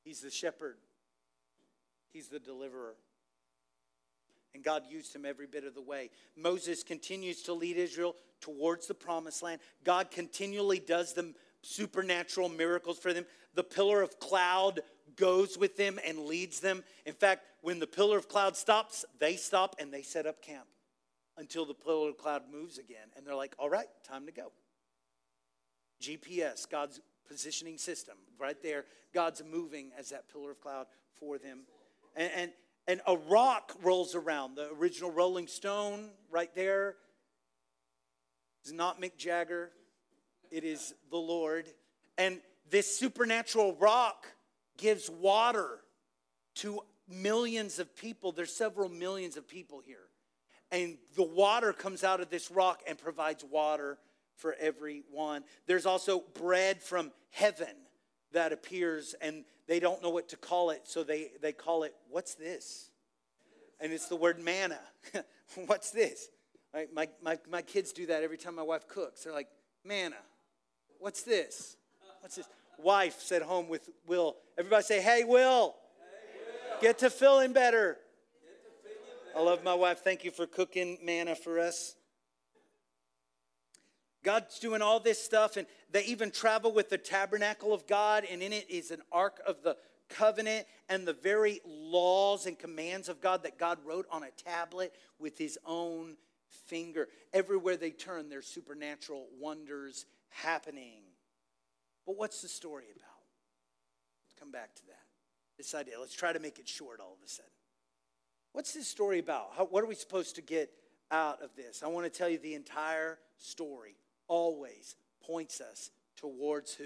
he's 0.04 0.22
the 0.22 0.30
shepherd, 0.30 0.78
he's 2.12 2.28
the 2.28 2.40
deliverer. 2.40 2.96
And 4.54 4.64
God 4.64 4.84
used 4.88 5.16
him 5.16 5.26
every 5.26 5.48
bit 5.48 5.64
of 5.64 5.74
the 5.74 5.82
way. 5.82 6.12
Moses 6.38 6.84
continues 6.84 7.42
to 7.44 7.54
lead 7.54 7.76
Israel 7.76 8.16
towards 8.40 8.88
the 8.88 8.94
promised 8.94 9.42
land. 9.42 9.60
God 9.84 10.12
continually 10.12 10.80
does 10.80 11.14
the 11.14 11.34
supernatural 11.64 12.50
miracles 12.50 13.00
for 13.00 13.14
them. 13.14 13.26
The 13.56 13.64
pillar 13.64 14.02
of 14.02 14.20
cloud 14.20 14.82
goes 15.16 15.58
with 15.58 15.78
them 15.78 16.00
and 16.06 16.20
leads 16.20 16.60
them. 16.60 16.84
In 17.06 17.14
fact, 17.14 17.46
when 17.62 17.80
the 17.80 17.88
pillar 17.88 18.18
of 18.18 18.28
cloud 18.28 18.56
stops, 18.56 19.06
they 19.20 19.36
stop 19.36 19.76
and 19.80 19.94
they 19.94 20.02
set 20.02 20.26
up 20.26 20.42
camp 20.42 20.66
until 21.38 21.66
the 21.66 21.74
pillar 21.74 22.10
of 22.10 22.18
cloud 22.18 22.44
moves 22.52 22.78
again. 22.78 23.08
And 23.16 23.26
they're 23.26 23.36
like, 23.36 23.56
all 23.58 23.70
right, 23.70 23.88
time 24.08 24.26
to 24.26 24.32
go. 24.32 24.52
GPS, 26.02 26.70
God's 26.70 27.00
positioning 27.28 27.78
system, 27.78 28.16
right 28.40 28.62
there. 28.62 28.86
God's 29.14 29.42
moving 29.50 29.92
as 29.98 30.10
that 30.10 30.32
pillar 30.32 30.52
of 30.52 30.62
cloud 30.62 30.88
for 31.20 31.38
them. 31.38 31.62
And, 32.16 32.32
and, 32.36 32.52
and 32.88 33.02
a 33.08 33.16
rock 33.16 33.74
rolls 33.82 34.16
around. 34.16 34.56
The 34.56 34.70
original 34.74 35.12
Rolling 35.12 35.48
Stone, 35.48 36.10
right 36.30 36.54
there, 36.54 36.96
is 38.66 38.74
not 38.74 39.02
Mick 39.02 39.18
Jagger, 39.18 39.72
it 40.52 40.64
is 40.64 40.94
the 41.10 41.18
Lord. 41.18 41.68
And 42.18 42.40
this 42.70 42.98
supernatural 42.98 43.76
rock 43.80 44.28
gives 44.78 45.10
water 45.10 45.80
to 46.56 46.82
millions 47.08 47.80
of 47.80 47.96
people. 47.96 48.32
There's 48.32 48.54
several 48.54 48.90
millions 48.90 49.38
of 49.38 49.48
people 49.48 49.82
here. 49.86 49.98
And 50.72 50.98
the 51.16 51.24
water 51.24 51.74
comes 51.74 52.04
out 52.04 52.20
of 52.20 52.30
this 52.30 52.50
rock 52.50 52.82
and 52.88 52.98
provides 52.98 53.44
water 53.44 54.00
for 54.36 54.56
everyone. 54.60 55.44
There's 55.68 55.86
also 55.86 56.24
bread 56.34 56.82
from 56.82 57.12
heaven 57.30 57.76
that 58.32 58.52
appears, 58.52 59.14
and 59.22 59.46
they 59.68 59.80
don't 59.80 60.02
know 60.02 60.10
what 60.10 60.30
to 60.30 60.38
call 60.38 60.72
it, 60.72 60.82
so 60.86 61.04
they, 61.04 61.32
they 61.42 61.52
call 61.52 61.84
it, 61.84 61.94
What's 62.10 62.34
this? 62.34 62.90
And 63.80 63.94
it's 63.94 64.08
the 64.08 64.16
word 64.16 64.40
manna. 64.40 64.80
What's 65.68 65.92
this? 65.92 66.30
Right? 66.74 66.88
My, 66.92 67.08
my, 67.22 67.38
my 67.50 67.62
kids 67.62 67.94
do 67.94 68.08
that 68.08 68.24
every 68.24 68.38
time 68.38 68.56
my 68.56 68.64
wife 68.64 68.88
cooks. 68.88 69.24
They're 69.24 69.34
like, 69.34 69.50
Manna. 69.86 70.16
What's 71.00 71.24
this? 71.24 71.76
What's 72.22 72.36
this? 72.38 72.48
Wife 72.78 73.32
at 73.32 73.42
home 73.42 73.68
with 73.68 73.90
Will. 74.06 74.36
Everybody 74.58 74.84
say, 74.84 75.02
Hey, 75.02 75.24
Will. 75.24 75.76
Get 76.82 77.00
to 77.00 77.10
feeling 77.10 77.54
better. 77.54 77.98
I 79.36 79.42
love 79.42 79.64
my 79.64 79.74
wife. 79.74 80.00
Thank 80.04 80.24
you 80.24 80.32
for 80.32 80.46
cooking 80.46 80.98
manna 81.04 81.36
for 81.36 81.60
us. 81.60 81.96
God's 84.24 84.60
doing 84.60 84.82
all 84.82 85.00
this 85.00 85.22
stuff, 85.22 85.58
and 85.58 85.68
they 85.92 86.04
even 86.06 86.32
travel 86.32 86.72
with 86.72 86.90
the 86.90 86.98
tabernacle 86.98 87.74
of 87.74 87.88
God, 87.88 88.26
and 88.30 88.42
in 88.42 88.54
it 88.54 88.70
is 88.70 88.92
an 88.92 89.02
ark 89.12 89.42
of 89.46 89.64
the 89.64 89.76
covenant 90.10 90.66
and 90.90 91.08
the 91.08 91.14
very 91.14 91.60
laws 91.66 92.46
and 92.46 92.58
commands 92.58 93.10
of 93.10 93.22
God 93.22 93.44
that 93.44 93.58
God 93.58 93.80
wrote 93.86 94.06
on 94.12 94.24
a 94.24 94.32
tablet 94.32 94.94
with 95.20 95.38
his 95.38 95.58
own 95.66 96.16
finger. 96.68 97.08
Everywhere 97.34 97.78
they 97.78 97.92
turn, 97.92 98.30
there's 98.30 98.48
supernatural 98.48 99.28
wonders 99.40 100.06
happening. 100.30 101.02
But 102.06 102.18
what's 102.18 102.42
the 102.42 102.48
story 102.48 102.86
about? 102.96 103.10
Let's 104.26 104.40
come 104.40 104.52
back 104.52 104.76
to 104.76 104.86
that. 104.88 105.04
This 105.58 105.74
idea. 105.76 106.00
Let's 106.00 106.14
try 106.14 106.34
to 106.34 106.40
make 106.40 106.60
it 106.60 106.68
short 106.68 107.00
all 107.00 107.14
of 107.14 107.26
a 107.26 107.30
sudden. 107.30 107.52
What's 108.52 108.74
this 108.74 108.88
story 108.88 109.20
about? 109.20 109.52
How, 109.58 109.66
what 109.66 109.84
are 109.84 109.88
we 109.88 109.96
supposed 109.96 110.36
to 110.36 110.42
get 110.42 110.70
out 111.12 111.42
of 111.42 111.56
this? 111.56 111.82
I 111.84 111.88
want 111.88 112.06
to 112.06 112.10
tell 112.16 112.30
you 112.30 112.38
the 112.38 112.54
entire 112.54 113.18
story 113.38 113.96
always 114.28 114.96
points 115.26 115.62
us 115.62 115.92
towards 116.18 116.74
who? 116.74 116.86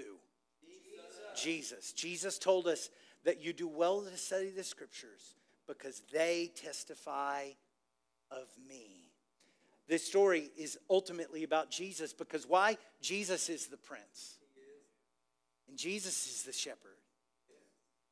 Jesus. 1.36 1.42
Jesus. 1.42 1.92
Jesus 1.92 2.38
told 2.38 2.66
us 2.66 2.90
that 3.24 3.42
you 3.42 3.52
do 3.52 3.68
well 3.68 4.02
to 4.02 4.16
study 4.16 4.50
the 4.50 4.64
scriptures 4.64 5.34
because 5.66 6.02
they 6.12 6.50
testify 6.56 7.48
of 8.30 8.46
me. 8.68 9.10
This 9.86 10.04
story 10.04 10.50
is 10.56 10.78
ultimately 10.90 11.44
about 11.44 11.70
Jesus 11.70 12.12
because 12.12 12.46
why? 12.46 12.76
Jesus 13.00 13.48
is 13.48 13.66
the 13.66 13.76
prince. 13.76 14.38
And 15.68 15.76
Jesus 15.76 16.26
is 16.26 16.42
the 16.42 16.52
shepherd. 16.52 16.96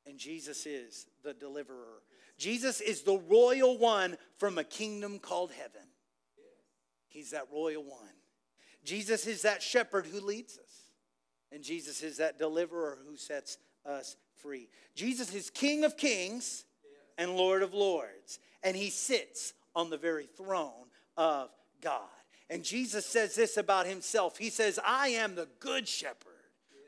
And 0.06 0.18
Jesus 0.18 0.66
is 0.66 1.06
the 1.24 1.34
deliverer. 1.34 2.02
Jesus 2.38 2.80
is 2.80 3.02
the 3.02 3.18
royal 3.28 3.76
one 3.78 4.16
from 4.38 4.58
a 4.58 4.64
kingdom 4.64 5.18
called 5.18 5.52
heaven. 5.52 5.88
He's 7.08 7.30
that 7.30 7.48
royal 7.52 7.82
one. 7.82 8.14
Jesus 8.84 9.26
is 9.26 9.42
that 9.42 9.62
shepherd 9.62 10.06
who 10.06 10.20
leads 10.20 10.58
us. 10.58 10.92
And 11.50 11.62
Jesus 11.62 12.02
is 12.02 12.18
that 12.18 12.38
deliverer 12.38 12.98
who 13.08 13.16
sets 13.16 13.58
us 13.84 14.16
free. 14.36 14.68
Jesus 14.94 15.34
is 15.34 15.50
King 15.50 15.84
of 15.84 15.96
kings 15.96 16.64
and 17.18 17.34
Lord 17.34 17.62
of 17.62 17.74
lords. 17.74 18.38
And 18.62 18.76
he 18.76 18.90
sits 18.90 19.54
on 19.74 19.90
the 19.90 19.96
very 19.96 20.26
throne 20.26 20.90
of 21.16 21.50
God. 21.80 22.02
And 22.48 22.62
Jesus 22.62 23.06
says 23.06 23.34
this 23.34 23.56
about 23.56 23.86
himself 23.86 24.38
He 24.38 24.50
says, 24.50 24.78
I 24.84 25.08
am 25.08 25.34
the 25.34 25.48
good 25.58 25.88
shepherd 25.88 26.35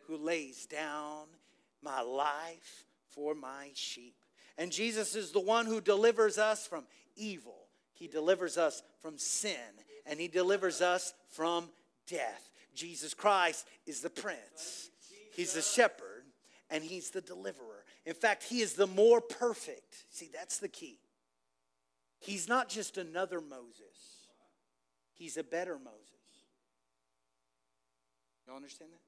who 0.09 0.16
lays 0.16 0.66
down 0.66 1.26
my 1.82 2.00
life 2.00 2.84
for 3.11 3.34
my 3.34 3.70
sheep. 3.74 4.14
And 4.56 4.72
Jesus 4.72 5.14
is 5.14 5.30
the 5.30 5.40
one 5.40 5.66
who 5.66 5.80
delivers 5.80 6.38
us 6.38 6.66
from 6.66 6.84
evil. 7.14 7.68
He 7.92 8.09
delivers 8.09 8.59
us 8.59 8.82
from 9.00 9.18
sin 9.18 9.52
and 10.06 10.18
he 10.18 10.26
delivers 10.26 10.80
us 10.80 11.12
from 11.28 11.68
death. 12.09 12.50
Jesus 12.74 13.12
Christ 13.12 13.66
is 13.86 14.00
the 14.00 14.11
prince, 14.11 14.90
he's 15.34 15.52
the 15.52 15.62
shepherd, 15.62 16.24
and 16.70 16.82
he's 16.82 17.11
the 17.11 17.20
deliverer. 17.20 17.84
In 18.06 18.14
fact, 18.14 18.44
he 18.44 18.61
is 18.61 18.74
the 18.74 18.86
more 18.86 19.20
perfect. 19.20 20.04
See, 20.11 20.30
that's 20.32 20.59
the 20.59 20.68
key. 20.68 20.98
He's 22.20 22.48
not 22.48 22.68
just 22.68 22.96
another 22.96 23.40
Moses, 23.40 24.26
he's 25.12 25.36
a 25.36 25.44
better 25.44 25.74
Moses. 25.74 26.12
You 28.46 28.54
understand 28.54 28.92
that? 28.92 29.07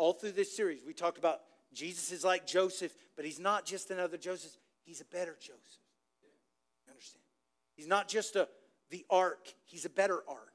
All 0.00 0.14
through 0.14 0.32
this 0.32 0.56
series, 0.56 0.80
we 0.86 0.94
talked 0.94 1.18
about 1.18 1.40
Jesus 1.74 2.10
is 2.10 2.24
like 2.24 2.46
Joseph, 2.46 2.90
but 3.16 3.26
he's 3.26 3.38
not 3.38 3.66
just 3.66 3.90
another 3.90 4.16
Joseph, 4.16 4.56
he's 4.82 5.02
a 5.02 5.04
better 5.04 5.36
Joseph. 5.38 5.58
You 6.86 6.92
understand? 6.92 7.22
He's 7.74 7.86
not 7.86 8.08
just 8.08 8.34
a 8.34 8.48
the 8.88 9.04
ark, 9.10 9.52
he's 9.66 9.84
a 9.84 9.90
better 9.90 10.22
ark. 10.26 10.54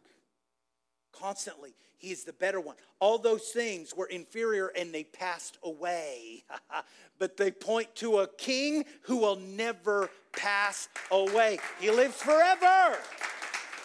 Constantly, 1.11 1.75
he 1.97 2.09
is 2.09 2.23
the 2.23 2.33
better 2.33 2.59
one. 2.59 2.75
All 2.99 3.19
those 3.19 3.49
things 3.49 3.95
were 3.95 4.07
inferior 4.07 4.71
and 4.75 4.91
they 4.91 5.03
passed 5.03 5.59
away. 5.61 6.43
but 7.19 7.37
they 7.37 7.51
point 7.51 7.93
to 7.97 8.21
a 8.21 8.27
king 8.27 8.83
who 9.01 9.17
will 9.17 9.35
never 9.35 10.09
pass 10.35 10.89
away. 11.11 11.59
He 11.79 11.91
lives 11.91 12.19
forever 12.19 12.97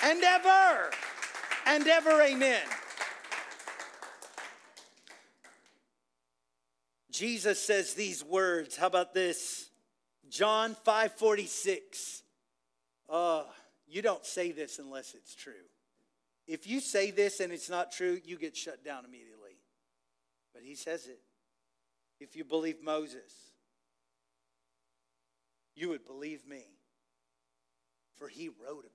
and 0.03 0.23
ever 0.25 0.91
and 1.67 1.87
ever. 1.87 2.23
Amen. 2.23 2.63
Jesus 7.21 7.61
says 7.61 7.93
these 7.93 8.25
words. 8.25 8.79
How 8.79 8.87
about 8.87 9.13
this? 9.13 9.69
John 10.31 10.75
5 10.87 11.13
46. 11.13 12.23
Uh, 13.11 13.43
you 13.87 14.01
don't 14.01 14.25
say 14.25 14.53
this 14.53 14.79
unless 14.79 15.13
it's 15.13 15.35
true. 15.35 15.53
If 16.47 16.67
you 16.67 16.81
say 16.81 17.11
this 17.11 17.41
and 17.41 17.53
it's 17.53 17.69
not 17.69 17.93
true, 17.93 18.19
you 18.25 18.39
get 18.39 18.57
shut 18.57 18.83
down 18.83 19.05
immediately. 19.05 19.59
But 20.55 20.63
he 20.63 20.75
says 20.75 21.09
it. 21.09 21.21
If 22.21 22.37
you 22.37 22.45
believe 22.45 22.83
Moses, 22.83 23.35
you 25.77 25.91
would 25.91 26.07
believe 26.07 26.47
me, 26.49 26.65
for 28.17 28.29
he 28.29 28.49
wrote 28.49 28.87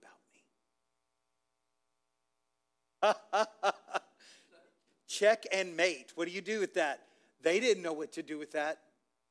about 3.03 3.13
me. 3.43 3.51
Check 5.07 5.45
and 5.53 5.77
mate. 5.77 6.11
What 6.15 6.27
do 6.27 6.33
you 6.33 6.41
do 6.41 6.59
with 6.59 6.73
that? 6.73 7.01
They 7.45 7.59
didn't 7.59 7.83
know 7.83 7.93
what 7.93 8.11
to 8.13 8.23
do 8.23 8.39
with 8.39 8.53
that 8.53 8.79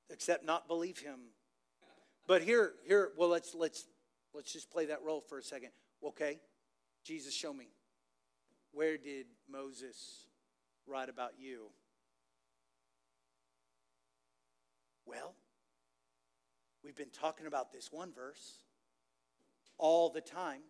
except 0.08 0.46
not 0.46 0.68
believe 0.68 0.98
him. 0.98 1.18
But 2.28 2.42
here, 2.42 2.74
here, 2.86 3.10
well, 3.16 3.28
let's 3.28 3.56
let's 3.56 3.86
let's 4.32 4.52
just 4.52 4.70
play 4.70 4.86
that 4.86 5.02
role 5.02 5.20
for 5.20 5.38
a 5.38 5.42
second. 5.42 5.70
Okay, 6.02 6.38
Jesus, 7.04 7.34
show 7.34 7.52
me. 7.52 7.66
Where 8.70 8.96
did 8.96 9.26
Moses 9.50 10.26
write 10.86 11.08
about 11.08 11.32
you? 11.40 11.70
Well, 15.04 15.34
we've 16.84 16.96
been 16.96 17.10
talking 17.10 17.48
about 17.48 17.72
this 17.72 17.90
one 17.90 18.12
verse 18.12 18.58
all 19.76 20.08
the 20.08 20.20
time. 20.20 20.60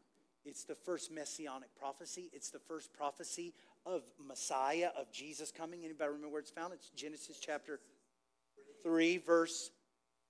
It's 0.46 0.64
the 0.64 0.74
first 0.74 1.12
messianic 1.12 1.76
prophecy. 1.78 2.30
It's 2.32 2.48
the 2.48 2.58
first 2.58 2.94
prophecy 2.94 3.52
of 3.86 4.02
Messiah, 4.26 4.90
of 4.98 5.10
Jesus 5.12 5.50
coming. 5.50 5.84
Anybody 5.84 6.08
remember 6.08 6.30
where 6.30 6.40
it's 6.40 6.50
found? 6.50 6.72
It's 6.72 6.90
Genesis 6.90 7.38
chapter 7.40 7.80
3, 8.82 9.18
verse 9.18 9.70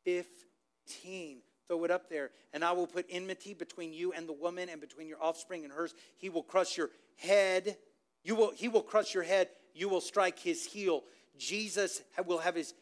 15. 0.05 1.39
Throw 1.67 1.85
it 1.85 1.91
up 1.91 2.11
there. 2.11 2.31
And 2.53 2.65
I 2.65 2.73
will 2.73 2.87
put 2.87 3.07
enmity 3.09 3.55
between 3.55 3.93
you 3.93 4.13
and 4.13 4.29
the 4.29 4.33
woman, 4.33 4.69
and 4.69 4.81
between 4.81 5.09
your 5.09 5.23
offspring 5.23 5.65
and 5.65 5.73
hers. 5.73 5.95
He 6.19 6.29
will 6.29 6.43
crush 6.43 6.77
your 6.77 6.91
head. 7.17 7.77
You 8.23 8.35
will, 8.35 8.51
he 8.51 8.69
will 8.69 8.83
crush 8.83 9.15
your 9.15 9.23
head. 9.23 9.49
You 9.75 9.89
will 9.89 10.01
strike 10.01 10.39
his 10.39 10.65
heel. 10.65 11.03
Jesus 11.39 12.03
will 12.27 12.39
have 12.39 12.55
his 12.55 12.75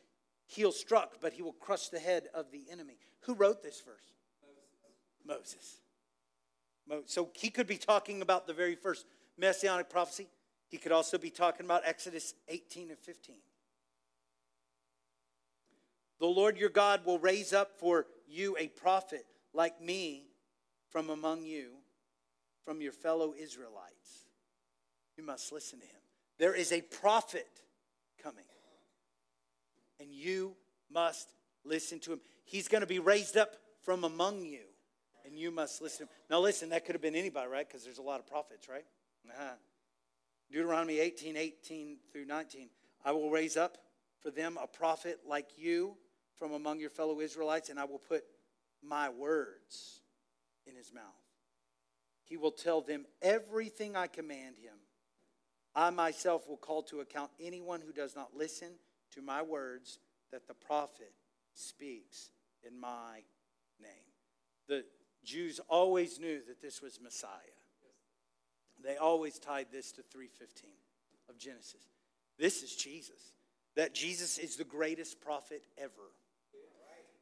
heel 0.46 0.72
struck, 0.72 1.20
but 1.20 1.32
he 1.32 1.42
will 1.42 1.52
crush 1.52 1.88
the 1.88 1.98
head 1.98 2.24
of 2.34 2.50
the 2.50 2.64
enemy. 2.70 2.98
Who 3.22 3.34
wrote 3.34 3.62
this 3.62 3.80
verse? 3.80 4.12
Moses. 5.26 5.80
Moses. 6.88 7.12
So 7.12 7.30
he 7.34 7.50
could 7.50 7.66
be 7.66 7.76
talking 7.76 8.20
about 8.20 8.46
the 8.46 8.52
very 8.52 8.74
first 8.74 9.06
messianic 9.38 9.88
prophecy. 9.88 10.28
He 10.72 10.78
could 10.78 10.90
also 10.90 11.18
be 11.18 11.28
talking 11.28 11.66
about 11.66 11.82
Exodus 11.84 12.32
18 12.48 12.88
and 12.88 12.98
15. 12.98 13.36
The 16.18 16.26
Lord 16.26 16.56
your 16.56 16.70
God 16.70 17.04
will 17.04 17.18
raise 17.18 17.52
up 17.52 17.78
for 17.78 18.06
you 18.26 18.56
a 18.58 18.68
prophet 18.68 19.26
like 19.52 19.82
me 19.82 20.24
from 20.88 21.10
among 21.10 21.44
you, 21.44 21.72
from 22.64 22.80
your 22.80 22.92
fellow 22.92 23.34
Israelites. 23.38 24.24
You 25.18 25.26
must 25.26 25.52
listen 25.52 25.78
to 25.80 25.84
him. 25.84 26.00
There 26.38 26.54
is 26.54 26.72
a 26.72 26.80
prophet 26.80 27.46
coming, 28.22 28.44
and 30.00 30.10
you 30.10 30.56
must 30.90 31.28
listen 31.66 32.00
to 32.00 32.14
him. 32.14 32.20
He's 32.44 32.68
going 32.68 32.80
to 32.80 32.86
be 32.86 32.98
raised 32.98 33.36
up 33.36 33.56
from 33.82 34.04
among 34.04 34.46
you, 34.46 34.64
and 35.26 35.38
you 35.38 35.50
must 35.50 35.82
listen. 35.82 36.08
Now, 36.30 36.40
listen, 36.40 36.70
that 36.70 36.86
could 36.86 36.94
have 36.94 37.02
been 37.02 37.14
anybody, 37.14 37.50
right? 37.50 37.68
Because 37.68 37.84
there's 37.84 37.98
a 37.98 38.02
lot 38.02 38.20
of 38.20 38.26
prophets, 38.26 38.70
right? 38.70 38.86
Uh-huh. 39.28 39.54
Deuteronomy 40.52 41.00
18 41.00 41.36
18 41.36 41.96
through 42.12 42.26
19. 42.26 42.68
I 43.04 43.12
will 43.12 43.30
raise 43.30 43.56
up 43.56 43.78
for 44.20 44.30
them 44.30 44.58
a 44.62 44.66
prophet 44.66 45.20
like 45.26 45.50
you 45.56 45.96
from 46.36 46.52
among 46.52 46.78
your 46.78 46.90
fellow 46.90 47.20
Israelites, 47.20 47.70
and 47.70 47.80
I 47.80 47.84
will 47.84 47.98
put 47.98 48.24
my 48.82 49.08
words 49.08 50.02
in 50.66 50.76
his 50.76 50.92
mouth. 50.92 51.02
He 52.24 52.36
will 52.36 52.50
tell 52.50 52.82
them 52.82 53.06
everything 53.20 53.96
I 53.96 54.06
command 54.06 54.56
him. 54.58 54.74
I 55.74 55.90
myself 55.90 56.48
will 56.48 56.58
call 56.58 56.82
to 56.84 57.00
account 57.00 57.30
anyone 57.40 57.80
who 57.80 57.92
does 57.92 58.14
not 58.14 58.36
listen 58.36 58.68
to 59.14 59.22
my 59.22 59.42
words 59.42 59.98
that 60.30 60.46
the 60.46 60.54
prophet 60.54 61.12
speaks 61.54 62.30
in 62.66 62.78
my 62.78 63.22
name. 63.80 63.90
The 64.68 64.84
Jews 65.24 65.60
always 65.68 66.18
knew 66.18 66.40
that 66.46 66.60
this 66.60 66.82
was 66.82 67.00
Messiah. 67.00 67.30
They 68.84 68.96
always 68.96 69.38
tied 69.38 69.66
this 69.72 69.92
to 69.92 70.02
315 70.02 70.70
of 71.28 71.38
Genesis. 71.38 71.86
This 72.38 72.62
is 72.62 72.74
Jesus. 72.74 73.32
That 73.76 73.94
Jesus 73.94 74.38
is 74.38 74.56
the 74.56 74.64
greatest 74.64 75.20
prophet 75.20 75.62
ever. 75.78 76.12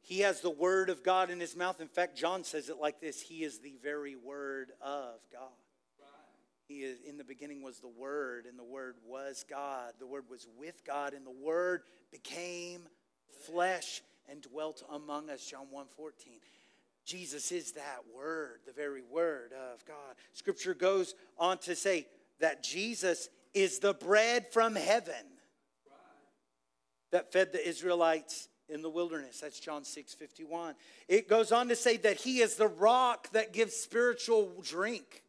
He 0.03 0.21
has 0.21 0.41
the 0.41 0.51
word 0.51 0.91
of 0.91 1.05
God 1.05 1.31
in 1.31 1.39
his 1.39 1.55
mouth. 1.55 1.81
In 1.81 1.89
fact, 1.89 2.17
John 2.17 2.43
says 2.43 2.69
it 2.69 2.79
like 2.81 3.01
this 3.01 3.21
He 3.21 3.45
is 3.45 3.59
the 3.59 3.77
very 3.83 4.17
word 4.17 4.73
of 4.81 5.21
God. 5.33 5.51
He 6.67 6.85
is 6.85 6.99
in 7.01 7.19
the 7.19 7.25
beginning 7.25 7.63
was 7.63 7.81
the 7.81 7.89
word, 7.89 8.47
and 8.47 8.57
the 8.57 8.65
word 8.65 8.95
was 9.05 9.45
God. 9.49 9.93
The 9.99 10.07
word 10.07 10.25
was 10.31 10.47
with 10.57 10.85
God, 10.87 11.15
and 11.15 11.27
the 11.27 11.31
word 11.31 11.83
became 12.13 12.83
flesh 13.45 14.03
and 14.29 14.41
dwelt 14.41 14.83
among 14.89 15.31
us. 15.31 15.45
John 15.45 15.67
1 15.71 15.87
14. 15.97 16.35
Jesus 17.11 17.51
is 17.51 17.73
that 17.73 18.03
word, 18.17 18.61
the 18.67 18.73
very 18.73 19.03
word 19.03 19.53
of 19.73 19.85
God. 19.85 20.15
Scripture 20.33 20.75
goes 20.75 21.17
on 21.39 21.59
to 21.59 21.75
say 21.75 22.07
that 22.39 22.63
Jesus 22.63 23.29
is 23.53 23.81
the 23.81 23.95
bread 23.95 24.47
from 24.53 24.77
heaven 24.77 25.15
that 27.11 27.33
fed 27.33 27.51
the 27.51 27.69
Israelites 27.69 28.49
in 28.69 28.81
the 28.81 28.89
wilderness. 28.89 29.41
That's 29.41 29.59
John 29.59 29.83
6 29.83 30.15
51. 30.15 30.77
It 31.09 31.29
goes 31.29 31.51
on 31.51 31.67
to 31.69 31.75
say 31.75 31.97
that 31.97 32.19
he 32.19 32.39
is 32.39 32.55
the 32.55 32.69
rock 32.69 33.29
that 33.33 33.53
gives 33.53 33.75
spiritual 33.75 34.53
drink. 34.63 35.25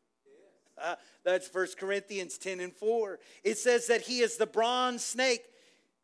Uh, 0.80 0.96
that's 1.24 1.52
1 1.52 1.68
Corinthians 1.80 2.38
10 2.38 2.60
and 2.60 2.74
4. 2.74 3.18
It 3.44 3.58
says 3.58 3.88
that 3.88 4.02
he 4.02 4.20
is 4.20 4.38
the 4.38 4.46
bronze 4.46 5.04
snake 5.04 5.46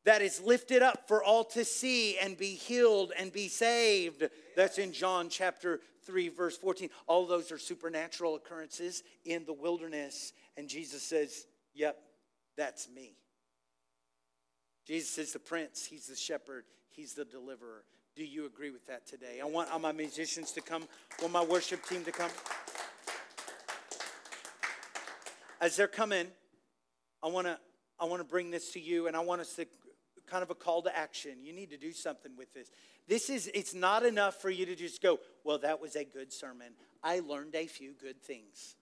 that 0.06 0.22
is 0.22 0.40
lifted 0.42 0.82
up 0.82 1.08
for 1.08 1.24
all 1.24 1.44
to 1.44 1.66
see 1.66 2.18
and 2.18 2.38
be 2.38 2.56
healed 2.56 3.12
and 3.18 3.32
be 3.32 3.48
saved. 3.48 4.24
That's 4.56 4.78
in 4.78 4.94
John 4.94 5.30
chapter 5.30 5.82
3, 6.06 6.30
verse 6.30 6.58
14. 6.58 6.90
All 7.08 7.26
those 7.26 7.52
are 7.52 7.58
supernatural 7.58 8.36
occurrences 8.36 9.04
in 9.26 9.46
the 9.46 9.54
wilderness. 9.54 10.34
And 10.56 10.70
Jesus 10.70 11.04
says, 11.04 11.46
Yep, 11.74 11.98
that's 12.56 12.90
me. 12.90 13.18
Jesus 14.88 15.18
is 15.18 15.34
the 15.34 15.40
prince, 15.40 15.86
he's 15.86 16.08
the 16.08 16.16
shepherd, 16.16 16.64
he's 16.90 17.14
the 17.14 17.26
deliverer. 17.26 17.84
Do 18.16 18.24
you 18.24 18.46
agree 18.46 18.72
with 18.72 18.88
that 18.88 19.06
today? 19.06 19.42
I 19.42 19.46
want 19.46 19.70
all 19.70 19.78
my 19.78 19.92
musicians 19.92 20.52
to 20.54 20.62
come, 20.62 20.88
want 21.22 21.34
my 21.34 21.44
worship 21.44 21.86
team 21.86 22.04
to 22.06 22.12
come. 22.12 22.32
As 25.60 25.76
they're 25.76 25.88
coming, 25.88 26.28
I 27.22 27.28
want 27.28 27.48
to 27.48 27.60
I 28.00 28.06
want 28.06 28.22
to 28.22 28.28
bring 28.28 28.50
this 28.50 28.72
to 28.74 28.80
you 28.80 29.08
and 29.08 29.16
I 29.16 29.20
want 29.20 29.42
us 29.42 29.56
to 29.56 29.68
kind 30.28 30.44
of 30.44 30.50
a 30.50 30.56
call 30.56 30.82
to 30.84 30.96
action. 30.96 31.44
You 31.44 31.54
need 31.54 31.70
to 31.72 31.78
do 31.78 31.92
something 31.92 32.36
with 32.38 32.54
this. 32.54 32.70
This 33.08 33.30
is 33.30 33.50
it's 33.54 33.74
not 33.74 34.06
enough 34.06 34.36
for 34.42 34.50
you 34.50 34.66
to 34.66 34.76
just 34.76 35.02
go, 35.02 35.20
"Well, 35.44 35.58
that 35.60 35.82
was 35.82 35.96
a 35.96 36.04
good 36.04 36.32
sermon. 36.32 36.74
I 37.04 37.20
learned 37.20 37.56
a 37.56 37.68
few 37.68 37.94
good 37.94 38.22
things." 38.22 38.76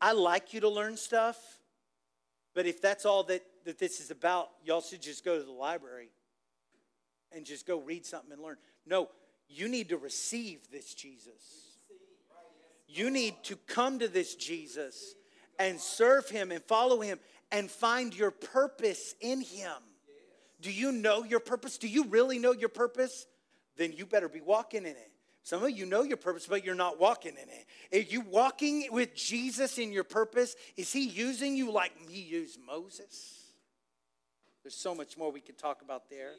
I 0.00 0.12
like 0.12 0.52
you 0.52 0.60
to 0.60 0.68
learn 0.68 0.96
stuff, 0.96 1.60
but 2.54 2.66
if 2.66 2.80
that's 2.80 3.06
all 3.06 3.22
that, 3.24 3.44
that 3.64 3.78
this 3.78 4.00
is 4.00 4.10
about, 4.10 4.50
y'all 4.64 4.80
should 4.80 5.00
just 5.00 5.24
go 5.24 5.38
to 5.38 5.44
the 5.44 5.52
library 5.52 6.10
and 7.30 7.46
just 7.46 7.66
go 7.66 7.78
read 7.78 8.04
something 8.04 8.32
and 8.32 8.42
learn. 8.42 8.56
No, 8.84 9.08
you 9.48 9.68
need 9.68 9.90
to 9.90 9.96
receive 9.96 10.70
this 10.70 10.92
Jesus. 10.94 11.78
You 12.88 13.10
need 13.10 13.42
to 13.44 13.56
come 13.56 14.00
to 14.00 14.08
this 14.08 14.34
Jesus 14.34 15.14
and 15.58 15.80
serve 15.80 16.28
him 16.28 16.50
and 16.50 16.62
follow 16.64 17.00
him 17.00 17.20
and 17.50 17.70
find 17.70 18.14
your 18.14 18.30
purpose 18.30 19.14
in 19.20 19.40
him. 19.40 19.72
Do 20.62 20.72
you 20.72 20.92
know 20.92 21.24
your 21.24 21.40
purpose? 21.40 21.76
Do 21.76 21.88
you 21.88 22.04
really 22.04 22.38
know 22.38 22.52
your 22.52 22.68
purpose? 22.68 23.26
Then 23.76 23.92
you 23.92 24.06
better 24.06 24.28
be 24.28 24.40
walking 24.40 24.82
in 24.82 24.92
it. 24.92 25.10
Some 25.42 25.64
of 25.64 25.70
you 25.72 25.86
know 25.86 26.02
your 26.02 26.16
purpose, 26.16 26.46
but 26.46 26.64
you're 26.64 26.76
not 26.76 27.00
walking 27.00 27.32
in 27.32 27.48
it. 27.48 27.66
Are 27.92 28.08
you 28.08 28.20
walking 28.20 28.86
with 28.92 29.14
Jesus 29.14 29.76
in 29.76 29.92
your 29.92 30.04
purpose? 30.04 30.54
Is 30.76 30.92
he 30.92 31.08
using 31.08 31.56
you 31.56 31.72
like 31.72 31.92
he 32.08 32.20
used 32.20 32.60
Moses? 32.64 33.40
There's 34.62 34.76
so 34.76 34.94
much 34.94 35.18
more 35.18 35.32
we 35.32 35.40
could 35.40 35.58
talk 35.58 35.82
about 35.82 36.08
there. 36.08 36.34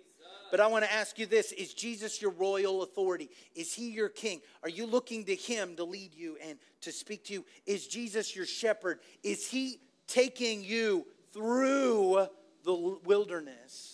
But 0.50 0.62
I 0.62 0.68
want 0.68 0.86
to 0.86 0.94
ask 0.94 1.20
you 1.20 1.26
this 1.26 1.52
Is 1.52 1.74
Jesus 1.74 2.22
your 2.22 2.32
royal 2.32 2.84
authority? 2.84 3.30
Is 3.56 3.74
he 3.74 3.90
your 3.90 4.08
king? 4.08 4.40
Are 4.62 4.70
you 4.70 4.86
looking 4.86 5.26
to 5.26 5.36
him 5.36 5.76
to 5.76 5.84
lead 5.84 6.14
you 6.14 6.38
and 6.42 6.58
to 6.82 6.94
speak 6.94 7.26
to 7.26 7.34
you? 7.34 7.46
Is 7.66 7.88
Jesus 7.88 8.34
your 8.34 8.46
shepherd? 8.46 9.00
Is 9.22 9.50
he 9.50 9.82
taking 10.08 10.64
you 10.64 11.06
through 11.34 12.28
the 12.64 13.00
wilderness? 13.04 13.93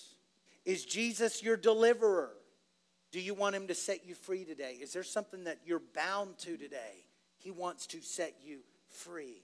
Is 0.69 0.85
Jesus 0.85 1.41
your 1.41 1.57
deliverer? 1.57 2.29
Do 3.11 3.19
you 3.19 3.33
want 3.33 3.55
him 3.55 3.65
to 3.69 3.73
set 3.73 4.05
you 4.05 4.13
free 4.13 4.45
today? 4.45 4.77
Is 4.79 4.93
there 4.93 5.01
something 5.01 5.45
that 5.45 5.61
you're 5.65 5.81
bound 5.95 6.37
to 6.39 6.57
today? 6.57 7.05
He 7.39 7.49
wants 7.49 7.87
to 7.87 8.03
set 8.03 8.35
you 8.43 8.59
free. 8.91 9.41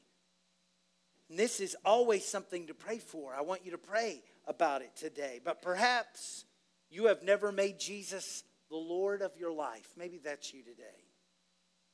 And 1.27 1.39
this 1.39 1.59
is 1.59 1.75
always 1.83 2.25
something 2.25 2.67
to 2.67 2.75
pray 2.75 2.99
for. 2.99 3.33
I 3.33 3.41
want 3.41 3.65
you 3.65 3.71
to 3.71 3.77
pray 3.79 4.21
about 4.45 4.83
it 4.83 4.95
today. 4.95 5.41
But 5.43 5.63
perhaps 5.63 6.45
you 6.91 7.07
have 7.07 7.23
never 7.23 7.51
made 7.51 7.79
Jesus 7.79 8.43
the 8.69 8.75
Lord 8.75 9.23
of 9.23 9.31
your 9.35 9.51
life. 9.51 9.87
Maybe 9.97 10.19
that's 10.23 10.53
you 10.53 10.61
today. 10.61 10.83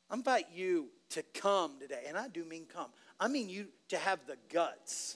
I 0.09 0.15
invite 0.15 0.47
you 0.53 0.89
to 1.11 1.23
come 1.33 1.79
today, 1.79 2.03
and 2.05 2.17
I 2.17 2.27
do 2.27 2.43
mean 2.43 2.65
come. 2.65 2.89
I 3.17 3.29
mean 3.29 3.47
you 3.47 3.67
to 3.87 3.97
have 3.97 4.19
the 4.27 4.35
guts 4.51 5.15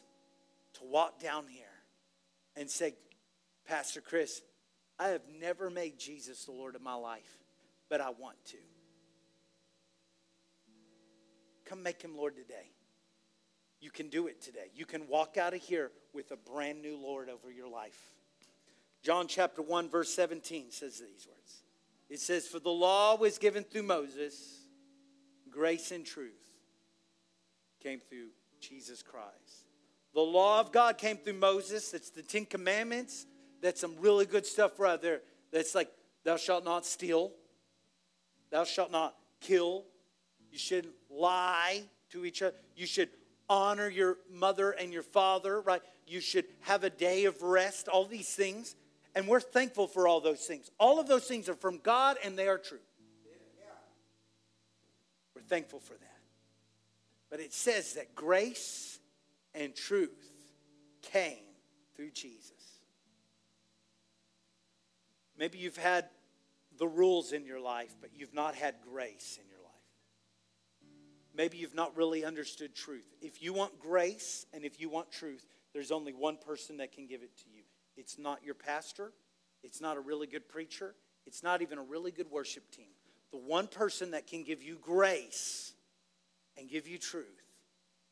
to 0.75 0.85
walk 0.85 1.19
down 1.19 1.47
here 1.49 1.65
and 2.55 2.69
say, 2.69 2.93
Pastor 3.65 4.01
Chris, 4.01 4.41
I 4.99 5.09
have 5.09 5.23
never 5.39 5.69
made 5.69 5.97
Jesus 5.97 6.45
the 6.45 6.51
Lord 6.51 6.75
of 6.75 6.81
my 6.81 6.93
life, 6.93 7.43
but 7.89 8.01
I 8.01 8.09
want 8.09 8.37
to. 8.45 8.57
Come 11.65 11.81
make 11.81 12.01
him 12.01 12.15
Lord 12.15 12.35
today. 12.35 12.71
You 13.81 13.89
can 13.89 14.09
do 14.09 14.27
it 14.27 14.41
today. 14.41 14.71
You 14.73 14.85
can 14.85 15.07
walk 15.07 15.37
out 15.37 15.53
of 15.53 15.61
here 15.61 15.91
with 16.13 16.31
a 16.31 16.37
brand 16.37 16.81
new 16.81 16.97
Lord 16.97 17.29
over 17.29 17.51
your 17.51 17.67
life. 17.67 17.99
John 19.03 19.27
chapter 19.27 19.61
1, 19.61 19.89
verse 19.89 20.09
17 20.13 20.71
says 20.71 20.99
these 20.99 21.27
words 21.27 21.63
It 22.09 22.19
says, 22.19 22.47
For 22.47 22.59
the 22.59 22.69
law 22.69 23.15
was 23.15 23.37
given 23.37 23.63
through 23.63 23.83
Moses, 23.83 24.61
grace 25.49 25.91
and 25.91 26.05
truth 26.05 26.31
came 27.81 27.99
through 28.09 28.29
Jesus 28.59 29.03
Christ. 29.03 29.67
The 30.13 30.21
law 30.21 30.59
of 30.59 30.71
God 30.71 30.97
came 30.97 31.17
through 31.17 31.33
Moses. 31.33 31.91
That's 31.91 32.09
the 32.09 32.23
Ten 32.23 32.45
Commandments. 32.45 33.27
That's 33.65 33.81
some 33.81 33.95
really 33.99 34.27
good 34.27 34.45
stuff 34.45 34.79
right 34.79 35.01
there. 35.01 35.21
That's 35.51 35.73
like, 35.73 35.89
thou 36.23 36.37
shalt 36.37 36.63
not 36.63 36.85
steal, 36.85 37.31
thou 38.51 38.63
shalt 38.63 38.91
not 38.91 39.15
kill, 39.41 39.85
you 40.51 40.59
shouldn't 40.59 40.93
lie 41.09 41.81
to 42.11 42.25
each 42.25 42.43
other, 42.43 42.55
you 42.75 42.85
should 42.85 43.09
honor 43.49 43.89
your 43.89 44.19
mother 44.31 44.69
and 44.69 44.93
your 44.93 45.01
father, 45.01 45.61
right? 45.61 45.81
You 46.05 46.21
should 46.21 46.45
have 46.61 46.83
a 46.83 46.91
day 46.91 47.25
of 47.25 47.41
rest, 47.41 47.87
all 47.87 48.05
these 48.05 48.29
things. 48.29 48.75
And 49.15 49.27
we're 49.27 49.39
thankful 49.39 49.87
for 49.87 50.07
all 50.07 50.21
those 50.21 50.41
things. 50.41 50.69
All 50.79 50.99
of 50.99 51.07
those 51.07 51.25
things 51.25 51.49
are 51.49 51.55
from 51.55 51.79
God 51.79 52.17
and 52.23 52.37
they 52.37 52.47
are 52.47 52.59
true. 52.59 52.77
We're 55.33 55.41
thankful 55.41 55.79
for 55.79 55.93
that. 55.93 56.19
But 57.31 57.39
it 57.39 57.51
says 57.51 57.93
that 57.93 58.13
grace 58.13 58.99
and 59.55 59.73
truth 59.73 60.31
came 61.01 61.39
through 61.95 62.11
Jesus. 62.11 62.54
Maybe 65.37 65.57
you've 65.57 65.77
had 65.77 66.05
the 66.77 66.87
rules 66.87 67.31
in 67.31 67.45
your 67.45 67.59
life, 67.59 67.95
but 68.01 68.11
you've 68.15 68.33
not 68.33 68.55
had 68.55 68.75
grace 68.81 69.37
in 69.41 69.47
your 69.49 69.59
life. 69.59 69.71
Maybe 71.35 71.57
you've 71.57 71.75
not 71.75 71.95
really 71.97 72.23
understood 72.23 72.73
truth. 72.73 73.07
If 73.21 73.41
you 73.41 73.53
want 73.53 73.79
grace 73.79 74.45
and 74.53 74.63
if 74.63 74.79
you 74.79 74.89
want 74.89 75.11
truth, 75.11 75.45
there's 75.73 75.91
only 75.91 76.13
one 76.13 76.37
person 76.37 76.77
that 76.77 76.93
can 76.93 77.07
give 77.07 77.21
it 77.21 77.35
to 77.39 77.49
you. 77.53 77.63
It's 77.97 78.17
not 78.17 78.43
your 78.43 78.55
pastor, 78.55 79.11
it's 79.63 79.81
not 79.81 79.97
a 79.97 79.99
really 79.99 80.27
good 80.27 80.47
preacher, 80.47 80.95
it's 81.25 81.43
not 81.43 81.61
even 81.61 81.77
a 81.77 81.83
really 81.83 82.11
good 82.11 82.29
worship 82.31 82.69
team. 82.71 82.91
The 83.31 83.37
one 83.37 83.67
person 83.67 84.11
that 84.11 84.27
can 84.27 84.43
give 84.43 84.63
you 84.63 84.77
grace 84.81 85.73
and 86.57 86.69
give 86.69 86.87
you 86.87 86.97
truth 86.97 87.25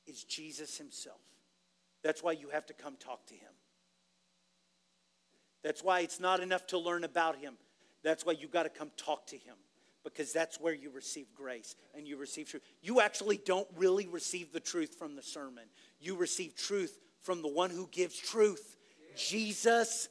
is 0.05 0.23
Jesus 0.23 0.77
Himself. 0.77 1.21
That's 2.03 2.21
why 2.21 2.33
you 2.33 2.49
have 2.49 2.65
to 2.65 2.73
come 2.73 2.95
talk 2.97 3.25
to 3.27 3.33
Him. 3.33 3.51
That's 5.63 5.83
why 5.83 6.01
it's 6.01 6.19
not 6.19 6.39
enough 6.39 6.67
to 6.67 6.77
learn 6.77 7.03
about 7.03 7.37
Him. 7.37 7.55
That's 8.03 8.25
why 8.25 8.33
you 8.33 8.47
got 8.47 8.63
to 8.63 8.69
come 8.69 8.91
talk 8.97 9.27
to 9.27 9.37
Him 9.37 9.55
because 10.03 10.33
that's 10.33 10.59
where 10.59 10.73
you 10.73 10.89
receive 10.89 11.27
grace 11.33 11.75
and 11.95 12.07
you 12.07 12.17
receive 12.17 12.49
truth. 12.49 12.63
You 12.81 12.99
actually 12.99 13.37
don't 13.37 13.67
really 13.77 14.07
receive 14.07 14.51
the 14.51 14.59
truth 14.59 14.95
from 14.95 15.15
the 15.15 15.23
sermon, 15.23 15.63
you 15.99 16.15
receive 16.15 16.55
truth 16.55 16.99
from 17.21 17.41
the 17.41 17.47
one 17.47 17.69
who 17.69 17.87
gives 17.91 18.17
truth, 18.17 18.75
Jesus 19.15 20.09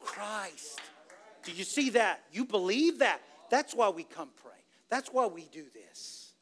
Christ. 0.00 0.80
Do 1.42 1.52
you 1.52 1.64
see 1.64 1.90
that? 1.90 2.22
You 2.32 2.44
believe 2.44 3.00
that? 3.00 3.20
That's 3.50 3.74
why 3.74 3.90
we 3.90 4.04
come 4.04 4.30
pray. 4.42 4.52
That's 4.88 5.10
why 5.10 5.26
we 5.26 5.46
do 5.52 5.64
this. 5.74 6.32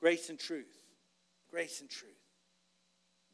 Grace 0.00 0.30
and 0.30 0.38
truth. 0.38 0.78
Grace 1.50 1.80
and 1.80 1.90
truth. 1.90 2.12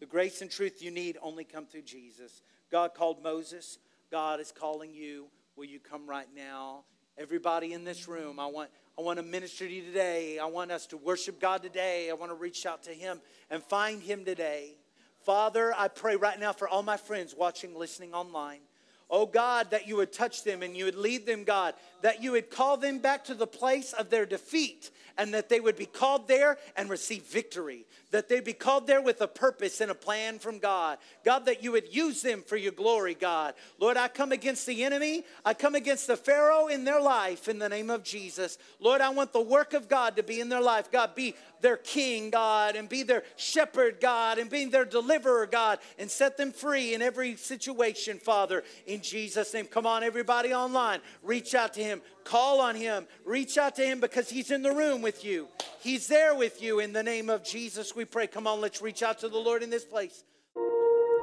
The 0.00 0.06
grace 0.06 0.42
and 0.42 0.50
truth 0.50 0.82
you 0.82 0.90
need 0.90 1.16
only 1.22 1.44
come 1.44 1.66
through 1.66 1.82
Jesus. 1.82 2.42
God 2.70 2.94
called 2.94 3.22
Moses. 3.22 3.78
God 4.10 4.40
is 4.40 4.52
calling 4.52 4.92
you. 4.92 5.26
Will 5.56 5.64
you 5.64 5.80
come 5.80 6.08
right 6.08 6.28
now? 6.34 6.84
Everybody 7.18 7.72
in 7.72 7.84
this 7.84 8.08
room, 8.08 8.38
I 8.38 8.46
want, 8.46 8.70
I 8.98 9.02
want 9.02 9.18
to 9.18 9.22
minister 9.22 9.66
to 9.66 9.72
you 9.72 9.82
today. 9.84 10.38
I 10.38 10.44
want 10.46 10.70
us 10.70 10.86
to 10.88 10.96
worship 10.96 11.40
God 11.40 11.62
today. 11.62 12.10
I 12.10 12.12
want 12.12 12.30
to 12.30 12.36
reach 12.36 12.66
out 12.66 12.82
to 12.84 12.90
Him 12.90 13.20
and 13.50 13.62
find 13.62 14.02
Him 14.02 14.24
today. 14.24 14.76
Father, 15.24 15.74
I 15.76 15.88
pray 15.88 16.16
right 16.16 16.38
now 16.38 16.52
for 16.52 16.68
all 16.68 16.82
my 16.82 16.96
friends 16.96 17.34
watching, 17.36 17.74
listening 17.74 18.12
online. 18.12 18.60
Oh 19.08 19.26
God, 19.26 19.70
that 19.70 19.86
you 19.86 19.96
would 19.96 20.12
touch 20.12 20.42
them 20.42 20.62
and 20.62 20.76
you 20.76 20.84
would 20.84 20.96
lead 20.96 21.26
them, 21.26 21.44
God, 21.44 21.74
that 22.02 22.22
you 22.22 22.32
would 22.32 22.50
call 22.50 22.76
them 22.76 22.98
back 22.98 23.24
to 23.26 23.34
the 23.34 23.46
place 23.46 23.92
of 23.92 24.10
their 24.10 24.26
defeat 24.26 24.90
and 25.18 25.32
that 25.32 25.48
they 25.48 25.60
would 25.60 25.76
be 25.76 25.86
called 25.86 26.28
there 26.28 26.58
and 26.76 26.90
receive 26.90 27.22
victory, 27.22 27.86
that 28.10 28.28
they'd 28.28 28.44
be 28.44 28.52
called 28.52 28.86
there 28.86 29.00
with 29.00 29.20
a 29.20 29.28
purpose 29.28 29.80
and 29.80 29.90
a 29.90 29.94
plan 29.94 30.38
from 30.38 30.58
God. 30.58 30.98
God, 31.24 31.46
that 31.46 31.62
you 31.62 31.72
would 31.72 31.94
use 31.94 32.20
them 32.22 32.42
for 32.42 32.56
your 32.56 32.72
glory, 32.72 33.14
God. 33.14 33.54
Lord, 33.78 33.96
I 33.96 34.08
come 34.08 34.32
against 34.32 34.66
the 34.66 34.84
enemy, 34.84 35.24
I 35.44 35.54
come 35.54 35.74
against 35.74 36.06
the 36.06 36.16
Pharaoh 36.16 36.66
in 36.66 36.84
their 36.84 37.00
life 37.00 37.48
in 37.48 37.58
the 37.58 37.68
name 37.68 37.90
of 37.90 38.02
Jesus. 38.02 38.58
Lord, 38.80 39.00
I 39.00 39.10
want 39.10 39.32
the 39.32 39.40
work 39.40 39.72
of 39.72 39.88
God 39.88 40.16
to 40.16 40.22
be 40.22 40.40
in 40.40 40.48
their 40.48 40.60
life. 40.60 40.90
God, 40.90 41.14
be 41.14 41.34
their 41.60 41.76
king, 41.76 42.30
God, 42.30 42.76
and 42.76 42.88
be 42.88 43.02
their 43.02 43.22
shepherd, 43.36 44.00
God, 44.00 44.38
and 44.38 44.50
be 44.50 44.64
their 44.66 44.84
deliverer, 44.84 45.46
God, 45.46 45.78
and 45.98 46.10
set 46.10 46.36
them 46.36 46.52
free 46.52 46.94
in 46.94 47.02
every 47.02 47.36
situation, 47.36 48.18
Father, 48.18 48.64
in 48.86 49.02
Jesus' 49.02 49.52
name. 49.54 49.66
Come 49.66 49.86
on, 49.86 50.02
everybody 50.02 50.52
online, 50.52 51.00
reach 51.22 51.54
out 51.54 51.74
to 51.74 51.82
Him, 51.82 52.02
call 52.24 52.60
on 52.60 52.74
Him, 52.74 53.06
reach 53.24 53.58
out 53.58 53.76
to 53.76 53.82
Him 53.82 54.00
because 54.00 54.28
He's 54.28 54.50
in 54.50 54.62
the 54.62 54.72
room 54.72 55.02
with 55.02 55.24
you. 55.24 55.48
He's 55.80 56.08
there 56.08 56.34
with 56.34 56.62
you 56.62 56.80
in 56.80 56.92
the 56.92 57.02
name 57.02 57.30
of 57.30 57.44
Jesus. 57.44 57.94
We 57.94 58.04
pray. 58.04 58.26
Come 58.26 58.46
on, 58.46 58.60
let's 58.60 58.82
reach 58.82 59.02
out 59.02 59.18
to 59.20 59.28
the 59.28 59.38
Lord 59.38 59.62
in 59.62 59.70
this 59.70 59.84
place. 59.84 60.24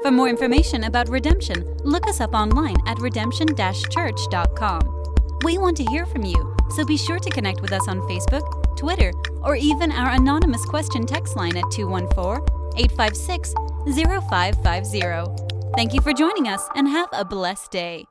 For 0.02 0.12
more 0.12 0.28
information 0.28 0.84
about 0.84 1.08
redemption, 1.08 1.64
look 1.84 2.08
us 2.08 2.20
up 2.20 2.34
online 2.34 2.76
at 2.88 3.00
redemption 3.00 3.48
church.com. 3.56 5.03
We 5.44 5.58
want 5.58 5.76
to 5.78 5.84
hear 5.84 6.06
from 6.06 6.24
you, 6.24 6.56
so 6.70 6.86
be 6.86 6.96
sure 6.96 7.20
to 7.20 7.30
connect 7.30 7.60
with 7.60 7.74
us 7.74 7.90
on 7.90 8.00
Facebook, 8.02 8.78
Twitter, 8.78 9.12
or 9.42 9.58
even 9.58 9.92
our 9.92 10.12
anonymous 10.12 10.64
question 10.64 11.06
text 11.06 11.36
line 11.36 11.58
at 11.58 11.70
214 11.70 12.48
856 12.78 13.54
0550. 13.94 15.74
Thank 15.76 15.94
you 15.94 16.00
for 16.00 16.14
joining 16.14 16.48
us 16.48 16.66
and 16.76 16.88
have 16.88 17.10
a 17.12 17.26
blessed 17.26 17.72
day. 17.72 18.06